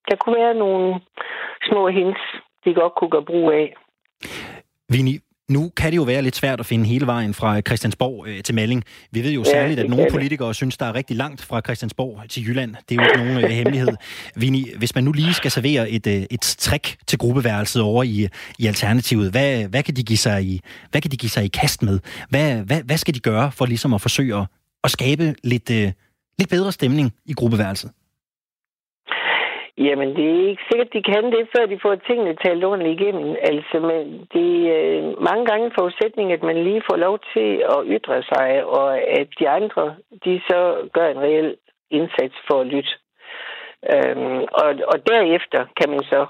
der 0.09 0.17
kunne 0.17 0.37
være 0.43 0.55
nogle 0.55 1.01
små 1.69 1.89
hints, 1.89 2.23
de 2.65 2.75
godt 2.75 2.95
kunne 2.99 3.11
gøre 3.11 3.29
brug 3.31 3.47
af. 3.53 3.67
Vinnie, 4.93 5.19
nu 5.49 5.73
kan 5.77 5.91
det 5.91 5.97
jo 5.97 6.03
være 6.03 6.23
lidt 6.23 6.37
svært 6.37 6.61
at 6.61 6.67
finde 6.67 6.87
hele 6.87 7.07
vejen 7.07 7.35
fra 7.35 7.61
Christiansborg 7.61 8.27
øh, 8.29 8.43
til 8.43 8.55
Malling. 8.55 8.85
Vi 9.11 9.23
ved 9.23 9.31
jo 9.31 9.43
ja, 9.47 9.51
særligt, 9.51 9.81
at 9.81 9.91
nogle 9.91 10.07
politikere 10.11 10.55
synes, 10.55 10.77
der 10.77 10.87
er 10.87 10.95
rigtig 10.95 11.17
langt 11.17 11.43
fra 11.43 11.61
Christiansborg 11.61 12.31
til 12.31 12.49
Jylland. 12.49 12.75
Det 12.89 12.99
er 12.99 13.03
jo 13.03 13.09
ikke 13.09 13.25
nogen 13.25 13.45
øh, 13.45 13.51
hemmelighed. 13.51 13.89
Vini, 14.37 14.73
hvis 14.79 14.95
man 14.95 15.05
nu 15.05 15.13
lige 15.13 15.35
skal 15.35 15.51
servere 15.51 15.91
et, 15.91 16.07
øh, 16.07 16.23
et 16.31 16.41
trick 16.41 16.97
til 17.07 17.19
gruppeværelset 17.19 17.83
over 17.83 18.03
i, 18.03 18.29
i 18.59 18.67
Alternativet, 18.67 19.31
hvad, 19.31 19.65
hvad, 19.65 19.83
kan 19.83 19.97
de 19.97 20.03
give 20.03 20.17
sig 20.17 20.45
i, 20.45 20.61
hvad 20.91 21.01
kan 21.01 21.11
de 21.11 21.17
give 21.17 21.31
sig 21.31 21.45
i 21.45 21.49
kast 21.49 21.83
med? 21.83 21.99
Hvad, 22.29 22.57
hvad, 22.57 22.83
hvad 22.83 22.99
skal 22.99 23.15
de 23.15 23.21
gøre 23.21 23.53
for 23.53 23.67
ligesom 23.67 23.95
at 23.95 24.01
forsøge 24.01 24.37
at, 24.37 24.47
at 24.85 24.91
skabe 24.91 25.35
lidt, 25.45 25.71
øh, 25.71 25.93
lidt 26.39 26.51
bedre 26.51 26.73
stemning 26.73 27.13
i 27.27 27.33
gruppeværelset? 27.33 27.91
Jamen, 29.87 30.17
det 30.17 30.25
er 30.31 30.49
ikke 30.49 30.63
sikkert, 30.71 30.93
de 30.93 31.03
kan 31.03 31.25
det, 31.33 31.49
før 31.57 31.67
de 31.67 31.79
får 31.83 31.95
tingene 31.95 32.37
talt 32.37 32.65
ordentligt 32.65 33.01
igennem. 33.01 33.37
Altså, 33.43 33.81
men 33.81 34.27
det 34.35 34.51
er 34.79 35.21
mange 35.21 35.47
gange 35.47 35.73
forudsætning, 35.79 36.33
at 36.33 36.43
man 36.43 36.65
lige 36.65 36.83
får 36.91 36.97
lov 36.97 37.19
til 37.33 37.51
at 37.75 37.81
ytre 37.87 38.23
sig, 38.23 38.65
og 38.65 38.99
at 39.01 39.29
de 39.39 39.49
andre, 39.49 39.97
de 40.25 40.41
så 40.49 40.89
gør 40.93 41.09
en 41.09 41.21
reel 41.21 41.57
indsats 41.91 42.35
for 42.51 42.61
at 42.61 42.67
lytte. 42.67 42.91
Øhm, 43.93 44.41
og, 44.63 44.69
og 44.93 45.07
derefter 45.07 45.67
kan 45.81 45.91
man 45.91 46.03
så 46.03 46.27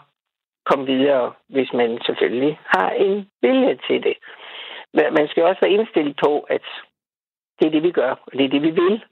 komme 0.67 0.87
videre, 0.87 1.33
hvis 1.49 1.73
man 1.73 1.99
selvfølgelig 2.07 2.61
har 2.67 2.91
en 2.91 3.31
vilje 3.43 3.79
til 3.87 4.03
det. 4.03 4.17
Men 4.95 5.05
man 5.19 5.29
skal 5.29 5.43
også 5.43 5.61
være 5.61 5.77
indstillet 5.77 6.17
på, 6.25 6.41
at 6.41 6.67
det 7.59 7.67
er 7.67 7.71
det, 7.71 7.83
vi 7.83 7.91
gør, 7.91 8.11
og 8.27 8.33
det 8.33 8.45
er 8.45 8.49
det, 8.49 8.63
vi 8.63 8.71
vil. 8.71 9.05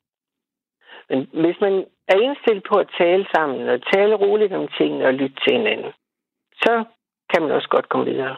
Men 1.09 1.29
hvis 1.33 1.61
man 1.61 1.87
er 2.09 2.17
indstillet 2.27 2.65
på 2.71 2.75
at 2.85 2.89
tale 3.01 3.25
sammen, 3.35 3.69
og 3.73 3.79
tale 3.95 4.15
roligt 4.25 4.53
om 4.53 4.69
tingene 4.79 5.07
og 5.07 5.15
lytte 5.21 5.37
til 5.43 5.53
hinanden, 5.59 5.93
så 6.65 6.85
kan 7.31 7.43
man 7.43 7.51
også 7.51 7.69
godt 7.69 7.89
komme 7.89 8.07
videre. 8.11 8.37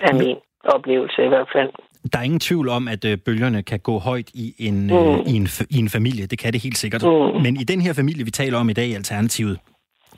Er 0.00 0.12
min 0.22 0.36
oplevelse 0.64 1.24
i 1.24 1.28
hvert 1.28 1.50
fald. 1.56 1.70
Der 2.12 2.18
er 2.18 2.22
ingen 2.22 2.40
tvivl 2.40 2.68
om, 2.68 2.88
at 2.88 3.04
øh, 3.04 3.18
bølgerne 3.26 3.62
kan 3.62 3.80
gå 3.80 3.98
højt 3.98 4.30
i 4.34 4.54
en, 4.58 4.86
mm. 4.86 4.92
øh, 4.92 5.18
i, 5.32 5.34
en, 5.40 5.46
i 5.70 5.78
en 5.78 5.88
familie. 5.88 6.26
Det 6.26 6.38
kan 6.38 6.52
det 6.52 6.62
helt 6.62 6.78
sikkert. 6.78 7.02
Mm. 7.02 7.42
Men 7.42 7.52
i 7.62 7.64
den 7.72 7.80
her 7.80 7.92
familie, 7.92 8.24
vi 8.24 8.30
taler 8.30 8.58
om 8.58 8.68
i 8.70 8.72
dag 8.72 8.86
i 8.86 8.94
Alternativet, 8.94 9.58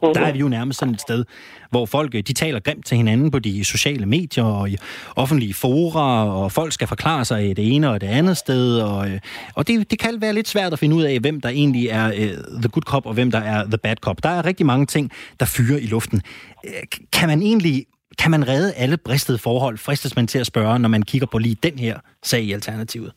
Mm-hmm. 0.03 0.15
Der 0.15 0.21
er 0.21 0.33
vi 0.33 0.39
jo 0.39 0.49
nærmest 0.49 0.79
sådan 0.79 0.95
et 0.95 1.01
sted, 1.01 1.25
hvor 1.71 1.87
folk 1.87 2.13
de 2.13 2.33
taler 2.33 2.61
grimt 2.61 2.87
til 2.87 2.97
hinanden 2.97 3.31
på 3.31 3.39
de 3.39 3.65
sociale 3.65 4.07
medier 4.07 4.45
og 4.45 4.71
i 4.71 4.77
offentlige 5.17 5.55
fora, 5.55 6.29
og 6.29 6.53
folk 6.53 6.73
skal 6.73 6.89
forklare 6.89 7.25
sig 7.25 7.51
i 7.51 7.55
det 7.55 7.75
ene 7.75 7.91
og 7.91 8.01
det 8.01 8.07
andet 8.07 8.37
sted. 8.37 8.81
Og, 8.81 9.11
øh, 9.11 9.21
og 9.55 9.69
det, 9.69 9.91
det 9.91 9.99
kan 9.99 10.21
være 10.21 10.33
lidt 10.33 10.49
svært 10.49 10.73
at 10.73 10.79
finde 10.79 10.97
ud 10.97 11.03
af, 11.03 11.19
hvem 11.19 11.41
der 11.41 11.49
egentlig 11.49 11.89
er 11.89 12.07
uh, 12.07 12.61
the 12.61 12.69
good 12.69 12.83
cop, 12.83 13.07
og 13.07 13.15
hvem 13.15 13.31
der 13.31 13.39
er 13.39 13.65
the 13.65 13.79
bad 13.79 13.97
cop. 13.97 14.23
Der 14.23 14.29
er 14.29 14.45
rigtig 14.45 14.67
mange 14.67 14.87
ting, 14.87 15.11
der 15.41 15.47
fyrer 15.47 15.79
i 15.79 15.87
luften. 15.87 16.23
Øh, 16.67 16.73
kan 17.13 17.29
man 17.29 17.43
egentlig 17.43 17.87
kan 18.19 18.31
man 18.31 18.49
redde 18.49 18.73
alle 18.75 18.97
bristede 18.97 19.39
forhold, 19.39 19.79
fristes 19.79 20.17
man 20.17 20.27
til 20.27 20.39
at 20.39 20.47
spørge, 20.47 20.79
når 20.79 20.89
man 20.89 21.03
kigger 21.03 21.27
på 21.27 21.39
lige 21.39 21.57
den 21.63 21.79
her 21.79 21.99
sag 22.23 22.43
i 22.43 22.53
Alternativet? 22.53 23.13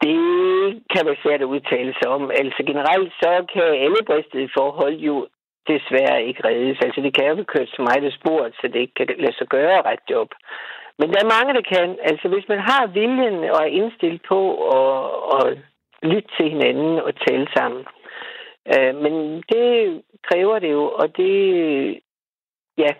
Det 0.00 0.82
kan 0.96 1.06
være 1.06 1.22
svært 1.24 1.42
at 1.42 1.52
udtale 1.54 1.92
sig 1.98 2.08
om. 2.16 2.30
Altså 2.30 2.60
generelt 2.70 3.12
så 3.22 3.32
kan 3.52 3.62
alle 3.84 4.00
bristede 4.06 4.48
forhold 4.58 4.96
jo 5.08 5.26
desværre 5.72 6.24
ikke 6.28 6.44
reddes. 6.48 6.78
Altså 6.86 7.00
det 7.00 7.14
kan 7.14 7.28
jo 7.28 7.34
blive 7.34 7.52
kørt 7.54 7.68
så 7.68 7.82
meget 7.88 8.04
af 8.10 8.12
sporet, 8.12 8.52
så 8.60 8.64
det 8.68 8.80
ikke 8.80 8.94
kan 8.94 9.08
lade 9.18 9.36
sig 9.38 9.48
gøre 9.56 9.82
ret 9.90 10.04
job. 10.10 10.30
Men 10.98 11.08
der 11.12 11.18
er 11.20 11.34
mange, 11.36 11.54
der 11.58 11.64
kan. 11.74 11.98
Altså 12.10 12.28
hvis 12.28 12.48
man 12.48 12.58
har 12.58 12.86
viljen 12.86 13.38
og 13.54 13.60
er 13.66 13.76
indstillet 13.80 14.22
på 14.28 14.40
at, 14.78 15.00
at 15.36 15.58
lytte 16.02 16.28
til 16.36 16.48
hinanden 16.50 16.98
og 17.06 17.12
tale 17.26 17.46
sammen. 17.56 17.86
Øh, 18.74 18.94
men 19.04 19.42
det 19.52 20.02
kræver 20.28 20.58
det 20.58 20.72
jo, 20.72 20.84
og 21.00 21.16
det, 21.16 21.32
ja, 22.78 22.90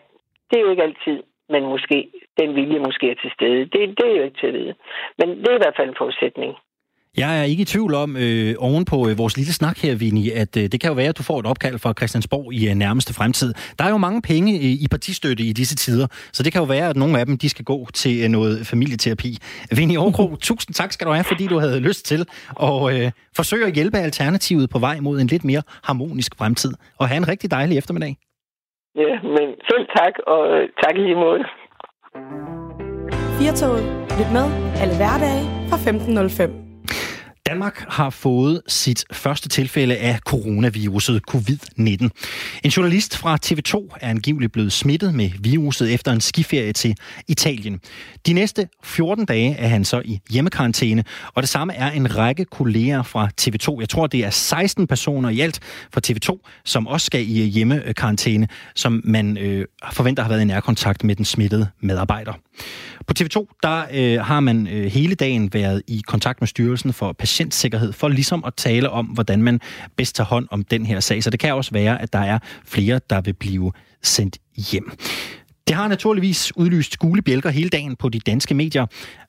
det 0.51 0.57
er 0.57 0.65
jo 0.65 0.71
ikke 0.71 0.83
altid, 0.83 1.23
men 1.49 1.63
måske 1.65 2.11
den 2.41 2.55
vilje 2.55 2.79
måske 2.79 3.11
er 3.11 3.15
til 3.15 3.31
stede. 3.35 3.61
Det, 3.65 3.99
det 3.99 4.07
er 4.07 4.17
jo 4.17 4.23
ikke 4.23 4.41
til 4.41 4.47
at 4.47 4.53
vide. 4.53 4.75
Men 5.19 5.29
det 5.29 5.49
er 5.49 5.55
i 5.55 5.65
hvert 5.65 5.77
fald 5.77 5.89
en 5.89 6.01
forudsætning. 6.03 6.57
Jeg 7.17 7.41
er 7.41 7.43
ikke 7.43 7.63
i 7.63 7.65
tvivl 7.65 7.95
om, 7.95 8.17
øh, 8.17 8.55
oven 8.59 8.85
på 8.85 9.09
øh, 9.09 9.19
vores 9.19 9.37
lille 9.37 9.53
snak 9.53 9.79
her, 9.79 9.95
Vini, 9.95 10.31
at 10.31 10.57
øh, 10.57 10.63
det 10.73 10.81
kan 10.81 10.89
jo 10.89 10.95
være, 10.95 11.09
at 11.09 11.19
du 11.19 11.23
får 11.23 11.39
et 11.41 11.47
opkald 11.47 11.79
fra 11.79 11.93
Christiansborg 11.99 12.53
i 12.53 12.69
øh, 12.69 12.75
nærmeste 12.75 13.15
fremtid. 13.15 13.55
Der 13.79 13.85
er 13.85 13.91
jo 13.91 13.97
mange 13.97 14.23
penge 14.23 14.53
øh, 14.53 14.85
i 14.85 14.87
partistøtte 14.91 15.43
i 15.43 15.53
disse 15.53 15.77
tider, 15.77 16.07
så 16.33 16.43
det 16.43 16.53
kan 16.53 16.61
jo 16.61 16.67
være, 16.67 16.89
at 16.89 16.97
nogle 16.97 17.19
af 17.21 17.27
dem 17.27 17.39
de 17.39 17.49
skal 17.49 17.65
gå 17.65 17.87
til 17.95 18.25
øh, 18.25 18.29
noget 18.29 18.67
familieterapi. 18.67 19.39
Vini 19.77 19.97
Aarkro, 19.97 20.37
tusind 20.49 20.75
tak 20.75 20.93
skal 20.93 21.07
du 21.07 21.13
have, 21.13 21.25
fordi 21.25 21.47
du 21.47 21.59
havde 21.59 21.81
lyst 21.81 22.07
til 22.07 22.21
at 22.71 22.79
øh, 22.93 23.11
forsøge 23.37 23.67
at 23.67 23.75
hjælpe 23.75 23.99
Alternativet 23.99 24.71
på 24.71 24.79
vej 24.79 25.01
mod 25.01 25.21
en 25.21 25.27
lidt 25.27 25.45
mere 25.45 25.63
harmonisk 25.85 26.33
fremtid. 26.39 26.73
Og 27.01 27.09
have 27.09 27.17
en 27.17 27.29
rigtig 27.29 27.51
dejlig 27.51 27.79
eftermiddag. 27.79 28.17
Ja, 28.97 29.13
men 29.35 29.47
selv 29.71 29.85
tak, 29.97 30.13
og 30.27 30.43
øh, 30.55 30.69
tak 30.83 30.95
lige 30.97 31.15
måde. 31.15 31.41
Firtoget. 33.39 33.85
Lyt 34.19 34.33
med 34.33 34.47
alle 34.83 34.95
hverdage 35.01 35.45
fra 35.71 35.77
15.05. 36.47 36.66
Danmark 37.47 37.85
har 37.89 38.11
fået 38.11 38.63
sit 38.69 39.05
første 39.13 39.49
tilfælde 39.49 39.97
af 39.97 40.19
coronaviruset 40.19 41.23
covid-19. 41.31 42.09
En 42.65 42.71
journalist 42.71 43.17
fra 43.17 43.39
TV2 43.47 43.97
er 44.01 44.09
angiveligt 44.11 44.53
blevet 44.53 44.73
smittet 44.73 45.15
med 45.15 45.31
viruset 45.41 45.95
efter 45.95 46.13
en 46.13 46.21
skiferie 46.21 46.73
til 46.73 46.97
Italien. 47.29 47.81
De 48.27 48.33
næste 48.33 48.69
14 48.85 49.25
dage 49.25 49.55
er 49.55 49.69
han 49.69 49.85
så 49.85 50.03
i 50.05 50.21
hjemmekarantæne, 50.31 51.05
og 51.35 51.43
det 51.43 51.49
samme 51.49 51.75
er 51.75 51.91
en 51.91 52.17
række 52.17 52.45
kolleger 52.45 53.03
fra 53.03 53.29
TV2. 53.41 53.81
Jeg 53.81 53.89
tror, 53.89 54.07
det 54.07 54.25
er 54.25 54.31
16 54.31 54.87
personer 54.87 55.29
i 55.29 55.41
alt 55.41 55.61
fra 55.93 56.01
TV2, 56.07 56.63
som 56.65 56.87
også 56.87 57.05
skal 57.05 57.21
i 57.21 57.43
hjemmekarantæne, 57.43 58.49
som 58.75 59.01
man 59.05 59.39
øh, 59.39 59.65
forventer 59.93 60.23
har 60.23 60.31
været 60.31 60.41
i 60.41 60.45
nærkontakt 60.45 61.05
med 61.05 61.17
den 61.17 61.25
smittede 61.25 61.69
medarbejder. 61.81 62.33
På 63.07 63.15
TV2 63.19 63.59
der 63.63 63.85
øh, 63.93 64.21
har 64.21 64.41
man 64.41 64.69
øh, 64.69 64.85
hele 64.85 65.15
dagen 65.15 65.53
været 65.53 65.83
i 65.87 66.03
kontakt 66.07 66.41
med 66.41 66.49
Styrelsen 66.49 66.93
for 66.93 67.13
Patientsikkerhed 67.37 67.93
for 67.93 68.09
ligesom 68.09 68.45
at 68.47 68.55
tale 68.57 68.91
om, 68.91 69.07
hvordan 69.07 69.43
man 69.43 69.61
bedst 69.97 70.17
tager 70.17 70.27
hånd 70.27 70.49
om 70.51 70.65
den 70.65 70.87
her 70.87 71.01
sag. 71.01 71.23
Så 71.23 71.31
det 71.31 71.41
kan 71.41 71.55
også 71.55 71.71
være, 71.71 72.03
at 72.03 72.13
der 72.13 72.19
er 72.19 72.39
flere, 72.65 73.01
der 73.11 73.21
vil 73.21 73.33
blive 73.33 73.73
sendt 74.03 74.39
hjem. 74.73 74.93
Det 75.69 75.77
har 75.77 75.89
naturligvis 75.89 76.57
udlyst 76.57 76.99
gule 76.99 77.23
bjælker 77.23 77.51
hele 77.51 77.69
dagen 77.69 77.97
på 77.97 78.09
de 78.09 78.21
danske 78.21 78.55
medier. 78.55 78.87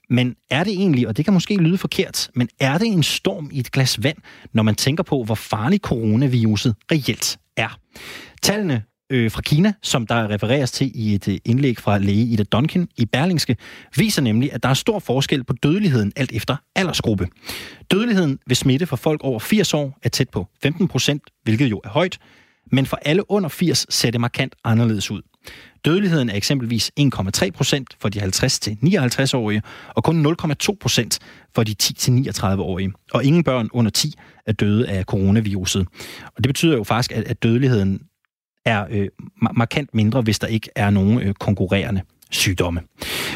Men 0.10 0.36
er 0.50 0.64
det 0.64 0.74
egentlig, 0.74 1.08
og 1.08 1.18
det 1.18 1.26
kan 1.26 1.34
måske 1.34 1.58
lyde 1.58 1.78
forkert, 1.78 2.30
men 2.36 2.50
er 2.60 2.78
det 2.78 2.88
en 2.88 3.04
storm 3.04 3.50
i 3.54 3.60
et 3.60 3.72
glas 3.72 4.04
vand, 4.04 4.18
når 4.54 4.64
man 4.64 4.76
tænker 4.76 5.04
på, 5.04 5.24
hvor 5.24 5.36
farlig 5.36 5.80
coronaviruset 5.80 6.76
reelt 6.92 7.38
er? 7.58 7.80
Tallene 8.42 8.84
øh, 9.10 9.32
fra 9.32 9.42
Kina, 9.42 9.74
som 9.82 10.08
der 10.08 10.30
refereres 10.30 10.72
til 10.72 10.92
i 10.96 11.16
et 11.16 11.28
øh, 11.28 11.38
indlæg 11.46 11.78
fra 11.78 11.98
læge 11.98 12.26
Ida 12.26 12.44
Duncan 12.44 12.88
i 12.98 13.06
Berlingske, 13.06 13.56
viser 13.96 14.22
nemlig, 14.22 14.54
at 14.54 14.64
der 14.64 14.70
er 14.70 14.74
stor 14.74 15.00
forskel 15.00 15.44
på 15.44 15.54
dødeligheden 15.54 16.12
alt 16.16 16.32
efter 16.32 16.56
aldersgruppe. 16.76 17.28
Dødeligheden 17.92 18.40
ved 18.48 18.56
smitte 18.56 18.86
for 18.86 18.96
folk 18.96 19.24
over 19.24 19.40
80 19.40 19.74
år 19.74 20.00
er 20.04 20.10
tæt 20.10 20.30
på 20.30 20.48
15 20.64 20.88
procent, 20.88 21.24
hvilket 21.44 21.66
jo 21.72 21.82
er 21.84 21.90
højt, 21.90 22.18
men 22.72 22.86
for 22.86 23.00
alle 23.02 23.32
under 23.32 23.50
80 23.50 23.86
ser 23.90 24.12
det 24.12 24.22
markant 24.22 24.56
anderledes 24.64 25.12
ud. 25.12 25.22
Dødeligheden 25.86 26.30
er 26.30 26.36
eksempelvis 26.36 26.92
1,3 27.00 27.50
procent 27.50 27.98
for 28.02 28.10
de 28.10 28.22
50-59-årige, 28.22 29.62
og 29.90 30.04
kun 30.04 30.26
0,2 30.26 30.78
procent 30.82 31.20
for 31.56 31.64
de 31.64 31.76
10-39-årige. 31.84 32.94
Og 33.14 33.24
ingen 33.24 33.44
børn 33.44 33.70
under 33.72 33.92
10 33.92 34.14
er 34.46 34.52
døde 34.52 34.90
af 34.90 35.04
coronaviruset. 35.04 35.88
Og 36.26 36.44
det 36.44 36.50
betyder 36.50 36.78
jo 36.78 36.84
faktisk, 36.84 37.12
at 37.12 37.44
dødeligheden 37.44 38.02
er 38.68 38.86
øh, 38.92 39.08
markant 39.62 39.90
mindre, 39.94 40.22
hvis 40.22 40.40
der 40.40 40.48
ikke 40.48 40.70
er 40.76 40.90
nogen 40.90 41.22
øh, 41.22 41.34
konkurrerende 41.34 42.02
sygdomme. 42.32 42.82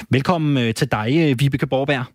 Velkommen 0.10 0.58
øh, 0.64 0.74
til 0.74 0.92
dig, 0.92 1.10
øh, 1.22 1.40
Vibeke 1.40 1.68
Borberg. 1.68 2.06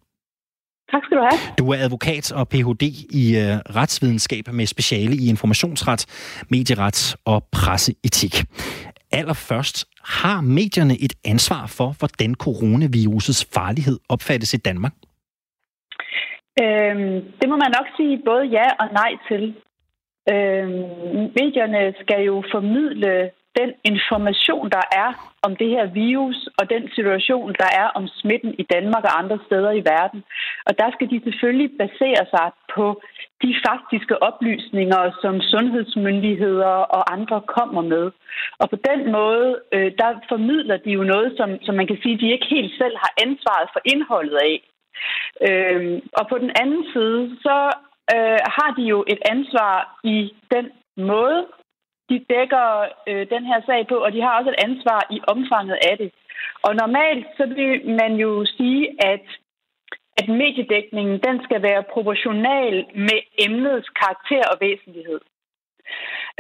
Tak 0.91 1.03
skal 1.05 1.17
du 1.17 1.23
have. 1.31 1.39
Du 1.59 1.65
er 1.73 1.79
advokat 1.85 2.33
og 2.33 2.49
Ph.D. 2.49 2.83
i 3.23 3.25
øh, 3.43 3.77
retsvidenskab 3.79 4.45
med 4.53 4.67
speciale 4.67 5.15
i 5.17 5.29
informationsret, 5.29 6.03
medieret 6.51 7.17
og 7.25 7.45
presseetik. 7.53 8.35
Allerførst, 9.13 9.87
har 10.05 10.41
medierne 10.41 10.97
et 11.05 11.15
ansvar 11.25 11.67
for, 11.79 11.89
hvordan 11.99 12.35
coronavirusets 12.35 13.43
farlighed 13.55 13.99
opfattes 14.09 14.55
i 14.55 14.57
Danmark? 14.57 14.95
Øhm, 16.63 17.15
det 17.41 17.47
må 17.51 17.57
man 17.65 17.71
nok 17.79 17.89
sige 17.97 18.23
både 18.29 18.45
ja 18.57 18.67
og 18.81 18.89
nej 19.01 19.13
til. 19.29 19.43
Øh, 20.33 20.69
medierne 21.39 21.95
skal 22.03 22.21
jo 22.31 22.45
formidle 22.55 23.31
den 23.61 23.71
information, 23.85 24.71
der 24.77 24.85
er 25.03 25.09
om 25.47 25.57
det 25.57 25.69
her 25.69 25.87
virus 25.87 26.49
og 26.59 26.71
den 26.71 26.85
situation, 26.95 27.55
der 27.63 27.69
er 27.83 27.87
om 27.99 28.09
smitten 28.09 28.55
i 28.59 28.65
Danmark 28.75 29.05
og 29.05 29.19
andre 29.23 29.39
steder 29.47 29.73
i 29.81 29.87
verden. 29.95 30.21
Og 30.67 30.79
der 30.81 30.89
skal 30.95 31.11
de 31.11 31.21
selvfølgelig 31.25 31.71
basere 31.79 32.23
sig 32.35 32.47
på 32.75 32.87
de 33.43 33.53
faktiske 33.67 34.23
oplysninger, 34.23 35.03
som 35.23 35.41
sundhedsmyndigheder 35.41 36.75
og 36.97 37.13
andre 37.17 37.41
kommer 37.57 37.83
med. 37.83 38.07
Og 38.61 38.71
på 38.71 38.77
den 38.89 39.01
måde, 39.13 39.49
øh, 39.73 39.91
der 40.01 40.11
formidler 40.29 40.77
de 40.77 40.91
jo 40.91 41.03
noget, 41.03 41.29
som, 41.37 41.49
som 41.63 41.75
man 41.75 41.87
kan 41.87 41.99
sige, 42.03 42.19
de 42.19 42.33
ikke 42.33 42.55
helt 42.57 42.73
selv 42.81 42.97
har 43.05 43.13
ansvaret 43.25 43.69
for 43.73 43.81
indholdet 43.85 44.39
af. 44.51 44.57
Øh, 45.49 46.01
og 46.19 46.25
på 46.29 46.39
den 46.39 46.51
anden 46.63 46.85
side, 46.95 47.37
så 47.47 47.57
øh, 48.15 48.39
har 48.57 48.71
de 48.77 48.83
jo 48.83 49.05
et 49.07 49.21
ansvar 49.31 49.99
i 50.05 50.35
den 50.55 50.67
måde, 50.97 51.47
de 52.11 52.25
dækker 52.31 52.67
øh, 53.09 53.27
den 53.35 53.45
her 53.51 53.61
sag 53.67 53.87
på, 53.89 53.97
og 54.05 54.13
de 54.13 54.21
har 54.21 54.39
også 54.39 54.51
et 54.51 54.65
ansvar 54.69 55.01
i 55.11 55.21
omfanget 55.27 55.79
af 55.91 55.99
det. 55.99 56.11
Og 56.63 56.77
normalt 56.77 57.27
så 57.37 57.47
vil 57.47 57.97
man 58.01 58.13
jo 58.15 58.45
sige, 58.57 59.07
at 59.13 59.27
at 60.21 60.29
mediedækningen 60.29 61.21
den 61.27 61.37
skal 61.45 61.63
være 61.63 61.91
proportional 61.95 62.75
med 62.95 63.21
emnets 63.47 63.89
karakter 63.89 64.43
og 64.53 64.57
væsentlighed. 64.61 65.21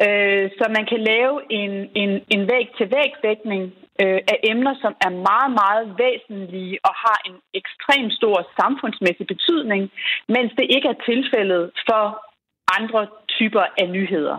Øh, 0.05 0.51
så 0.59 0.65
man 0.77 0.87
kan 0.87 1.01
lave 1.01 1.35
en, 1.51 1.73
en, 1.95 2.11
en 2.35 2.43
væg-til-væg-dækning 2.53 3.63
øh, 4.03 4.21
af 4.33 4.39
emner, 4.53 4.75
som 4.83 4.93
er 5.07 5.13
meget, 5.31 5.51
meget 5.63 5.87
væsentlige 6.05 6.79
og 6.89 6.95
har 7.05 7.19
en 7.29 7.37
ekstrem 7.61 8.11
stor 8.19 8.37
samfundsmæssig 8.61 9.27
betydning, 9.27 9.83
mens 10.29 10.51
det 10.59 10.67
ikke 10.77 10.89
er 10.89 11.05
tilfældet 11.11 11.65
for 11.89 12.03
andre 12.79 13.07
typer 13.29 13.65
af 13.79 13.87
nyheder. 13.97 14.39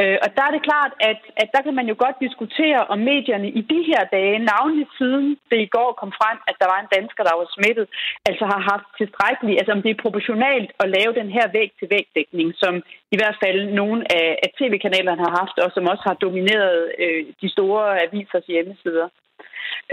Øh, 0.00 0.18
og 0.24 0.28
der 0.36 0.42
er 0.46 0.52
det 0.54 0.66
klart, 0.70 0.92
at, 1.10 1.20
at 1.42 1.48
der 1.54 1.60
kan 1.66 1.74
man 1.78 1.86
jo 1.90 1.96
godt 2.04 2.16
diskutere, 2.26 2.80
om 2.92 2.98
medierne 3.12 3.48
i 3.60 3.62
de 3.72 3.80
her 3.90 4.02
dage, 4.16 4.46
navnlig 4.52 4.86
siden 4.98 5.26
det 5.50 5.60
i 5.66 5.72
går 5.76 5.90
kom 6.00 6.12
frem, 6.20 6.38
at 6.50 6.56
der 6.60 6.68
var 6.72 6.78
en 6.80 6.92
dansker, 6.96 7.22
der 7.24 7.34
var 7.40 7.48
smittet, 7.56 7.86
altså 8.28 8.44
har 8.52 8.60
haft 8.72 8.88
tilstrækkeligt, 9.00 9.58
altså 9.60 9.72
om 9.72 9.82
det 9.82 9.90
er 9.90 10.02
proportionalt 10.04 10.70
at 10.82 10.88
lave 10.96 11.12
den 11.20 11.28
her 11.36 11.46
væg-til-væg-dækning, 11.56 12.48
som 12.62 12.74
i 13.14 13.16
hvert 13.20 13.38
fald 13.44 13.60
nogle 13.80 13.98
af, 14.20 14.28
af 14.44 14.48
tv-kanalerne 14.58 15.22
har 15.26 15.34
haft, 15.40 15.56
og 15.64 15.70
som 15.74 15.84
også 15.92 16.04
har 16.08 16.16
domineret 16.26 16.92
øh, 17.02 17.24
de 17.42 17.48
store 17.54 17.84
avisers 18.04 18.46
hjemmesider. 18.52 19.08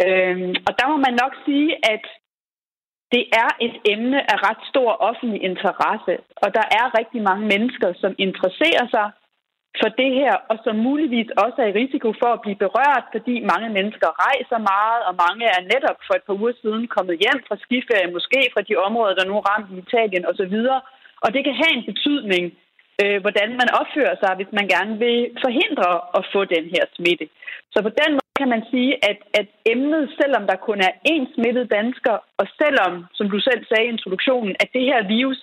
Øh, 0.03 0.37
og 0.67 0.71
der 0.79 0.85
må 0.91 0.97
man 1.07 1.15
nok 1.23 1.33
sige, 1.45 1.69
at 1.93 2.03
det 3.15 3.23
er 3.43 3.49
et 3.67 3.75
emne 3.93 4.19
af 4.33 4.37
ret 4.47 4.61
stor 4.71 4.91
offentlig 5.09 5.41
interesse, 5.49 6.13
og 6.43 6.49
der 6.57 6.65
er 6.79 6.97
rigtig 6.99 7.21
mange 7.29 7.45
mennesker, 7.53 7.89
som 8.01 8.15
interesserer 8.17 8.87
sig 8.95 9.07
for 9.81 9.89
det 10.01 10.11
her, 10.19 10.33
og 10.51 10.57
som 10.63 10.75
muligvis 10.89 11.29
også 11.43 11.57
er 11.63 11.69
i 11.69 11.79
risiko 11.81 12.07
for 12.21 12.31
at 12.33 12.43
blive 12.45 12.61
berørt, 12.65 13.05
fordi 13.15 13.35
mange 13.53 13.69
mennesker 13.77 14.09
rejser 14.25 14.59
meget, 14.73 15.01
og 15.09 15.13
mange 15.25 15.45
er 15.55 15.67
netop 15.73 15.99
for 16.07 16.13
et 16.15 16.25
par 16.27 16.39
uger 16.41 16.55
siden 16.61 16.87
kommet 16.95 17.21
hjem 17.23 17.39
fra 17.47 17.61
skiferie, 17.65 18.13
måske 18.17 18.39
fra 18.53 18.65
de 18.69 18.75
områder, 18.87 19.15
der 19.15 19.25
nu 19.29 19.33
er 19.37 19.47
ramt 19.49 19.71
i 19.71 19.81
Italien 19.85 20.25
osv., 20.29 20.57
og 21.23 21.29
det 21.33 21.41
kan 21.43 21.59
have 21.61 21.73
en 21.77 21.85
betydning, 21.91 22.43
øh, 23.01 23.17
hvordan 23.23 23.49
man 23.61 23.69
opfører 23.81 24.15
sig, 24.23 24.31
hvis 24.35 24.51
man 24.57 24.67
gerne 24.75 24.93
vil 25.03 25.19
forhindre 25.45 25.89
at 26.17 26.23
få 26.33 26.41
den 26.55 26.65
her 26.73 26.83
smitte. 26.95 27.25
Så 27.73 27.79
på 27.87 27.91
den 28.01 28.11
måde 28.17 28.37
kan 28.41 28.49
man 28.55 28.63
sige, 28.71 28.91
at, 29.09 29.19
at 29.39 29.47
emnet, 29.73 30.03
selvom 30.19 30.43
der 30.49 30.65
kun 30.67 30.79
er 30.87 30.93
én 31.13 31.25
smittet 31.33 31.71
dansker, 31.77 32.15
og 32.39 32.45
selvom, 32.61 32.93
som 33.17 33.27
du 33.33 33.39
selv 33.39 33.61
sagde 33.65 33.85
i 33.85 33.93
introduktionen, 33.95 34.55
at 34.63 34.69
det 34.75 34.83
her 34.89 34.99
virus 35.17 35.39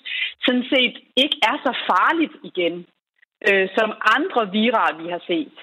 sådan 0.47 0.67
set 0.73 0.95
ikke 1.23 1.39
er 1.51 1.57
så 1.67 1.73
farligt 1.91 2.35
igen, 2.51 2.87
øh, 3.51 3.67
som 3.77 3.89
andre 4.17 4.43
virer, 4.57 4.89
vi 5.01 5.07
har 5.15 5.23
set, 5.31 5.57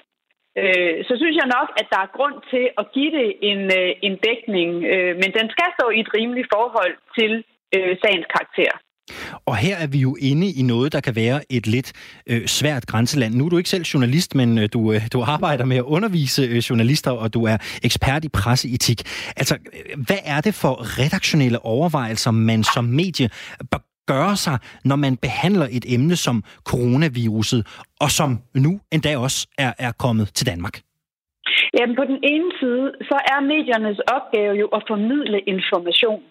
øh, 0.60 0.96
så 1.08 1.12
synes 1.20 1.36
jeg 1.40 1.48
nok, 1.56 1.68
at 1.80 1.86
der 1.92 2.00
er 2.02 2.14
grund 2.16 2.36
til 2.52 2.64
at 2.80 2.84
give 2.94 3.12
det 3.18 3.28
en, 3.50 3.60
øh, 3.80 3.90
en 4.06 4.14
dækning, 4.26 4.70
øh, 4.92 5.12
men 5.20 5.30
den 5.38 5.46
skal 5.54 5.70
stå 5.76 5.86
i 5.96 6.00
et 6.04 6.10
rimeligt 6.18 6.48
forhold 6.56 6.94
til 7.18 7.32
øh, 7.76 7.92
sagens 8.02 8.28
karakter. 8.34 8.72
Og 9.46 9.56
her 9.56 9.76
er 9.76 9.86
vi 9.86 9.98
jo 9.98 10.16
inde 10.20 10.46
i 10.60 10.62
noget, 10.62 10.92
der 10.92 11.00
kan 11.00 11.16
være 11.16 11.40
et 11.50 11.66
lidt 11.66 11.92
øh, 12.26 12.46
svært 12.46 12.86
grænseland. 12.86 13.34
Nu 13.34 13.46
er 13.46 13.48
du 13.48 13.56
ikke 13.58 13.70
selv 13.70 13.84
journalist, 13.84 14.34
men 14.34 14.58
øh, 14.58 14.68
du, 14.72 14.92
øh, 14.92 15.00
du 15.12 15.22
arbejder 15.22 15.64
med 15.64 15.76
at 15.76 15.82
undervise 15.82 16.42
øh, 16.42 16.56
journalister, 16.56 17.10
og 17.10 17.34
du 17.34 17.44
er 17.44 17.56
ekspert 17.82 18.24
i 18.24 18.28
presseetik. 18.28 19.00
Altså, 19.36 19.54
øh, 19.54 20.04
hvad 20.06 20.18
er 20.24 20.40
det 20.40 20.54
for 20.54 21.00
redaktionelle 21.00 21.64
overvejelser, 21.64 22.30
man 22.30 22.64
som 22.64 22.84
medie 22.84 23.28
gøre 24.12 24.36
sig, 24.36 24.56
når 24.84 24.96
man 24.96 25.16
behandler 25.16 25.68
et 25.78 25.84
emne 25.94 26.16
som 26.16 26.36
coronaviruset, 26.70 27.60
og 28.00 28.10
som 28.18 28.30
nu 28.64 28.72
endda 28.94 29.18
også 29.26 29.48
er, 29.58 29.72
er 29.78 29.92
kommet 30.04 30.28
til 30.36 30.46
Danmark? 30.46 30.76
Jamen 31.76 31.96
på 31.96 32.04
den 32.12 32.20
ene 32.32 32.50
side, 32.60 32.86
så 33.08 33.16
er 33.32 33.48
mediernes 33.52 34.00
opgave 34.16 34.54
jo 34.62 34.66
at 34.76 34.82
formidle 34.90 35.40
information. 35.54 36.22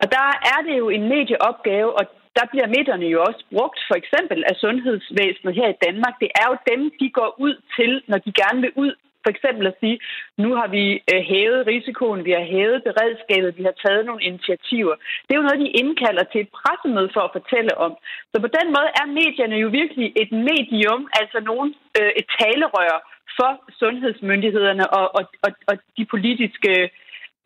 Og 0.00 0.06
der 0.16 0.26
er 0.52 0.60
det 0.66 0.74
jo 0.82 0.88
en 0.96 1.04
medieopgave, 1.14 1.90
og 1.98 2.04
der 2.38 2.44
bliver 2.52 2.68
medierne 2.76 3.06
jo 3.14 3.18
også 3.28 3.42
brugt 3.54 3.80
for 3.88 3.96
eksempel 4.02 4.38
af 4.50 4.54
sundhedsvæsenet 4.64 5.54
her 5.60 5.68
i 5.70 5.80
Danmark. 5.86 6.14
Det 6.22 6.30
er 6.40 6.46
jo 6.50 6.56
dem, 6.72 6.80
de 7.00 7.08
går 7.18 7.30
ud 7.46 7.54
til, 7.76 7.92
når 8.10 8.18
de 8.24 8.32
gerne 8.42 8.60
vil 8.64 8.72
ud 8.84 8.92
for 9.24 9.30
eksempel 9.34 9.66
at 9.66 9.78
sige, 9.80 9.98
nu 10.44 10.50
har 10.58 10.68
vi 10.76 10.84
øh, 11.12 11.22
hævet 11.32 11.66
risikoen, 11.66 12.24
vi 12.24 12.32
har 12.38 12.46
hævet 12.54 12.84
beredskabet, 12.88 13.58
vi 13.58 13.64
har 13.68 13.76
taget 13.84 14.06
nogle 14.06 14.22
initiativer. 14.30 14.94
Det 15.24 15.32
er 15.32 15.40
jo 15.40 15.48
noget, 15.48 15.64
de 15.64 15.76
indkalder 15.82 16.24
til 16.32 16.40
et 16.40 16.54
pressemøde 16.58 17.10
for 17.14 17.22
at 17.24 17.34
fortælle 17.38 17.72
om. 17.86 17.92
Så 18.32 18.36
på 18.40 18.50
den 18.58 18.66
måde 18.76 18.90
er 19.00 19.14
medierne 19.20 19.56
jo 19.64 19.68
virkelig 19.80 20.08
et 20.22 20.32
medium, 20.50 21.02
altså 21.20 21.38
nogen, 21.50 21.70
øh, 21.98 22.12
et 22.20 22.26
talerør 22.40 22.96
for 23.38 23.52
sundhedsmyndighederne 23.80 24.84
og, 24.98 25.06
og, 25.18 25.24
og, 25.46 25.50
og 25.70 25.74
de 25.98 26.04
politiske 26.14 26.72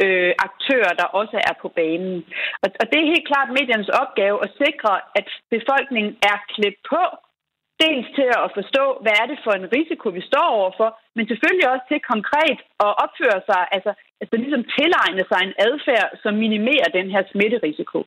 øh, 0.04 0.32
aktører, 0.48 0.92
der 1.00 1.14
også 1.20 1.36
er 1.48 1.54
på 1.62 1.68
banen. 1.68 2.16
Og, 2.62 2.68
og 2.80 2.84
det 2.90 2.98
er 3.00 3.12
helt 3.12 3.28
klart 3.30 3.56
mediernes 3.58 3.92
opgave 4.02 4.36
at 4.46 4.54
sikre, 4.64 4.92
at 5.18 5.26
befolkningen 5.56 6.12
er 6.32 6.38
klædt 6.54 6.78
på 6.92 7.02
dels 7.84 8.08
til 8.18 8.28
at 8.44 8.50
forstå, 8.58 8.84
hvad 9.02 9.14
er 9.22 9.26
det 9.30 9.38
for 9.44 9.52
en 9.56 9.68
risiko, 9.76 10.06
vi 10.18 10.22
står 10.30 10.46
overfor, 10.60 10.88
men 11.16 11.24
selvfølgelig 11.26 11.68
også 11.72 11.84
til 11.88 12.00
konkret 12.12 12.58
at 12.86 12.90
opføre 13.04 13.40
sig, 13.50 13.62
altså, 13.76 13.92
altså 14.20 14.34
ligesom 14.36 14.64
tilegne 14.76 15.24
sig 15.30 15.40
en 15.42 15.54
adfærd, 15.66 16.08
som 16.22 16.32
minimerer 16.44 16.88
den 16.98 17.08
her 17.14 17.22
smitterisiko. 17.32 17.98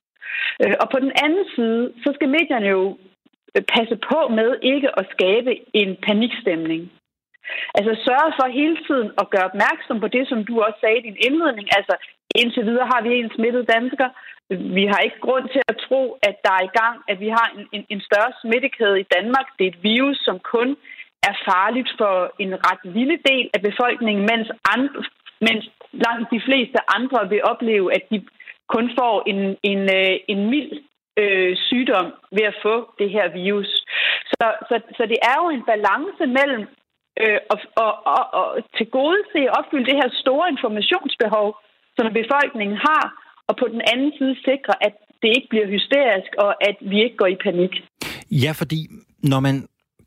Øh, 0.61 0.76
og 0.82 0.88
på 0.93 0.99
den 1.05 1.13
anden 1.24 1.45
side, 1.55 1.84
så 2.03 2.09
skal 2.15 2.30
medierne 2.38 2.67
jo 2.78 2.97
passe 3.76 3.95
på 4.09 4.20
med 4.39 4.49
ikke 4.61 4.89
at 4.99 5.05
skabe 5.15 5.51
en 5.74 5.97
panikstemning. 6.07 6.91
Altså 7.78 7.93
sørge 8.08 8.32
for 8.39 8.47
hele 8.60 8.78
tiden 8.88 9.10
at 9.22 9.30
gøre 9.34 9.50
opmærksom 9.52 9.97
på 10.00 10.08
det, 10.16 10.24
som 10.32 10.39
du 10.50 10.54
også 10.66 10.80
sagde 10.82 11.00
i 11.00 11.08
din 11.08 11.20
indledning. 11.28 11.68
Altså 11.78 11.95
indtil 12.36 12.66
videre 12.70 12.91
har 12.93 13.02
vi 13.02 13.10
en 13.14 13.32
smittet 13.36 13.70
dansker. 13.76 14.10
Vi 14.78 14.86
har 14.91 15.00
ikke 15.00 15.20
grund 15.26 15.45
til 15.50 15.62
at 15.72 15.78
tro, 15.88 16.02
at 16.30 16.36
der 16.45 16.54
er 16.60 16.64
i 16.66 16.76
gang, 16.82 16.95
at 17.12 17.20
vi 17.20 17.30
har 17.38 17.47
en, 17.58 17.64
en, 17.76 17.84
en 17.93 18.02
større 18.02 18.32
smittekæde 18.41 19.00
i 19.00 19.10
Danmark. 19.16 19.47
Det 19.58 19.64
er 19.66 19.72
et 19.72 19.84
virus, 19.84 20.18
som 20.28 20.39
kun 20.39 20.70
er 21.30 21.36
farligt 21.50 21.89
for 21.97 22.16
en 22.43 22.54
ret 22.68 22.84
lille 22.97 23.18
del 23.30 23.50
af 23.56 23.62
befolkningen, 23.70 24.24
mens, 24.32 24.47
andre, 24.74 25.04
mens 25.47 25.64
langt 25.91 26.28
de 26.36 26.41
fleste 26.47 26.80
andre 26.97 27.30
vil 27.30 27.41
opleve, 27.43 27.93
at 27.97 28.04
de 28.12 28.18
kun 28.76 28.91
får 29.00 29.16
en, 29.32 29.39
en, 29.72 29.82
øh, 30.00 30.16
en 30.28 30.50
mild 30.50 30.74
øh, 31.22 31.58
sygdom 31.68 32.08
ved 32.32 32.45
at 32.52 32.60
få 32.66 32.76
det 33.00 33.10
her 33.10 33.26
virus. 33.43 33.72
Så, 34.34 34.47
så, 34.70 34.76
så 34.97 35.04
det 35.12 35.20
er 35.32 35.38
jo 35.43 35.50
en 35.50 35.64
balance 35.74 36.24
mellem 36.39 36.64
øh, 37.24 37.39
at, 37.53 37.59
at, 37.86 37.93
at, 38.15 38.24
og 38.39 38.47
til 38.78 38.88
gode 38.97 39.22
se 39.34 39.39
at 39.47 39.55
opfylde 39.59 39.88
det 39.89 39.99
her 40.01 40.09
store 40.24 40.45
informationsbehov, 40.53 41.47
som 41.95 42.05
befolkningen 42.22 42.78
har, 42.88 43.05
og 43.49 43.53
på 43.61 43.65
den 43.74 43.82
anden 43.91 44.11
side 44.17 44.36
sikre, 44.49 44.74
at 44.88 44.93
det 45.22 45.30
ikke 45.38 45.49
bliver 45.53 45.67
hysterisk, 45.76 46.32
og 46.45 46.51
at 46.70 46.78
vi 46.91 46.97
ikke 47.05 47.17
går 47.22 47.30
i 47.36 47.43
panik. 47.47 47.74
Ja, 48.43 48.51
fordi 48.61 48.80
når 49.32 49.39
man 49.39 49.55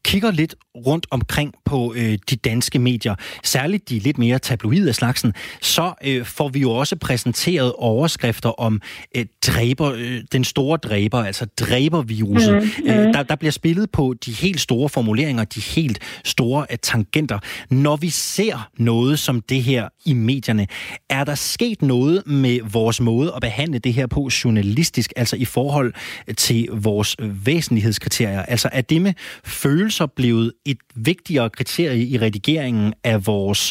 kigger 0.05 0.31
lidt 0.31 0.55
rundt 0.87 1.07
omkring 1.11 1.55
på 1.65 1.95
øh, 1.97 2.19
de 2.31 2.37
danske 2.37 2.79
medier, 2.79 3.15
særligt 3.45 3.89
de 3.89 3.99
lidt 3.99 4.19
mere 4.19 4.39
tabloide 4.39 4.93
slagsen, 4.93 5.33
så 5.61 5.93
øh, 6.05 6.25
får 6.25 6.49
vi 6.49 6.61
jo 6.61 6.71
også 6.71 6.97
præsenteret 6.97 7.73
overskrifter 7.73 8.49
om 8.49 8.81
øh, 9.17 9.27
dræber, 9.47 9.93
øh, 9.97 10.21
den 10.33 10.45
store 10.45 10.77
dræber, 10.77 11.19
altså 11.19 11.47
dræberviruset. 11.61 12.55
Mm, 12.55 12.85
mm. 12.85 12.91
Øh, 12.91 13.15
der, 13.15 13.23
der 13.23 13.37
bliver 13.37 13.53
spillet 13.53 13.91
på 13.91 14.15
de 14.27 14.33
helt 14.33 14.61
store 14.61 14.89
formuleringer, 14.89 15.45
de 15.45 15.61
helt 15.61 15.99
store 16.25 16.67
øh, 16.71 16.79
tangenter. 16.83 17.39
Når 17.71 17.97
vi 17.97 18.11
ser 18.11 18.71
noget 18.79 19.19
som 19.19 19.41
det 19.41 19.63
her 19.63 19.89
i 20.05 20.13
medierne, 20.13 20.67
er 21.11 21.25
der 21.25 21.35
sket 21.35 21.83
noget 21.83 22.27
med 22.27 22.61
vores 22.65 23.01
måde 23.01 23.33
at 23.37 23.41
behandle 23.41 23.79
det 23.79 23.95
her 23.95 24.07
på 24.07 24.31
journalistisk, 24.45 25.13
altså 25.17 25.37
i 25.37 25.45
forhold 25.45 25.93
til 26.37 26.69
vores 26.73 27.17
væsentlighedskriterier? 27.21 28.43
Altså 28.43 28.69
er 28.73 28.81
det 28.81 29.03
med 29.03 29.13
følelser 29.45 29.92
blevet 30.17 30.53
et 30.67 30.81
vigtigere 31.11 31.51
kriterie 31.51 32.05
i 32.15 32.17
redigeringen 32.25 32.95
af 33.05 33.19
vores, 33.27 33.63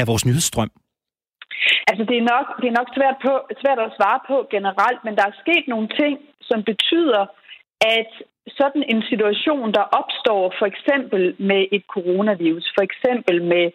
af 0.00 0.06
vores 0.10 0.26
nyhedsstrøm? 0.26 0.70
Altså, 1.88 2.04
det 2.10 2.16
er 2.18 2.26
nok, 2.34 2.46
det 2.60 2.66
er 2.68 2.78
nok 2.80 2.90
svært, 2.96 3.16
på, 3.24 3.32
svært 3.62 3.80
at 3.86 3.94
svare 3.96 4.20
på 4.30 4.36
generelt, 4.54 5.00
men 5.04 5.14
der 5.18 5.24
er 5.26 5.40
sket 5.42 5.64
nogle 5.68 5.88
ting, 6.00 6.14
som 6.50 6.58
betyder, 6.70 7.22
at 7.98 8.10
sådan 8.60 8.84
en 8.92 9.02
situation, 9.12 9.72
der 9.78 9.92
opstår 10.00 10.44
for 10.58 10.66
eksempel 10.72 11.22
med 11.50 11.62
et 11.76 11.84
coronavirus, 11.94 12.66
for 12.76 12.84
eksempel 12.88 13.36
med, 13.52 13.66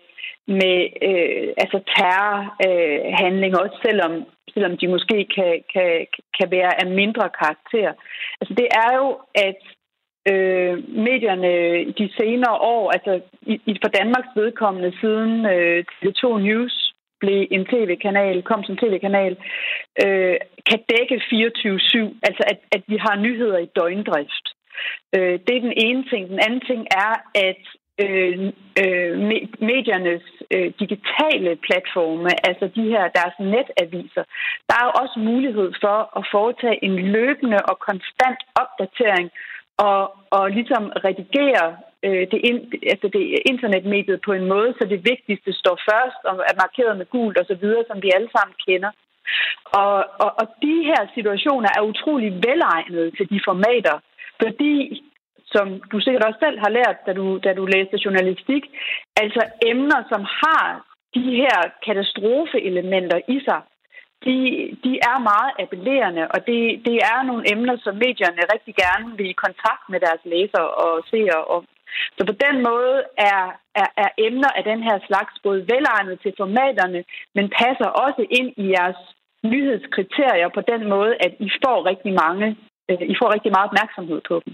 med 0.60 0.78
øh, 1.10 1.48
altså 1.64 1.80
terrorhandlinger, 1.96 3.60
øh, 3.60 3.66
også 3.66 3.80
selvom, 3.88 4.14
selvom 4.54 4.78
de 4.78 4.88
måske 4.96 5.18
kan, 5.36 5.54
kan, 5.74 5.92
kan 6.38 6.48
være 6.52 6.74
af 6.82 6.88
mindre 7.02 7.26
karakter. 7.42 7.90
Altså 8.40 8.54
det 8.62 8.68
er 8.84 8.92
jo, 9.00 9.08
at 9.48 9.62
øh, 10.32 10.76
medierne 11.08 11.54
de 12.00 12.10
senere 12.20 12.58
år, 12.76 12.92
altså 12.92 13.22
i, 13.42 13.62
i 13.66 13.74
for 13.84 13.90
Danmarks 14.00 14.32
vedkommende 14.36 14.92
siden 15.02 15.46
øh, 15.46 15.86
TV2 15.90 16.24
News 16.40 16.94
blev 17.20 17.48
en 17.52 17.66
tv-kanal, 17.66 18.44
kom 18.44 18.64
som 18.64 18.78
tv-kanal, 18.78 19.34
øh, 20.04 20.36
kan 20.70 20.80
dække 20.94 21.16
24-7, 21.16 21.98
altså 22.28 22.44
at, 22.52 22.60
at 22.76 22.84
vi 22.88 22.98
har 23.06 23.16
nyheder 23.26 23.58
i 23.58 23.72
døgndrift. 23.80 24.46
Øh, 25.16 25.36
det 25.46 25.54
er 25.56 25.68
den 25.68 25.78
ene 25.88 26.04
ting. 26.12 26.30
Den 26.30 26.40
anden 26.46 26.62
ting 26.70 26.82
er, 27.06 27.14
at 27.50 27.64
øh, 28.04 28.36
øh, 28.84 29.12
mediernes 29.72 30.26
øh, 30.56 30.70
digitale 30.82 31.52
platforme, 31.68 32.30
altså 32.50 32.66
de 32.78 32.84
her 32.94 33.04
deres 33.20 33.36
netaviser, 33.54 34.24
der 34.68 34.76
er 34.78 34.86
jo 34.86 34.94
også 35.02 35.18
mulighed 35.20 35.70
for 35.84 35.98
at 36.20 36.24
foretage 36.36 36.84
en 36.88 36.96
løbende 37.16 37.60
og 37.72 37.76
konstant 37.90 38.40
opdatering 38.64 39.28
og, 39.78 40.02
og 40.30 40.52
ligesom 40.52 40.84
redigere 41.08 41.78
øh, 42.06 42.24
det, 42.32 42.40
in, 42.50 42.58
altså 42.94 43.08
det 43.14 43.40
internetmediet 43.46 44.22
på 44.26 44.32
en 44.34 44.46
måde, 44.54 44.74
så 44.80 44.88
det 44.90 45.06
vigtigste 45.12 45.54
står 45.54 45.78
først 45.90 46.20
og 46.30 46.36
er 46.50 46.56
markeret 46.64 46.98
med 46.98 47.06
gult 47.06 47.38
og 47.38 47.46
så 47.46 47.56
videre, 47.56 47.84
som 47.88 48.02
vi 48.02 48.12
alle 48.16 48.30
sammen 48.36 48.56
kender. 48.68 48.92
Og, 49.82 49.96
og, 50.24 50.32
og 50.42 50.48
de 50.62 50.76
her 50.90 51.02
situationer 51.16 51.70
er 51.78 51.90
utrolig 51.92 52.32
velegnede 52.48 53.12
til 53.18 53.30
de 53.30 53.40
formater, 53.48 53.96
fordi 54.42 55.04
som 55.46 55.68
du 55.92 56.00
sikkert 56.00 56.26
også 56.28 56.40
selv 56.46 56.60
har 56.60 56.72
lært, 56.80 56.98
da 57.06 57.14
du, 57.14 57.26
da 57.38 57.54
du 57.54 57.66
læste 57.66 58.04
journalistik, 58.06 58.64
altså 59.24 59.42
emner, 59.72 60.02
som 60.12 60.22
har 60.42 60.68
de 61.16 61.26
her 61.42 61.60
katastrofeelementer 61.86 63.20
i 63.28 63.38
sig, 63.48 63.62
de, 64.26 64.38
de 64.84 64.92
er 65.10 65.18
meget 65.32 65.52
appellerende, 65.62 66.24
og 66.34 66.40
det, 66.48 66.62
det 66.88 66.98
er 67.12 67.20
nogle 67.30 67.44
emner, 67.54 67.76
som 67.86 67.96
medierne 68.06 68.52
rigtig 68.54 68.76
gerne 68.84 69.08
vil 69.18 69.30
i 69.30 69.42
kontakt 69.46 69.84
med 69.92 70.00
deres 70.06 70.24
læsere 70.32 70.70
og 70.84 70.92
seere 71.12 71.42
om. 71.56 71.64
Så 72.18 72.22
på 72.30 72.36
den 72.46 72.56
måde 72.70 72.98
er, 73.32 73.44
er, 73.82 73.90
er 74.04 74.10
emner 74.28 74.52
af 74.58 74.64
den 74.64 74.80
her 74.88 74.98
slags 75.08 75.34
både 75.44 75.68
velegnet 75.72 76.18
til 76.24 76.34
formaterne, 76.38 77.04
men 77.36 77.46
passer 77.62 77.90
også 78.06 78.22
ind 78.40 78.50
i 78.64 78.66
jeres 78.76 79.02
nyhedskriterier 79.44 80.50
på 80.54 80.62
den 80.72 80.90
måde, 80.94 81.14
at 81.26 81.34
I 81.40 81.50
får 81.64 81.86
rigtig 81.92 82.14
mange, 82.24 82.48
øh, 82.90 83.02
I 83.14 83.16
får 83.20 83.34
rigtig 83.36 83.52
meget 83.52 83.70
opmærksomhed 83.70 84.22
på 84.30 84.36
dem. 84.46 84.54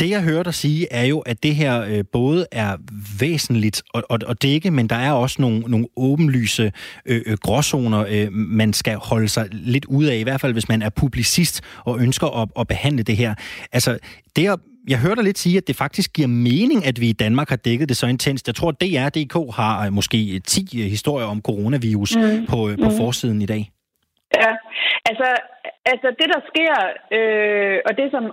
Det, 0.00 0.10
jeg 0.10 0.22
hører 0.22 0.42
dig 0.42 0.54
sige, 0.54 0.86
er 0.90 1.04
jo, 1.04 1.18
at 1.18 1.42
det 1.42 1.54
her 1.54 1.82
øh, 1.82 2.04
både 2.12 2.46
er 2.52 2.76
væsentligt 3.20 3.82
og, 3.94 4.02
og, 4.08 4.18
og 4.26 4.42
dække, 4.42 4.70
men 4.70 4.88
der 4.88 4.96
er 4.96 5.12
også 5.12 5.42
nogle, 5.42 5.60
nogle 5.60 5.86
åbenlyse 5.96 6.72
øh, 7.06 7.22
øh, 7.26 7.36
gråzoner, 7.38 8.04
øh, 8.08 8.32
man 8.32 8.72
skal 8.72 8.96
holde 8.96 9.28
sig 9.28 9.48
lidt 9.50 9.84
ud 9.84 10.04
af, 10.04 10.16
i 10.16 10.22
hvert 10.22 10.40
fald 10.40 10.52
hvis 10.52 10.68
man 10.68 10.82
er 10.82 10.90
publicist 10.90 11.64
og 11.84 12.00
ønsker 12.00 12.42
at, 12.42 12.48
at 12.60 12.68
behandle 12.68 13.02
det 13.02 13.16
her. 13.16 13.34
Altså, 13.72 13.98
det 14.36 14.48
at 14.48 14.58
jeg 14.88 14.98
hørte 14.98 15.16
dig 15.16 15.24
lidt 15.24 15.38
sige, 15.38 15.56
at 15.56 15.68
det 15.68 15.76
faktisk 15.76 16.12
giver 16.12 16.28
mening, 16.28 16.86
at 16.86 17.00
vi 17.00 17.08
i 17.08 17.12
Danmark 17.12 17.48
har 17.48 17.56
dækket 17.56 17.88
det 17.88 17.96
så 17.96 18.06
intenst. 18.06 18.46
Jeg 18.46 18.54
tror, 18.54 18.68
at 18.68 18.80
DR.dk 18.80 19.56
har 19.56 19.86
øh, 19.86 19.92
måske 19.92 20.40
10 20.46 20.82
øh, 20.82 20.90
historier 20.90 21.26
om 21.26 21.42
coronavirus 21.42 22.16
mm. 22.16 22.46
på, 22.46 22.70
på 22.82 22.88
mm. 22.88 22.96
forsiden 22.96 23.42
i 23.42 23.46
dag. 23.46 23.70
Ja, 24.36 24.50
altså, 25.10 25.28
altså 25.92 26.08
det 26.20 26.28
der 26.34 26.40
sker, 26.50 26.74
øh, 27.16 27.78
og 27.86 27.92
det 27.98 28.06
som, 28.14 28.24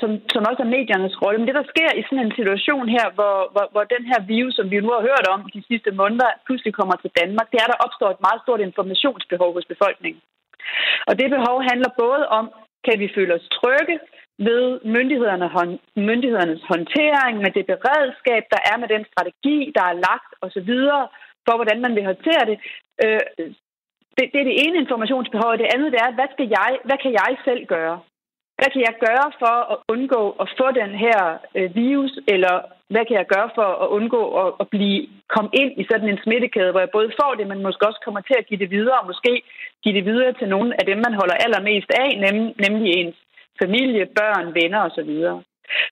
som, 0.00 0.10
som 0.32 0.42
også 0.50 0.62
er 0.62 0.74
mediernes 0.76 1.20
rolle, 1.22 1.38
men 1.38 1.48
det 1.48 1.58
der 1.60 1.72
sker 1.72 1.90
i 1.94 2.02
sådan 2.02 2.24
en 2.26 2.38
situation 2.38 2.86
her, 2.96 3.06
hvor, 3.16 3.36
hvor, 3.52 3.66
hvor 3.72 3.84
den 3.94 4.04
her 4.10 4.20
virus, 4.34 4.54
som 4.56 4.70
vi 4.70 4.80
nu 4.80 4.90
har 4.96 5.08
hørt 5.10 5.26
om 5.34 5.40
de 5.54 5.62
sidste 5.70 5.90
måneder, 6.00 6.30
pludselig 6.46 6.72
kommer 6.74 6.96
til 6.96 7.10
Danmark, 7.20 7.48
det 7.50 7.58
er, 7.60 7.68
der 7.70 7.82
opstår 7.86 8.10
et 8.10 8.24
meget 8.26 8.40
stort 8.44 8.60
informationsbehov 8.60 9.50
hos 9.56 9.66
befolkningen. 9.72 10.20
Og 11.08 11.12
det 11.20 11.34
behov 11.36 11.56
handler 11.70 11.90
både 12.04 12.24
om, 12.38 12.44
kan 12.86 12.96
vi 13.02 13.14
føle 13.16 13.34
os 13.38 13.48
trygge 13.58 13.96
ved 14.48 14.64
myndighederne, 14.96 15.46
myndighedernes 16.10 16.62
håndtering, 16.72 17.34
med 17.44 17.50
det 17.56 17.66
beredskab, 17.72 18.42
der 18.54 18.60
er 18.70 18.76
med 18.82 18.88
den 18.94 19.04
strategi, 19.10 19.72
der 19.76 19.84
er 19.90 20.00
lagt 20.08 20.30
osv., 20.44 20.72
for 21.46 21.54
hvordan 21.56 21.80
man 21.80 21.94
vil 21.94 22.04
håndtere 22.10 22.44
det. 22.50 22.58
Øh, 23.04 23.20
det, 24.16 24.24
det 24.32 24.40
er 24.40 24.48
det 24.50 24.56
ene 24.64 24.76
informationsbehov, 24.84 25.50
det 25.52 25.72
andet 25.74 25.92
det 25.92 26.00
er, 26.06 26.10
hvad, 26.18 26.28
skal 26.34 26.48
jeg, 26.58 26.70
hvad 26.88 26.98
kan 27.04 27.12
jeg 27.12 27.32
selv 27.44 27.62
gøre? 27.66 27.96
Hvad 28.58 28.70
kan 28.74 28.82
jeg 28.88 28.96
gøre 29.06 29.28
for 29.42 29.56
at 29.72 29.76
undgå 29.92 30.22
at 30.42 30.46
få 30.58 30.66
den 30.82 30.92
her 31.04 31.20
øh, 31.58 31.68
virus, 31.74 32.12
eller 32.34 32.54
hvad 32.92 33.04
kan 33.06 33.16
jeg 33.20 33.26
gøre 33.34 33.50
for 33.58 33.68
at 33.84 33.88
undgå 33.98 34.22
at, 34.42 34.48
at 34.62 34.66
blive 34.74 35.00
komme 35.34 35.50
ind 35.60 35.72
i 35.80 35.84
sådan 35.90 36.08
en 36.08 36.22
smittekæde, 36.24 36.70
hvor 36.72 36.82
jeg 36.84 36.96
både 36.96 37.10
får 37.20 37.32
det, 37.38 37.46
men 37.50 37.62
måske 37.62 37.86
også 37.88 38.00
kommer 38.04 38.20
til 38.20 38.36
at 38.38 38.46
give 38.48 38.60
det 38.62 38.70
videre, 38.76 39.00
og 39.00 39.06
måske 39.06 39.32
give 39.82 39.94
det 39.98 40.04
videre 40.10 40.32
til 40.32 40.48
nogle 40.48 40.70
af 40.80 40.84
dem, 40.90 40.98
man 41.06 41.14
holder 41.20 41.42
allermest 41.44 41.90
af, 42.04 42.10
nem, 42.24 42.36
nemlig 42.64 42.90
ens 42.92 43.18
familie, 43.62 44.04
børn, 44.20 44.46
venner 44.58 44.80
osv. 44.88 45.12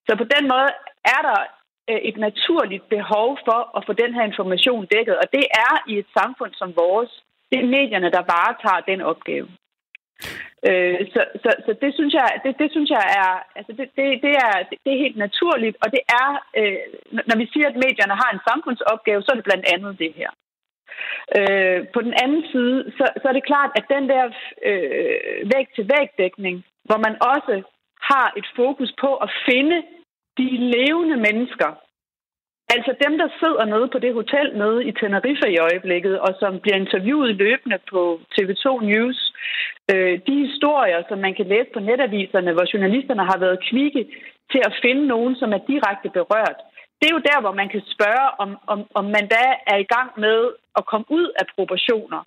Så 0.06 0.12
på 0.20 0.26
den 0.34 0.44
måde 0.52 0.70
er 1.14 1.20
der 1.28 1.40
øh, 1.90 2.00
et 2.08 2.16
naturligt 2.26 2.84
behov 2.96 3.28
for 3.46 3.60
at 3.76 3.84
få 3.86 3.92
den 3.92 4.14
her 4.16 4.24
information 4.30 4.86
dækket, 4.94 5.16
og 5.22 5.26
det 5.36 5.44
er 5.66 5.74
i 5.92 5.94
et 6.02 6.08
samfund 6.18 6.52
som 6.60 6.70
vores, 6.82 7.12
det 7.50 7.58
er 7.60 7.72
medierne, 7.76 8.10
der 8.16 8.30
varetager 8.34 8.88
den 8.90 9.00
opgave. 9.00 9.48
Øh, 10.68 11.00
så, 11.14 11.20
så, 11.42 11.50
så 11.66 11.72
det 11.82 11.90
synes 11.94 12.14
jeg, 12.20 12.28
det, 12.44 12.58
det 12.62 12.68
synes 12.70 12.90
jeg 12.90 13.04
er, 13.22 13.32
altså 13.58 13.72
det, 13.78 13.86
det, 13.96 14.06
det 14.26 14.34
er, 14.46 14.52
det 14.84 14.90
er 14.92 15.04
helt 15.04 15.18
naturligt, 15.26 15.76
og 15.82 15.88
det 15.94 16.02
er, 16.22 16.28
øh, 16.58 16.78
når 17.28 17.36
vi 17.42 17.46
siger, 17.52 17.68
at 17.68 17.80
medierne 17.84 18.20
har 18.22 18.30
en 18.32 18.44
samfundsopgave, 18.48 19.22
så 19.22 19.28
er 19.30 19.38
det 19.38 19.48
blandt 19.50 19.66
andet 19.74 19.98
det 19.98 20.12
her. 20.20 20.30
Øh, 21.38 21.80
på 21.94 22.00
den 22.06 22.14
anden 22.22 22.42
side, 22.52 22.78
så, 22.98 23.04
så 23.20 23.24
er 23.28 23.34
det 23.36 23.50
klart, 23.50 23.70
at 23.78 23.84
den 23.94 24.08
der 24.12 24.24
øh, 24.68 25.50
væg-til-væg-dækning, 25.52 26.56
hvor 26.88 26.98
man 27.06 27.14
også 27.32 27.54
har 28.10 28.32
et 28.36 28.48
fokus 28.56 28.92
på 29.00 29.10
at 29.16 29.30
finde 29.48 29.78
de 30.38 30.48
levende 30.76 31.16
mennesker, 31.16 31.70
Altså 32.74 32.92
dem, 33.04 33.18
der 33.18 33.28
sidder 33.40 33.64
nede 33.64 33.88
på 33.92 33.98
det 33.98 34.12
hotel 34.14 34.48
nede 34.62 34.84
i 34.88 34.92
Tenerife 34.92 35.46
i 35.50 35.58
øjeblikket, 35.68 36.20
og 36.20 36.32
som 36.40 36.60
bliver 36.60 36.76
interviewet 36.76 37.36
løbende 37.36 37.78
på 37.90 38.20
TV2 38.34 38.66
News, 38.90 39.20
øh, 39.92 40.14
de 40.26 40.34
historier, 40.46 41.02
som 41.08 41.18
man 41.18 41.34
kan 41.34 41.46
læse 41.52 41.70
på 41.74 41.80
netaviserne, 41.80 42.52
hvor 42.52 42.66
journalisterne 42.72 43.24
har 43.30 43.38
været 43.38 43.64
kvikke 43.70 44.02
til 44.52 44.60
at 44.68 44.76
finde 44.82 45.06
nogen, 45.06 45.36
som 45.36 45.52
er 45.52 45.66
direkte 45.72 46.08
berørt. 46.18 46.58
Det 46.98 47.06
er 47.08 47.14
jo 47.16 47.28
der, 47.30 47.40
hvor 47.40 47.54
man 47.60 47.68
kan 47.68 47.82
spørge, 47.94 48.28
om, 48.42 48.50
om, 48.66 48.80
om 48.94 49.04
man 49.04 49.26
da 49.36 49.44
er 49.72 49.78
i 49.80 49.90
gang 49.94 50.10
med 50.16 50.38
at 50.78 50.86
komme 50.86 51.06
ud 51.08 51.26
af 51.40 51.44
proportioner. 51.56 52.20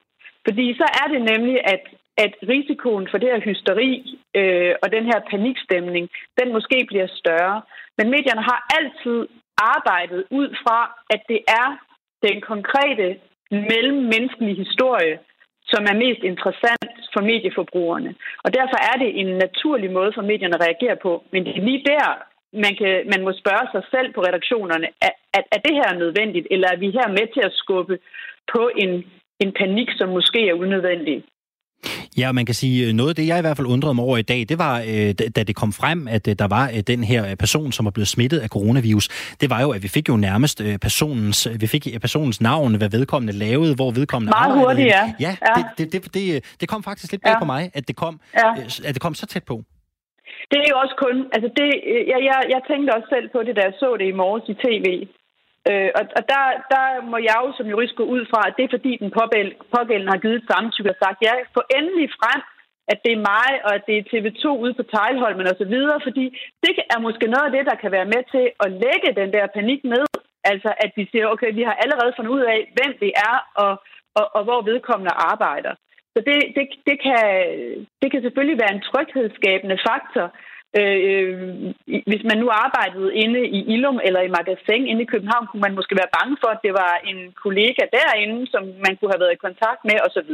Fordi 0.45 0.65
så 0.73 0.85
er 1.01 1.07
det 1.13 1.21
nemlig, 1.31 1.57
at, 1.73 1.83
at 2.17 2.33
risikoen 2.53 3.07
for 3.11 3.17
det 3.17 3.29
her 3.31 3.41
hysteri 3.49 4.19
øh, 4.39 4.73
og 4.83 4.91
den 4.91 5.05
her 5.05 5.19
panikstemning, 5.31 6.09
den 6.39 6.53
måske 6.53 6.77
bliver 6.87 7.07
større. 7.21 7.61
Men 7.97 8.09
medierne 8.09 8.43
har 8.51 8.59
altid 8.77 9.27
arbejdet 9.75 10.21
ud 10.39 10.49
fra, 10.63 10.79
at 11.09 11.21
det 11.31 11.39
er 11.47 11.67
den 12.27 12.41
konkrete 12.41 13.07
mellemmenneskelige 13.51 14.61
historie, 14.63 15.19
som 15.71 15.81
er 15.91 16.01
mest 16.05 16.23
interessant 16.31 16.95
for 17.13 17.21
medieforbrugerne. 17.21 18.15
Og 18.43 18.49
derfor 18.57 18.77
er 18.91 18.97
det 19.03 19.19
en 19.21 19.29
naturlig 19.45 19.91
måde 19.91 20.11
for 20.15 20.21
medierne 20.21 20.55
at 20.55 20.65
reagere 20.67 20.97
på. 21.05 21.23
Men 21.31 21.45
det 21.45 21.51
er 21.57 21.65
lige 21.69 21.83
der, 21.93 22.07
man, 22.63 22.73
kan, 22.79 22.93
man 23.13 23.21
må 23.25 23.31
spørge 23.41 23.67
sig 23.73 23.83
selv 23.93 24.13
på 24.13 24.21
redaktionerne, 24.21 24.87
er, 25.07 25.13
er, 25.37 25.43
er 25.55 25.59
det 25.67 25.75
her 25.79 25.99
nødvendigt, 26.03 26.47
eller 26.51 26.67
er 26.71 26.77
vi 26.83 26.89
her 26.97 27.07
med 27.17 27.25
til 27.33 27.43
at 27.45 27.57
skubbe 27.61 27.99
på 28.53 28.69
en, 28.83 28.91
en 29.39 29.51
panik, 29.61 29.89
som 29.99 30.09
måske 30.09 30.49
er 30.49 30.53
unødvendig? 30.53 31.23
Ja, 32.21 32.31
man 32.31 32.45
kan 32.45 32.55
sige, 32.55 32.87
øh, 32.87 32.93
noget 32.93 33.09
af 33.09 33.15
det, 33.15 33.27
jeg 33.27 33.37
i 33.37 33.41
hvert 33.41 33.57
fald 33.57 33.67
undrede 33.75 33.93
mig 33.93 34.05
over 34.05 34.17
i 34.17 34.27
dag, 34.31 34.41
det 34.51 34.57
var, 34.65 34.75
øh, 34.91 35.09
da 35.35 35.41
det 35.49 35.55
kom 35.61 35.71
frem, 35.81 35.99
at 36.15 36.27
øh, 36.27 36.33
der 36.41 36.47
var 36.57 36.65
den 36.87 37.03
her 37.11 37.35
person, 37.35 37.71
som 37.71 37.85
var 37.85 37.91
blevet 37.91 38.07
smittet 38.15 38.39
af 38.45 38.49
coronavirus. 38.55 39.07
Det 39.41 39.47
var 39.53 39.61
jo, 39.61 39.69
at 39.71 39.83
vi 39.83 39.87
fik 39.87 40.09
jo 40.09 40.15
nærmest 40.17 40.57
personens, 40.81 41.47
vi 41.63 41.67
fik 41.67 41.83
personens 42.01 42.41
navn, 42.41 42.75
hvad 42.75 42.89
vedkommende 42.97 43.33
lavede, 43.45 43.75
hvor 43.75 43.91
vedkommende 43.91 44.29
Meget 44.39 44.53
hurtigt, 44.59 44.87
ja. 44.87 45.03
Ja, 45.19 45.33
ja. 45.47 45.63
Det, 45.77 45.93
det, 45.93 46.13
det, 46.13 46.23
det, 46.61 46.69
kom 46.69 46.83
faktisk 46.83 47.11
lidt 47.11 47.23
bag 47.23 47.35
ja. 47.35 47.39
på 47.39 47.45
mig, 47.45 47.71
at 47.73 47.87
det, 47.87 47.95
kom, 47.95 48.19
ja. 48.41 48.49
at 48.87 48.93
det 48.95 49.01
kom 49.01 49.13
så 49.13 49.25
tæt 49.25 49.43
på. 49.43 49.55
Det 50.51 50.57
er 50.65 50.69
jo 50.73 50.77
også 50.83 50.95
kun, 51.05 51.15
altså 51.35 51.49
det, 51.59 51.69
jeg, 52.11 52.19
jeg, 52.29 52.37
jeg 52.53 52.61
tænkte 52.69 52.89
også 52.95 53.09
selv 53.15 53.27
på 53.35 53.39
det, 53.45 53.53
da 53.57 53.61
jeg 53.69 53.73
så 53.83 53.89
det 53.99 54.07
i 54.13 54.15
morges 54.21 54.45
i 54.53 54.55
tv. 54.65 54.85
Øh, 55.69 55.89
og 55.97 56.03
og 56.17 56.23
der, 56.31 56.43
der 56.73 56.85
må 57.11 57.17
jeg 57.27 57.37
jo 57.43 57.49
som 57.57 57.67
jurist 57.73 57.95
gå 58.01 58.05
ud 58.15 58.23
fra, 58.31 58.41
at 58.47 58.55
det 58.57 58.63
er 58.65 58.75
fordi 58.75 58.91
den 59.03 59.11
pågældende 59.75 60.13
har 60.13 60.23
givet 60.23 60.37
et 60.39 60.49
samtykke 60.51 60.93
og 60.93 60.99
sagt, 61.03 61.17
ja, 61.27 61.33
få 61.55 61.61
endelig 61.77 62.09
frem, 62.19 62.41
at 62.91 62.97
det 63.05 63.11
er 63.13 63.25
mig, 63.31 63.49
og 63.65 63.71
at 63.77 63.83
det 63.87 63.95
er 63.97 64.09
TV2 64.11 64.43
ude 64.63 64.73
på 64.77 64.83
Tejlholmen 64.83 65.51
og 65.51 65.55
så 65.61 65.65
videre, 65.73 65.99
fordi 66.07 66.25
det 66.63 66.73
er 66.93 66.99
måske 67.07 67.25
noget 67.33 67.47
af 67.47 67.53
det, 67.57 67.63
der 67.69 67.81
kan 67.81 67.91
være 67.97 68.11
med 68.13 68.23
til 68.33 68.45
at 68.63 68.69
lægge 68.83 69.19
den 69.21 69.29
der 69.35 69.45
panik 69.57 69.81
ned. 69.83 70.05
Altså, 70.51 70.69
at 70.83 70.91
vi 70.97 71.03
siger, 71.11 71.25
okay, 71.33 71.51
vi 71.59 71.63
har 71.69 71.75
allerede 71.83 72.13
fundet 72.15 72.31
ud 72.37 72.43
af, 72.53 72.59
hvem 72.77 72.91
det 73.03 73.11
er, 73.29 73.35
og, 73.63 73.73
og, 74.19 74.25
og 74.35 74.41
hvor 74.43 74.61
vedkommende 74.61 75.13
arbejder. 75.31 75.73
Så 76.13 76.19
det, 76.27 76.37
det, 76.55 76.65
det, 76.89 76.97
kan, 77.05 77.23
det 78.01 78.07
kan 78.11 78.21
selvfølgelig 78.21 78.59
være 78.63 78.73
en 78.73 78.85
tryghedsskabende 78.89 79.77
faktor, 79.89 80.25
Øh, 80.79 80.99
øh 81.09 81.33
hvis 82.09 82.23
man 82.29 82.37
nu 82.43 82.47
arbejdede 82.65 83.15
inde 83.23 83.41
i 83.57 83.59
Ilum 83.73 83.99
eller 84.07 84.21
i 84.21 84.33
Magasin 84.37 84.87
inde 84.87 85.03
i 85.03 85.11
København, 85.13 85.47
kunne 85.47 85.65
man 85.67 85.77
måske 85.77 85.99
være 86.01 86.15
bange 86.17 86.35
for, 86.41 86.49
at 86.51 86.63
det 86.65 86.73
var 86.81 86.93
en 87.11 87.19
kollega 87.43 87.83
derinde, 87.97 88.39
som 88.53 88.63
man 88.85 88.93
kunne 88.95 89.11
have 89.13 89.23
været 89.23 89.37
i 89.37 89.45
kontakt 89.47 89.81
med 89.89 89.97
osv. 90.05 90.31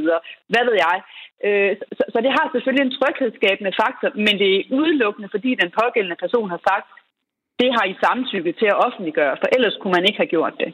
Hvad 0.51 0.63
ved 0.67 0.75
jeg? 0.85 0.97
Øh, 1.45 1.71
så, 1.97 2.03
så 2.13 2.17
det 2.25 2.31
har 2.37 2.45
selvfølgelig 2.47 2.85
en 2.85 2.97
tryghedsskabende 2.99 3.73
faktor, 3.81 4.09
men 4.25 4.35
det 4.41 4.49
er 4.53 4.67
udelukkende, 4.79 5.29
fordi 5.35 5.51
den 5.63 5.69
pågældende 5.79 6.21
person 6.23 6.49
har 6.53 6.61
sagt, 6.69 6.87
det 7.61 7.69
har 7.75 7.85
I 7.91 7.95
samtykke 8.03 8.51
til 8.59 8.67
at 8.73 8.79
offentliggøre, 8.85 9.35
for 9.41 9.47
ellers 9.55 9.77
kunne 9.77 9.95
man 9.97 10.07
ikke 10.07 10.21
have 10.23 10.33
gjort 10.35 10.55
det. 10.61 10.69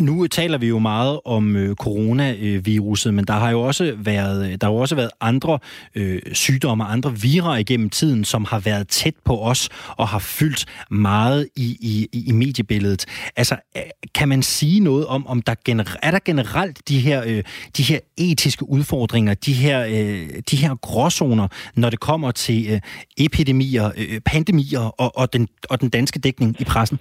Nu 0.00 0.26
taler 0.26 0.58
vi 0.58 0.68
jo 0.68 0.78
meget 0.78 1.20
om 1.24 1.56
øh, 1.56 1.74
coronaviruset, 1.74 3.14
men 3.14 3.24
der 3.24 3.34
har 3.34 3.50
jo 3.50 3.60
også 3.60 3.94
været 3.98 4.46
øh, 4.46 4.52
der 4.60 4.66
har 4.66 4.72
jo 4.72 4.78
også 4.78 4.94
været 4.94 5.10
andre 5.20 5.58
øh, 5.94 6.22
sygdomme, 6.32 6.84
andre 6.84 7.12
virer 7.22 7.56
igennem 7.56 7.90
tiden, 7.90 8.24
som 8.24 8.44
har 8.44 8.58
været 8.58 8.88
tæt 8.88 9.14
på 9.24 9.42
os 9.42 9.68
og 9.98 10.08
har 10.08 10.18
fyldt 10.18 10.66
meget 10.90 11.48
i, 11.56 11.76
i, 12.12 12.22
i 12.28 12.32
mediebilledet. 12.32 13.30
Altså, 13.36 13.56
øh, 13.76 13.82
kan 14.14 14.28
man 14.28 14.42
sige 14.42 14.80
noget 14.80 15.06
om, 15.06 15.26
om 15.26 15.42
der 15.42 15.54
gener, 15.64 15.84
er 16.02 16.10
der 16.10 16.18
generelt 16.24 16.88
de 16.88 16.98
her, 16.98 17.22
øh, 17.26 17.42
de 17.76 17.82
her 17.82 17.98
etiske 18.18 18.68
udfordringer, 18.68 19.34
de 19.34 19.52
her, 19.52 19.84
øh, 19.84 20.42
de 20.50 20.56
her 20.56 20.74
gråzoner, 20.74 21.48
når 21.76 21.90
det 21.90 22.00
kommer 22.00 22.30
til 22.30 22.66
øh, 22.72 22.80
epidemier, 23.18 23.90
øh, 23.96 24.20
pandemier 24.20 24.94
og, 24.98 25.12
og, 25.16 25.32
den, 25.32 25.48
og 25.70 25.80
den 25.80 25.88
danske 25.88 26.18
dækning 26.18 26.56
i 26.60 26.64
pressen? 26.64 26.98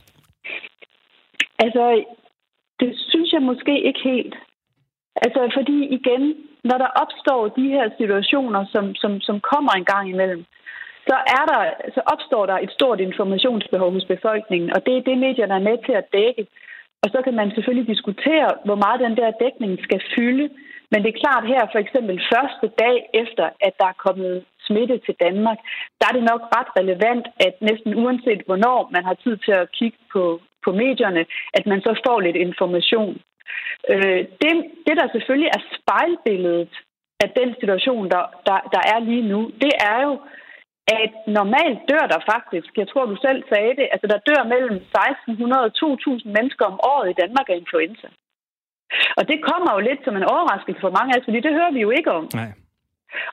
Altså, 1.59 2.03
det 2.79 2.91
synes 3.09 3.33
jeg 3.33 3.41
måske 3.41 3.73
ikke 3.87 4.01
helt. 4.03 4.35
Altså, 5.15 5.51
fordi 5.57 5.77
igen, 5.97 6.23
når 6.63 6.77
der 6.77 6.95
opstår 7.03 7.47
de 7.47 7.67
her 7.75 7.89
situationer, 7.97 8.65
som, 8.73 8.95
som, 8.95 9.21
som 9.21 9.39
kommer 9.39 9.71
en 9.71 9.85
gang 9.85 10.09
imellem, 10.09 10.45
så, 11.09 11.17
er 11.37 11.43
der, 11.51 11.61
så 11.95 12.01
opstår 12.13 12.45
der 12.45 12.57
et 12.57 12.71
stort 12.71 12.99
informationsbehov 12.99 13.91
hos 13.91 14.05
befolkningen, 14.05 14.69
og 14.75 14.85
det 14.85 14.93
er 14.97 15.01
det, 15.01 15.17
medierne 15.17 15.53
er 15.53 15.67
med 15.69 15.77
til 15.85 15.95
at 16.01 16.09
dække. 16.13 16.47
Og 17.03 17.07
så 17.13 17.19
kan 17.25 17.35
man 17.39 17.51
selvfølgelig 17.51 17.87
diskutere, 17.93 18.49
hvor 18.65 18.79
meget 18.83 18.99
den 19.05 19.15
der 19.17 19.39
dækning 19.43 19.73
skal 19.83 20.01
fylde. 20.15 20.49
Men 20.91 20.99
det 21.03 21.09
er 21.09 21.21
klart 21.23 21.51
her, 21.53 21.63
for 21.71 21.79
eksempel 21.79 22.15
første 22.33 22.67
dag 22.83 22.97
efter, 23.13 23.45
at 23.67 23.73
der 23.79 23.87
er 23.89 24.01
kommet 24.05 24.45
smitte 24.67 24.97
til 25.05 25.15
Danmark, 25.25 25.59
der 25.99 26.05
er 26.07 26.13
det 26.17 26.23
nok 26.31 26.41
ret 26.57 26.71
relevant, 26.79 27.25
at 27.47 27.55
næsten 27.61 27.91
uanset 28.03 28.41
hvornår 28.45 28.89
man 28.95 29.03
har 29.09 29.17
tid 29.23 29.37
til 29.45 29.51
at 29.51 29.71
kigge 29.71 29.97
på, 30.13 30.41
på 30.65 30.71
medierne, 30.71 31.25
at 31.57 31.65
man 31.71 31.81
så 31.81 31.91
får 32.05 32.19
lidt 32.19 32.35
information. 32.47 33.13
Øh, 33.93 34.21
det, 34.41 34.53
det, 34.85 34.95
der 34.99 35.07
selvfølgelig 35.11 35.49
er 35.57 35.61
spejlbilledet 35.77 36.73
af 37.23 37.29
den 37.39 37.49
situation, 37.59 38.05
der, 38.13 38.23
der, 38.47 38.57
der 38.73 38.81
er 38.93 38.99
lige 39.09 39.27
nu, 39.33 39.51
det 39.63 39.73
er 39.91 39.97
jo, 40.07 40.13
at 40.87 41.13
normalt 41.27 41.79
dør 41.91 42.05
der 42.13 42.21
faktisk, 42.33 42.69
jeg 42.77 42.87
tror 42.87 43.05
du 43.05 43.15
selv 43.15 43.43
sagde 43.51 43.73
det, 43.79 43.87
altså 43.93 44.07
der 44.13 44.25
dør 44.29 44.41
mellem 44.53 44.75
1600 44.75 45.63
og 45.69 45.73
2000 45.73 46.33
mennesker 46.37 46.65
om 46.65 46.79
året 46.93 47.09
i 47.09 47.19
Danmark 47.21 47.47
af 47.49 47.55
influenza. 47.55 48.07
Og 49.17 49.23
det 49.29 49.37
kommer 49.49 49.69
jo 49.75 49.79
lidt 49.79 50.01
som 50.03 50.15
en 50.17 50.29
overraskelse 50.33 50.81
for 50.81 50.95
mange 50.97 51.11
af 51.11 51.19
os, 51.19 51.25
fordi 51.25 51.39
det 51.45 51.57
hører 51.59 51.71
vi 51.71 51.81
jo 51.87 51.91
ikke 51.97 52.11
om. 52.11 52.25
Nej. 52.33 52.51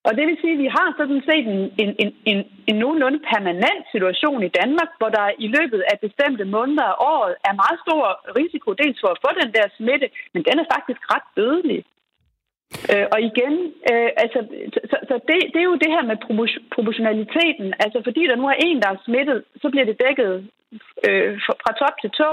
Og 0.07 0.11
det 0.17 0.25
vil 0.27 0.39
sige, 0.41 0.57
at 0.57 0.63
vi 0.65 0.71
har 0.77 0.89
sådan 1.01 1.23
set 1.29 1.47
en, 1.55 1.63
en, 1.83 1.91
en, 2.03 2.11
en, 2.31 2.39
en 2.71 2.77
nogenlunde 2.83 3.21
permanent 3.33 3.85
situation 3.95 4.41
i 4.49 4.55
Danmark, 4.61 4.91
hvor 4.99 5.11
der 5.19 5.27
i 5.47 5.49
løbet 5.57 5.81
af 5.91 5.97
bestemte 6.07 6.45
måneder 6.45 6.89
og 6.93 6.97
året 7.15 7.35
er 7.49 7.61
meget 7.63 7.79
stor 7.85 8.03
risiko 8.41 8.69
dels 8.83 8.99
for 9.01 9.11
at 9.13 9.23
få 9.25 9.31
den 9.43 9.51
der 9.57 9.67
smitte, 9.79 10.09
men 10.35 10.43
den 10.49 10.57
er 10.63 10.67
faktisk 10.75 11.01
ret 11.15 11.29
dødelig. 11.37 11.81
Øh, 12.93 13.07
og 13.15 13.19
igen, 13.31 13.55
øh, 13.91 14.11
altså, 14.25 14.39
så, 14.91 14.97
så 15.09 15.15
det, 15.29 15.39
det 15.53 15.61
er 15.61 15.71
jo 15.73 15.83
det 15.85 15.95
her 15.97 16.05
med 16.11 16.17
proportionaliteten. 16.75 17.69
Altså 17.85 17.99
fordi 18.07 18.23
der 18.31 18.37
nu 18.37 18.47
er 18.53 18.59
en, 18.67 18.83
der 18.83 18.89
er 18.91 19.05
smittet, 19.05 19.39
så 19.63 19.67
bliver 19.71 19.87
det 19.89 20.01
dækket 20.05 20.33
øh, 21.09 21.33
fra 21.63 21.73
top 21.81 21.95
til 22.03 22.11
tå. 22.19 22.31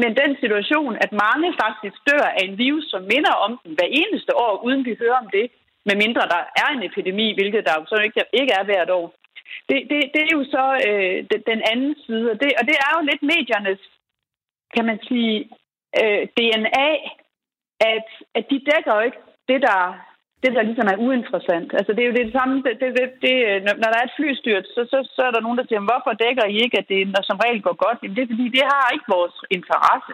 Men 0.00 0.10
den 0.22 0.32
situation, 0.42 0.92
at 1.04 1.12
mange 1.24 1.48
faktisk 1.64 1.96
dør 2.10 2.26
af 2.38 2.42
en 2.48 2.58
virus, 2.64 2.86
som 2.92 3.02
minder 3.12 3.34
om 3.46 3.52
den 3.64 3.72
hver 3.78 3.90
eneste 4.02 4.32
år, 4.46 4.54
uden 4.66 4.84
vi 4.88 5.00
hører 5.02 5.18
om 5.22 5.28
det, 5.36 5.46
medmindre 5.88 6.30
der 6.34 6.42
er 6.62 6.68
en 6.72 6.82
epidemi, 6.88 7.26
hvilket 7.38 7.64
der 7.68 7.84
så 7.86 7.96
ikke, 8.06 8.22
ikke 8.32 8.52
er 8.58 8.64
hvert 8.64 8.90
år. 8.90 9.06
Det, 9.68 9.78
det, 9.90 10.00
det 10.14 10.22
er 10.22 10.32
jo 10.38 10.44
så 10.56 10.64
øh, 10.88 11.16
den 11.50 11.60
anden 11.72 11.94
side, 12.06 12.30
og 12.32 12.36
det, 12.40 12.48
og 12.60 12.64
det 12.68 12.76
er 12.86 12.90
jo 12.96 13.00
lidt 13.10 13.22
mediernes, 13.32 13.82
kan 14.74 14.84
man 14.90 14.98
sige, 15.08 15.36
øh, 16.00 16.22
DNA, 16.36 16.90
at, 17.94 18.08
at 18.38 18.44
de 18.50 18.58
dækker 18.70 18.92
jo 18.94 19.00
ikke 19.08 19.20
det, 19.48 19.60
der, 19.68 19.80
det, 20.42 20.50
der 20.56 20.62
ligesom 20.68 20.88
er 20.92 21.02
uinteressant. 21.06 21.68
Altså, 21.78 21.92
det 21.92 22.02
er 22.02 22.10
jo 22.10 22.20
det 22.20 22.32
samme, 22.32 22.54
det, 22.66 22.74
det, 22.80 22.90
det, 22.98 23.06
det, 23.24 23.34
når 23.80 23.88
der 23.92 23.98
er 24.00 24.06
et 24.06 24.18
flystyrt, 24.18 24.66
så, 24.74 24.80
så, 24.92 24.98
så 25.14 25.22
er 25.28 25.32
der 25.32 25.44
nogen, 25.44 25.58
der 25.58 25.66
siger, 25.68 25.88
hvorfor 25.88 26.12
dækker 26.24 26.44
I 26.54 26.56
ikke, 26.64 26.78
at 26.78 26.88
det 26.92 27.00
når 27.14 27.22
som 27.26 27.40
regel 27.44 27.62
går 27.62 27.76
godt? 27.84 27.98
Jamen, 28.00 28.16
det 28.16 28.22
er 28.22 28.32
fordi, 28.34 28.48
det 28.56 28.64
har 28.72 28.94
ikke 28.94 29.12
vores 29.16 29.36
interesse. 29.56 30.12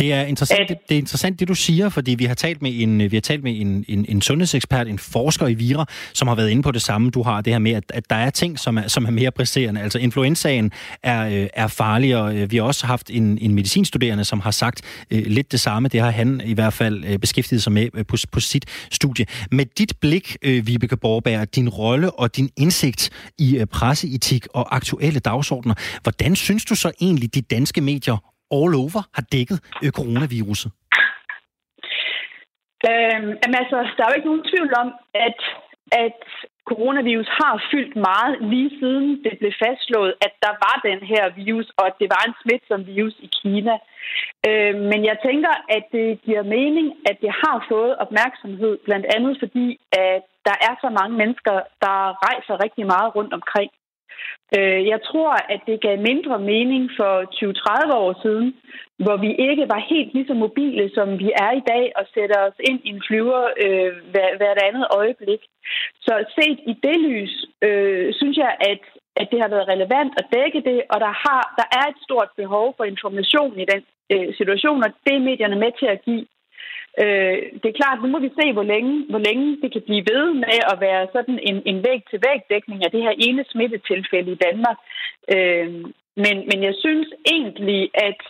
Det 0.00 0.12
er 0.12 0.22
interessant, 0.22 0.68
det, 0.68 0.76
det 0.88 0.94
er 0.94 0.98
interessant 0.98 1.40
det, 1.40 1.48
du 1.48 1.54
siger, 1.54 1.88
fordi 1.88 2.14
vi 2.14 2.24
har 2.24 2.34
talt 2.34 2.62
med 2.62 2.72
en, 2.74 3.10
vi 3.10 3.16
har 3.16 3.20
talt 3.20 3.42
med 3.42 3.60
en, 3.60 3.84
en, 3.88 4.06
en 4.08 4.22
sundhedsekspert, 4.22 4.88
en 4.88 4.98
forsker 4.98 5.46
i 5.46 5.54
vira, 5.54 5.86
som 6.12 6.28
har 6.28 6.34
været 6.34 6.50
inde 6.50 6.62
på 6.62 6.70
det 6.70 6.82
samme. 6.82 7.10
Du 7.10 7.22
har 7.22 7.40
det 7.40 7.52
her 7.52 7.58
med, 7.58 7.72
at, 7.72 7.84
at 7.88 8.10
der 8.10 8.16
er 8.16 8.30
ting, 8.30 8.58
som 8.58 8.78
er, 8.78 8.88
som 8.88 9.04
er 9.04 9.10
mere 9.10 9.30
presserende. 9.30 9.80
Altså 9.80 9.98
influenzaen 9.98 10.72
er, 11.02 11.42
øh, 11.42 11.48
er 11.54 11.66
farligere. 11.66 12.50
Vi 12.50 12.56
har 12.56 12.62
også 12.62 12.86
haft 12.86 13.10
en, 13.10 13.38
en 13.38 13.54
medicinstuderende, 13.54 14.24
som 14.24 14.40
har 14.40 14.50
sagt 14.50 14.82
uh, 15.14 15.18
lidt 15.18 15.52
det 15.52 15.60
samme. 15.60 15.88
Det 15.88 16.00
har 16.00 16.10
han 16.10 16.40
i 16.44 16.54
hvert 16.54 16.72
fald 16.72 17.04
uh, 17.04 17.16
beskæftiget 17.16 17.62
sig 17.62 17.72
med 17.72 17.88
uh, 17.94 18.06
på, 18.08 18.16
på 18.32 18.40
sit 18.40 18.64
studie. 18.90 19.26
Med 19.50 19.66
dit 19.78 19.92
blik, 20.00 20.36
uh, 20.46 20.66
Vibeke 20.66 20.96
Borberg, 20.96 21.54
din 21.54 21.68
rolle 21.68 22.10
og 22.10 22.36
din 22.36 22.50
indsigt 22.56 23.10
i 23.38 23.58
uh, 23.58 23.64
presseetik 23.64 24.46
og 24.54 24.76
aktuelle 24.76 25.20
dagsordner, 25.20 25.74
hvordan 26.02 26.36
synes 26.36 26.64
du 26.64 26.74
så 26.74 26.92
egentlig, 27.00 27.34
de 27.34 27.40
danske 27.40 27.80
medier 27.80 28.29
all 28.56 28.72
over 28.84 29.02
har 29.16 29.24
dækket 29.32 29.58
øh, 29.82 29.90
coronaviruset? 29.98 30.70
Øhm, 32.90 33.30
jamen 33.40 33.58
altså, 33.62 33.78
der 33.96 34.02
er 34.02 34.10
jo 34.10 34.18
ikke 34.18 34.30
nogen 34.30 34.48
tvivl 34.50 34.70
om, 34.82 34.88
at, 35.28 35.38
at 36.04 36.20
coronavirus 36.70 37.30
har 37.40 37.54
fyldt 37.70 37.96
meget 38.10 38.34
lige 38.52 38.72
siden 38.80 39.06
det 39.24 39.34
blev 39.40 39.52
fastslået, 39.64 40.12
at 40.26 40.32
der 40.44 40.52
var 40.64 40.76
den 40.88 41.00
her 41.12 41.24
virus, 41.44 41.68
og 41.78 41.84
at 41.90 41.96
det 42.00 42.08
var 42.14 42.22
en 42.24 42.36
smitsom 42.42 42.80
virus 42.94 43.16
i 43.26 43.28
Kina. 43.40 43.74
Øh, 44.48 44.74
men 44.90 45.00
jeg 45.10 45.16
tænker, 45.26 45.52
at 45.76 45.84
det 45.96 46.08
giver 46.26 46.52
mening, 46.56 46.86
at 47.10 47.16
det 47.24 47.32
har 47.42 47.56
fået 47.72 47.92
opmærksomhed, 48.04 48.72
blandt 48.86 49.06
andet 49.14 49.34
fordi, 49.42 49.66
at 49.92 50.22
der 50.48 50.56
er 50.68 50.74
så 50.84 50.88
mange 50.98 51.14
mennesker, 51.22 51.56
der 51.84 51.96
rejser 52.26 52.54
rigtig 52.64 52.84
meget 52.92 53.08
rundt 53.16 53.32
omkring. 53.38 53.70
Øh, 54.56 54.80
jeg 54.92 55.00
tror, 55.08 55.32
at 55.54 55.60
det 55.66 55.80
gav 55.80 55.98
mindre 56.10 56.38
mening 56.52 56.90
for 56.98 57.14
20-30 57.38 57.94
år 58.04 58.12
siden, 58.22 58.48
hvor 59.04 59.16
vi 59.24 59.30
ikke 59.48 59.64
var 59.72 59.88
helt 59.92 60.10
lige 60.14 60.30
så 60.30 60.34
mobile, 60.34 60.90
som 60.96 61.18
vi 61.22 61.28
er 61.46 61.52
i 61.60 61.66
dag, 61.72 61.84
og 61.98 62.04
sætter 62.14 62.38
os 62.48 62.58
ind 62.70 62.80
i 62.84 62.88
en 62.88 63.02
flyver 63.08 63.42
øh, 63.64 63.92
hvert 64.40 64.60
andet 64.68 64.86
øjeblik. 65.00 65.42
Så 66.06 66.14
set 66.36 66.58
i 66.72 66.74
det 66.86 66.98
lys, 67.08 67.34
øh, 67.66 68.14
synes 68.20 68.36
jeg, 68.36 68.52
at, 68.70 68.82
at 69.20 69.26
det 69.30 69.38
har 69.42 69.50
været 69.54 69.68
relevant 69.74 70.12
at 70.20 70.28
dække 70.36 70.60
det, 70.70 70.78
og 70.92 70.98
der, 71.00 71.14
har, 71.24 71.42
der 71.60 71.66
er 71.78 71.84
et 71.88 71.98
stort 72.06 72.30
behov 72.36 72.66
for 72.76 72.84
information 72.84 73.58
i 73.62 73.64
den 73.72 73.82
øh, 74.12 74.34
situation, 74.38 74.84
og 74.84 74.90
det 75.04 75.14
er 75.16 75.28
medierne 75.30 75.58
med 75.64 75.72
til 75.78 75.86
at 75.86 76.02
give. 76.04 76.26
Øh, 76.98 77.38
det 77.60 77.68
er 77.68 77.80
klart, 77.80 78.02
nu 78.02 78.08
må 78.08 78.18
vi 78.18 78.30
se, 78.40 78.52
hvor 78.52 78.66
længe, 78.72 78.94
hvor 79.10 79.22
længe 79.28 79.46
det 79.62 79.72
kan 79.72 79.82
blive 79.88 80.04
ved 80.12 80.24
med 80.34 80.58
at 80.72 80.80
være 80.80 81.08
sådan 81.12 81.38
en, 81.48 81.62
en 81.70 81.78
væg-til-væg-dækning 81.86 82.84
af 82.84 82.90
det 82.90 83.02
her 83.02 83.14
ene 83.26 83.44
smittetilfælde 83.52 84.32
i 84.32 84.42
Danmark. 84.46 84.78
Øh, 85.34 85.68
men, 86.24 86.36
men 86.50 86.58
jeg 86.68 86.74
synes 86.84 87.08
egentlig, 87.34 87.90
at, 87.94 88.20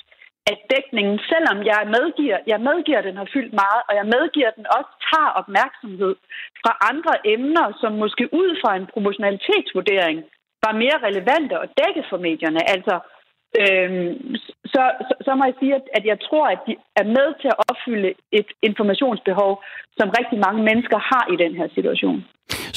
at 0.51 0.59
dækningen, 0.75 1.19
selvom 1.33 1.59
jeg 1.71 1.81
medgiver, 1.97 2.39
jeg 2.47 2.61
medgiver, 2.61 2.99
at 2.99 3.09
den 3.11 3.17
har 3.17 3.29
fyldt 3.35 3.53
meget, 3.63 3.83
og 3.89 3.95
jeg 3.99 4.07
medgiver, 4.17 4.49
at 4.49 4.59
den 4.61 4.67
også 4.79 4.93
tager 5.09 5.31
opmærksomhed 5.41 6.15
fra 6.63 6.73
andre 6.91 7.15
emner, 7.35 7.67
som 7.81 7.93
måske 7.93 8.25
ud 8.41 8.51
fra 8.63 8.77
en 8.77 8.87
proportionalitetsvurdering 8.93 10.19
var 10.65 10.73
mere 10.83 10.99
relevante 11.09 11.55
at 11.65 11.73
dække 11.81 12.03
for 12.11 12.19
medierne. 12.29 12.63
Altså 12.75 12.95
Øhm, 13.63 14.37
så, 14.75 14.83
så, 15.09 15.15
så 15.27 15.31
må 15.39 15.43
jeg 15.49 15.57
sige, 15.61 15.75
at 15.99 16.05
jeg 16.13 16.19
tror, 16.27 16.47
at 16.55 16.61
de 16.67 16.73
er 17.01 17.07
med 17.17 17.29
til 17.41 17.49
at 17.55 17.59
opfylde 17.71 18.11
et 18.33 18.49
informationsbehov, 18.69 19.53
som 19.99 20.09
rigtig 20.19 20.39
mange 20.47 20.61
mennesker 20.69 20.99
har 21.11 21.25
i 21.35 21.37
den 21.45 21.53
her 21.59 21.69
situation. 21.77 22.25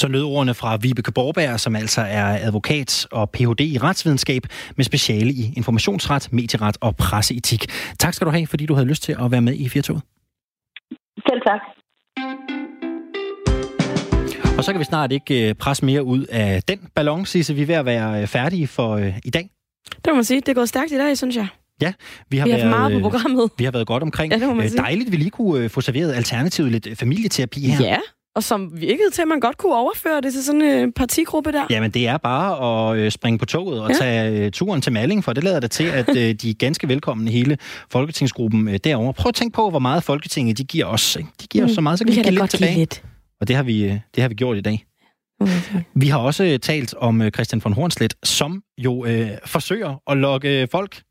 Så 0.02 0.08
lød 0.08 0.24
ordene 0.24 0.54
fra 0.54 0.78
Vibeke 0.82 1.12
Borberg, 1.12 1.60
som 1.60 1.76
altså 1.76 2.02
er 2.02 2.28
advokat 2.48 3.08
og 3.12 3.30
Ph.D. 3.30 3.62
i 3.76 3.78
retsvidenskab 3.78 4.44
med 4.78 4.86
speciale 4.86 5.32
i 5.42 5.44
informationsret, 5.58 6.24
medieret 6.32 6.78
og 6.82 6.96
presseetik. 6.96 7.62
Tak 8.00 8.14
skal 8.14 8.28
du 8.28 8.32
have, 8.32 8.48
fordi 8.48 8.66
du 8.66 8.74
havde 8.74 8.88
lyst 8.88 9.04
til 9.04 9.16
at 9.24 9.32
være 9.32 9.42
med 9.42 9.54
i 9.54 9.70
Firtoget. 9.70 10.02
Selv 11.28 11.42
tak. 11.50 11.62
Og 14.58 14.64
så 14.64 14.72
kan 14.72 14.80
vi 14.80 14.84
snart 14.84 15.12
ikke 15.12 15.50
øh, 15.50 15.56
presse 15.56 15.86
mere 15.86 16.04
ud 16.04 16.26
af 16.26 16.64
den 16.68 16.80
ballon, 16.96 17.26
Sisse. 17.26 17.54
Vi 17.54 17.62
er 17.62 17.66
ved 17.66 17.76
at 17.76 17.86
være 17.86 18.22
øh, 18.22 18.28
færdige 18.28 18.68
for 18.68 18.90
øh, 18.96 19.20
i 19.26 19.30
dag. 19.30 19.50
Det 19.92 20.08
må 20.08 20.14
man 20.14 20.24
sige. 20.24 20.40
Det 20.40 20.50
er 20.50 20.54
gået 20.54 20.70
stærkt 20.70 20.92
i 20.92 20.98
dag, 20.98 21.18
synes 21.18 21.36
jeg. 21.36 21.48
Ja, 21.82 21.94
vi 22.30 22.38
har, 22.38 22.46
vi 22.46 22.52
har 22.52 22.58
været, 22.58 22.70
meget 22.70 22.94
på 22.94 23.00
programmet. 23.00 23.50
Vi 23.58 23.64
har 23.64 23.72
været 23.72 23.88
godt 23.88 24.04
omkring. 24.04 24.34
Ja, 24.34 24.40
det 24.40 24.48
må 24.48 24.54
man 24.54 24.70
sige. 24.70 24.78
Dejligt, 24.78 25.12
vi 25.12 25.18
lige 25.18 25.30
kunne 25.30 25.70
få 25.70 25.82
serveret 25.82 26.14
alternativet 26.14 26.72
lidt 26.72 26.88
familieterapi 27.00 27.60
her. 27.60 27.86
Ja, 27.86 27.98
og 28.36 28.44
som 28.44 28.82
virkede 28.82 29.10
til, 29.14 29.22
at 29.22 29.28
man 29.28 29.40
godt 29.40 29.58
kunne 29.58 29.76
overføre 29.76 30.22
det 30.22 30.34
til 30.34 30.44
sådan 30.44 30.62
en 30.62 30.94
partigruppe 30.94 31.52
der. 31.52 31.66
Jamen, 31.70 31.92
det 31.92 32.08
er 32.08 32.18
bare 32.18 32.92
at 32.92 32.98
øh, 32.98 33.12
springe 33.12 33.40
på 33.40 33.46
toget 33.46 33.82
og 33.82 33.90
ja. 33.90 33.96
tage 33.96 34.46
øh, 34.46 34.52
turen 34.52 34.82
til 34.82 34.94
Malling, 34.94 35.24
for 35.24 35.34
det 35.34 35.44
lader 35.44 35.60
det 35.60 35.72
til, 35.72 35.84
at 35.84 36.10
øh, 36.10 36.34
de 36.34 36.50
er 36.50 36.54
ganske 36.54 36.88
velkomne 36.88 37.32
hele 37.32 37.58
Folketingsgruppen 37.92 38.68
øh, 38.68 38.80
derovre. 38.84 39.14
Prøv 39.14 39.30
at 39.30 39.36
tænke 39.36 39.56
på, 39.56 39.70
hvor 39.70 39.80
meget 39.80 40.04
Folketinget 40.04 40.58
de 40.58 40.64
giver 40.64 40.86
os. 40.86 41.16
Ikke? 41.16 41.30
De 41.42 41.48
giver 41.48 41.66
mm. 41.66 41.70
os 41.70 41.76
så 41.76 41.82
meget, 41.82 42.00
så 42.00 42.06
kan 42.06 42.12
vi, 42.16 42.18
vi 42.18 42.24
give 42.24 42.40
lidt 42.40 42.52
tilbage. 42.52 42.76
Lidt. 42.76 43.04
Og 43.42 43.48
det 43.48 43.56
har, 43.56 43.64
vi, 43.64 43.84
øh, 43.84 44.00
det 44.16 44.22
har 44.22 44.28
vi 44.28 44.36
gjort 44.36 44.58
i 44.58 44.62
dag. 44.62 44.86
Okay. 45.44 45.84
Vi 45.94 46.08
har 46.08 46.20
også 46.20 46.44
øh, 46.44 46.60
talt 46.60 46.94
om 46.94 47.22
øh, 47.22 47.32
Christian 47.32 47.62
von 47.64 47.74
Hornslet, 47.74 48.14
som 48.24 48.64
jo 48.78 49.06
øh, 49.06 49.30
forsøger 49.46 50.02
at 50.08 50.18
lokke 50.18 50.68
folk 50.72 51.02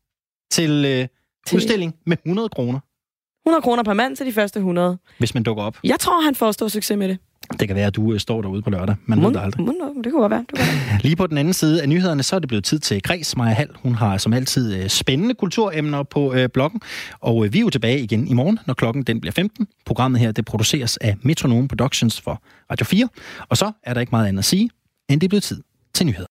til, 0.51 0.85
øh, 0.85 1.07
til 1.47 1.55
udstilling 1.55 1.95
med 2.05 2.17
100 2.25 2.49
kroner. 2.49 2.79
100 3.45 3.61
kroner 3.61 3.83
per 3.83 3.93
mand 3.93 4.15
til 4.15 4.25
de 4.25 4.33
første 4.33 4.57
100. 4.57 4.97
Hvis 5.17 5.33
man 5.33 5.43
dukker 5.43 5.63
op. 5.63 5.77
Jeg 5.83 5.99
tror, 5.99 6.21
han 6.21 6.35
får 6.35 6.51
stor 6.51 6.67
succes 6.67 6.97
med 6.97 7.07
det. 7.09 7.17
Det 7.59 7.67
kan 7.67 7.75
være, 7.75 7.87
at 7.87 7.95
du 7.95 8.13
øh, 8.13 8.19
står 8.19 8.41
derude 8.41 8.61
på 8.61 8.69
lørdag. 8.69 8.95
Man 9.05 9.19
Mun, 9.19 9.25
ved 9.25 9.33
det 9.33 9.45
aldrig. 9.45 9.65
Mun, 9.65 10.03
det 10.03 10.11
kunne 10.11 10.21
godt 10.21 10.29
være. 10.29 10.45
Det 10.49 10.59
kunne 10.59 10.67
være. 10.89 10.99
Lige 11.03 11.15
på 11.15 11.27
den 11.27 11.37
anden 11.37 11.53
side 11.53 11.81
af 11.81 11.89
nyhederne, 11.89 12.23
så 12.23 12.35
er 12.35 12.39
det 12.39 12.47
blevet 12.47 12.63
tid 12.63 12.79
til 12.79 13.01
Græs 13.01 13.37
Maja 13.37 13.53
Hall. 13.53 13.69
Hun 13.83 13.95
har 13.95 14.17
som 14.17 14.33
altid 14.33 14.75
øh, 14.75 14.89
spændende 14.89 15.33
kulturemner 15.33 16.03
på 16.03 16.33
øh, 16.33 16.49
bloggen. 16.49 16.81
Og 17.19 17.45
øh, 17.45 17.53
vi 17.53 17.57
er 17.57 17.61
jo 17.61 17.69
tilbage 17.69 17.99
igen 17.99 18.27
i 18.27 18.33
morgen, 18.33 18.59
når 18.65 18.73
klokken 18.73 19.03
den 19.03 19.21
bliver 19.21 19.31
15. 19.31 19.67
Programmet 19.85 20.21
her, 20.21 20.31
det 20.31 20.45
produceres 20.45 20.97
af 20.97 21.15
Metronome 21.21 21.67
Productions 21.67 22.21
for 22.21 22.41
Radio 22.71 22.85
4. 22.85 23.09
Og 23.49 23.57
så 23.57 23.71
er 23.83 23.93
der 23.93 24.01
ikke 24.01 24.11
meget 24.11 24.27
andet 24.27 24.39
at 24.39 24.45
sige, 24.45 24.69
end 25.09 25.21
det 25.21 25.27
er 25.27 25.29
blevet 25.29 25.43
tid 25.43 25.61
til 25.93 26.05
nyheder. 26.05 26.27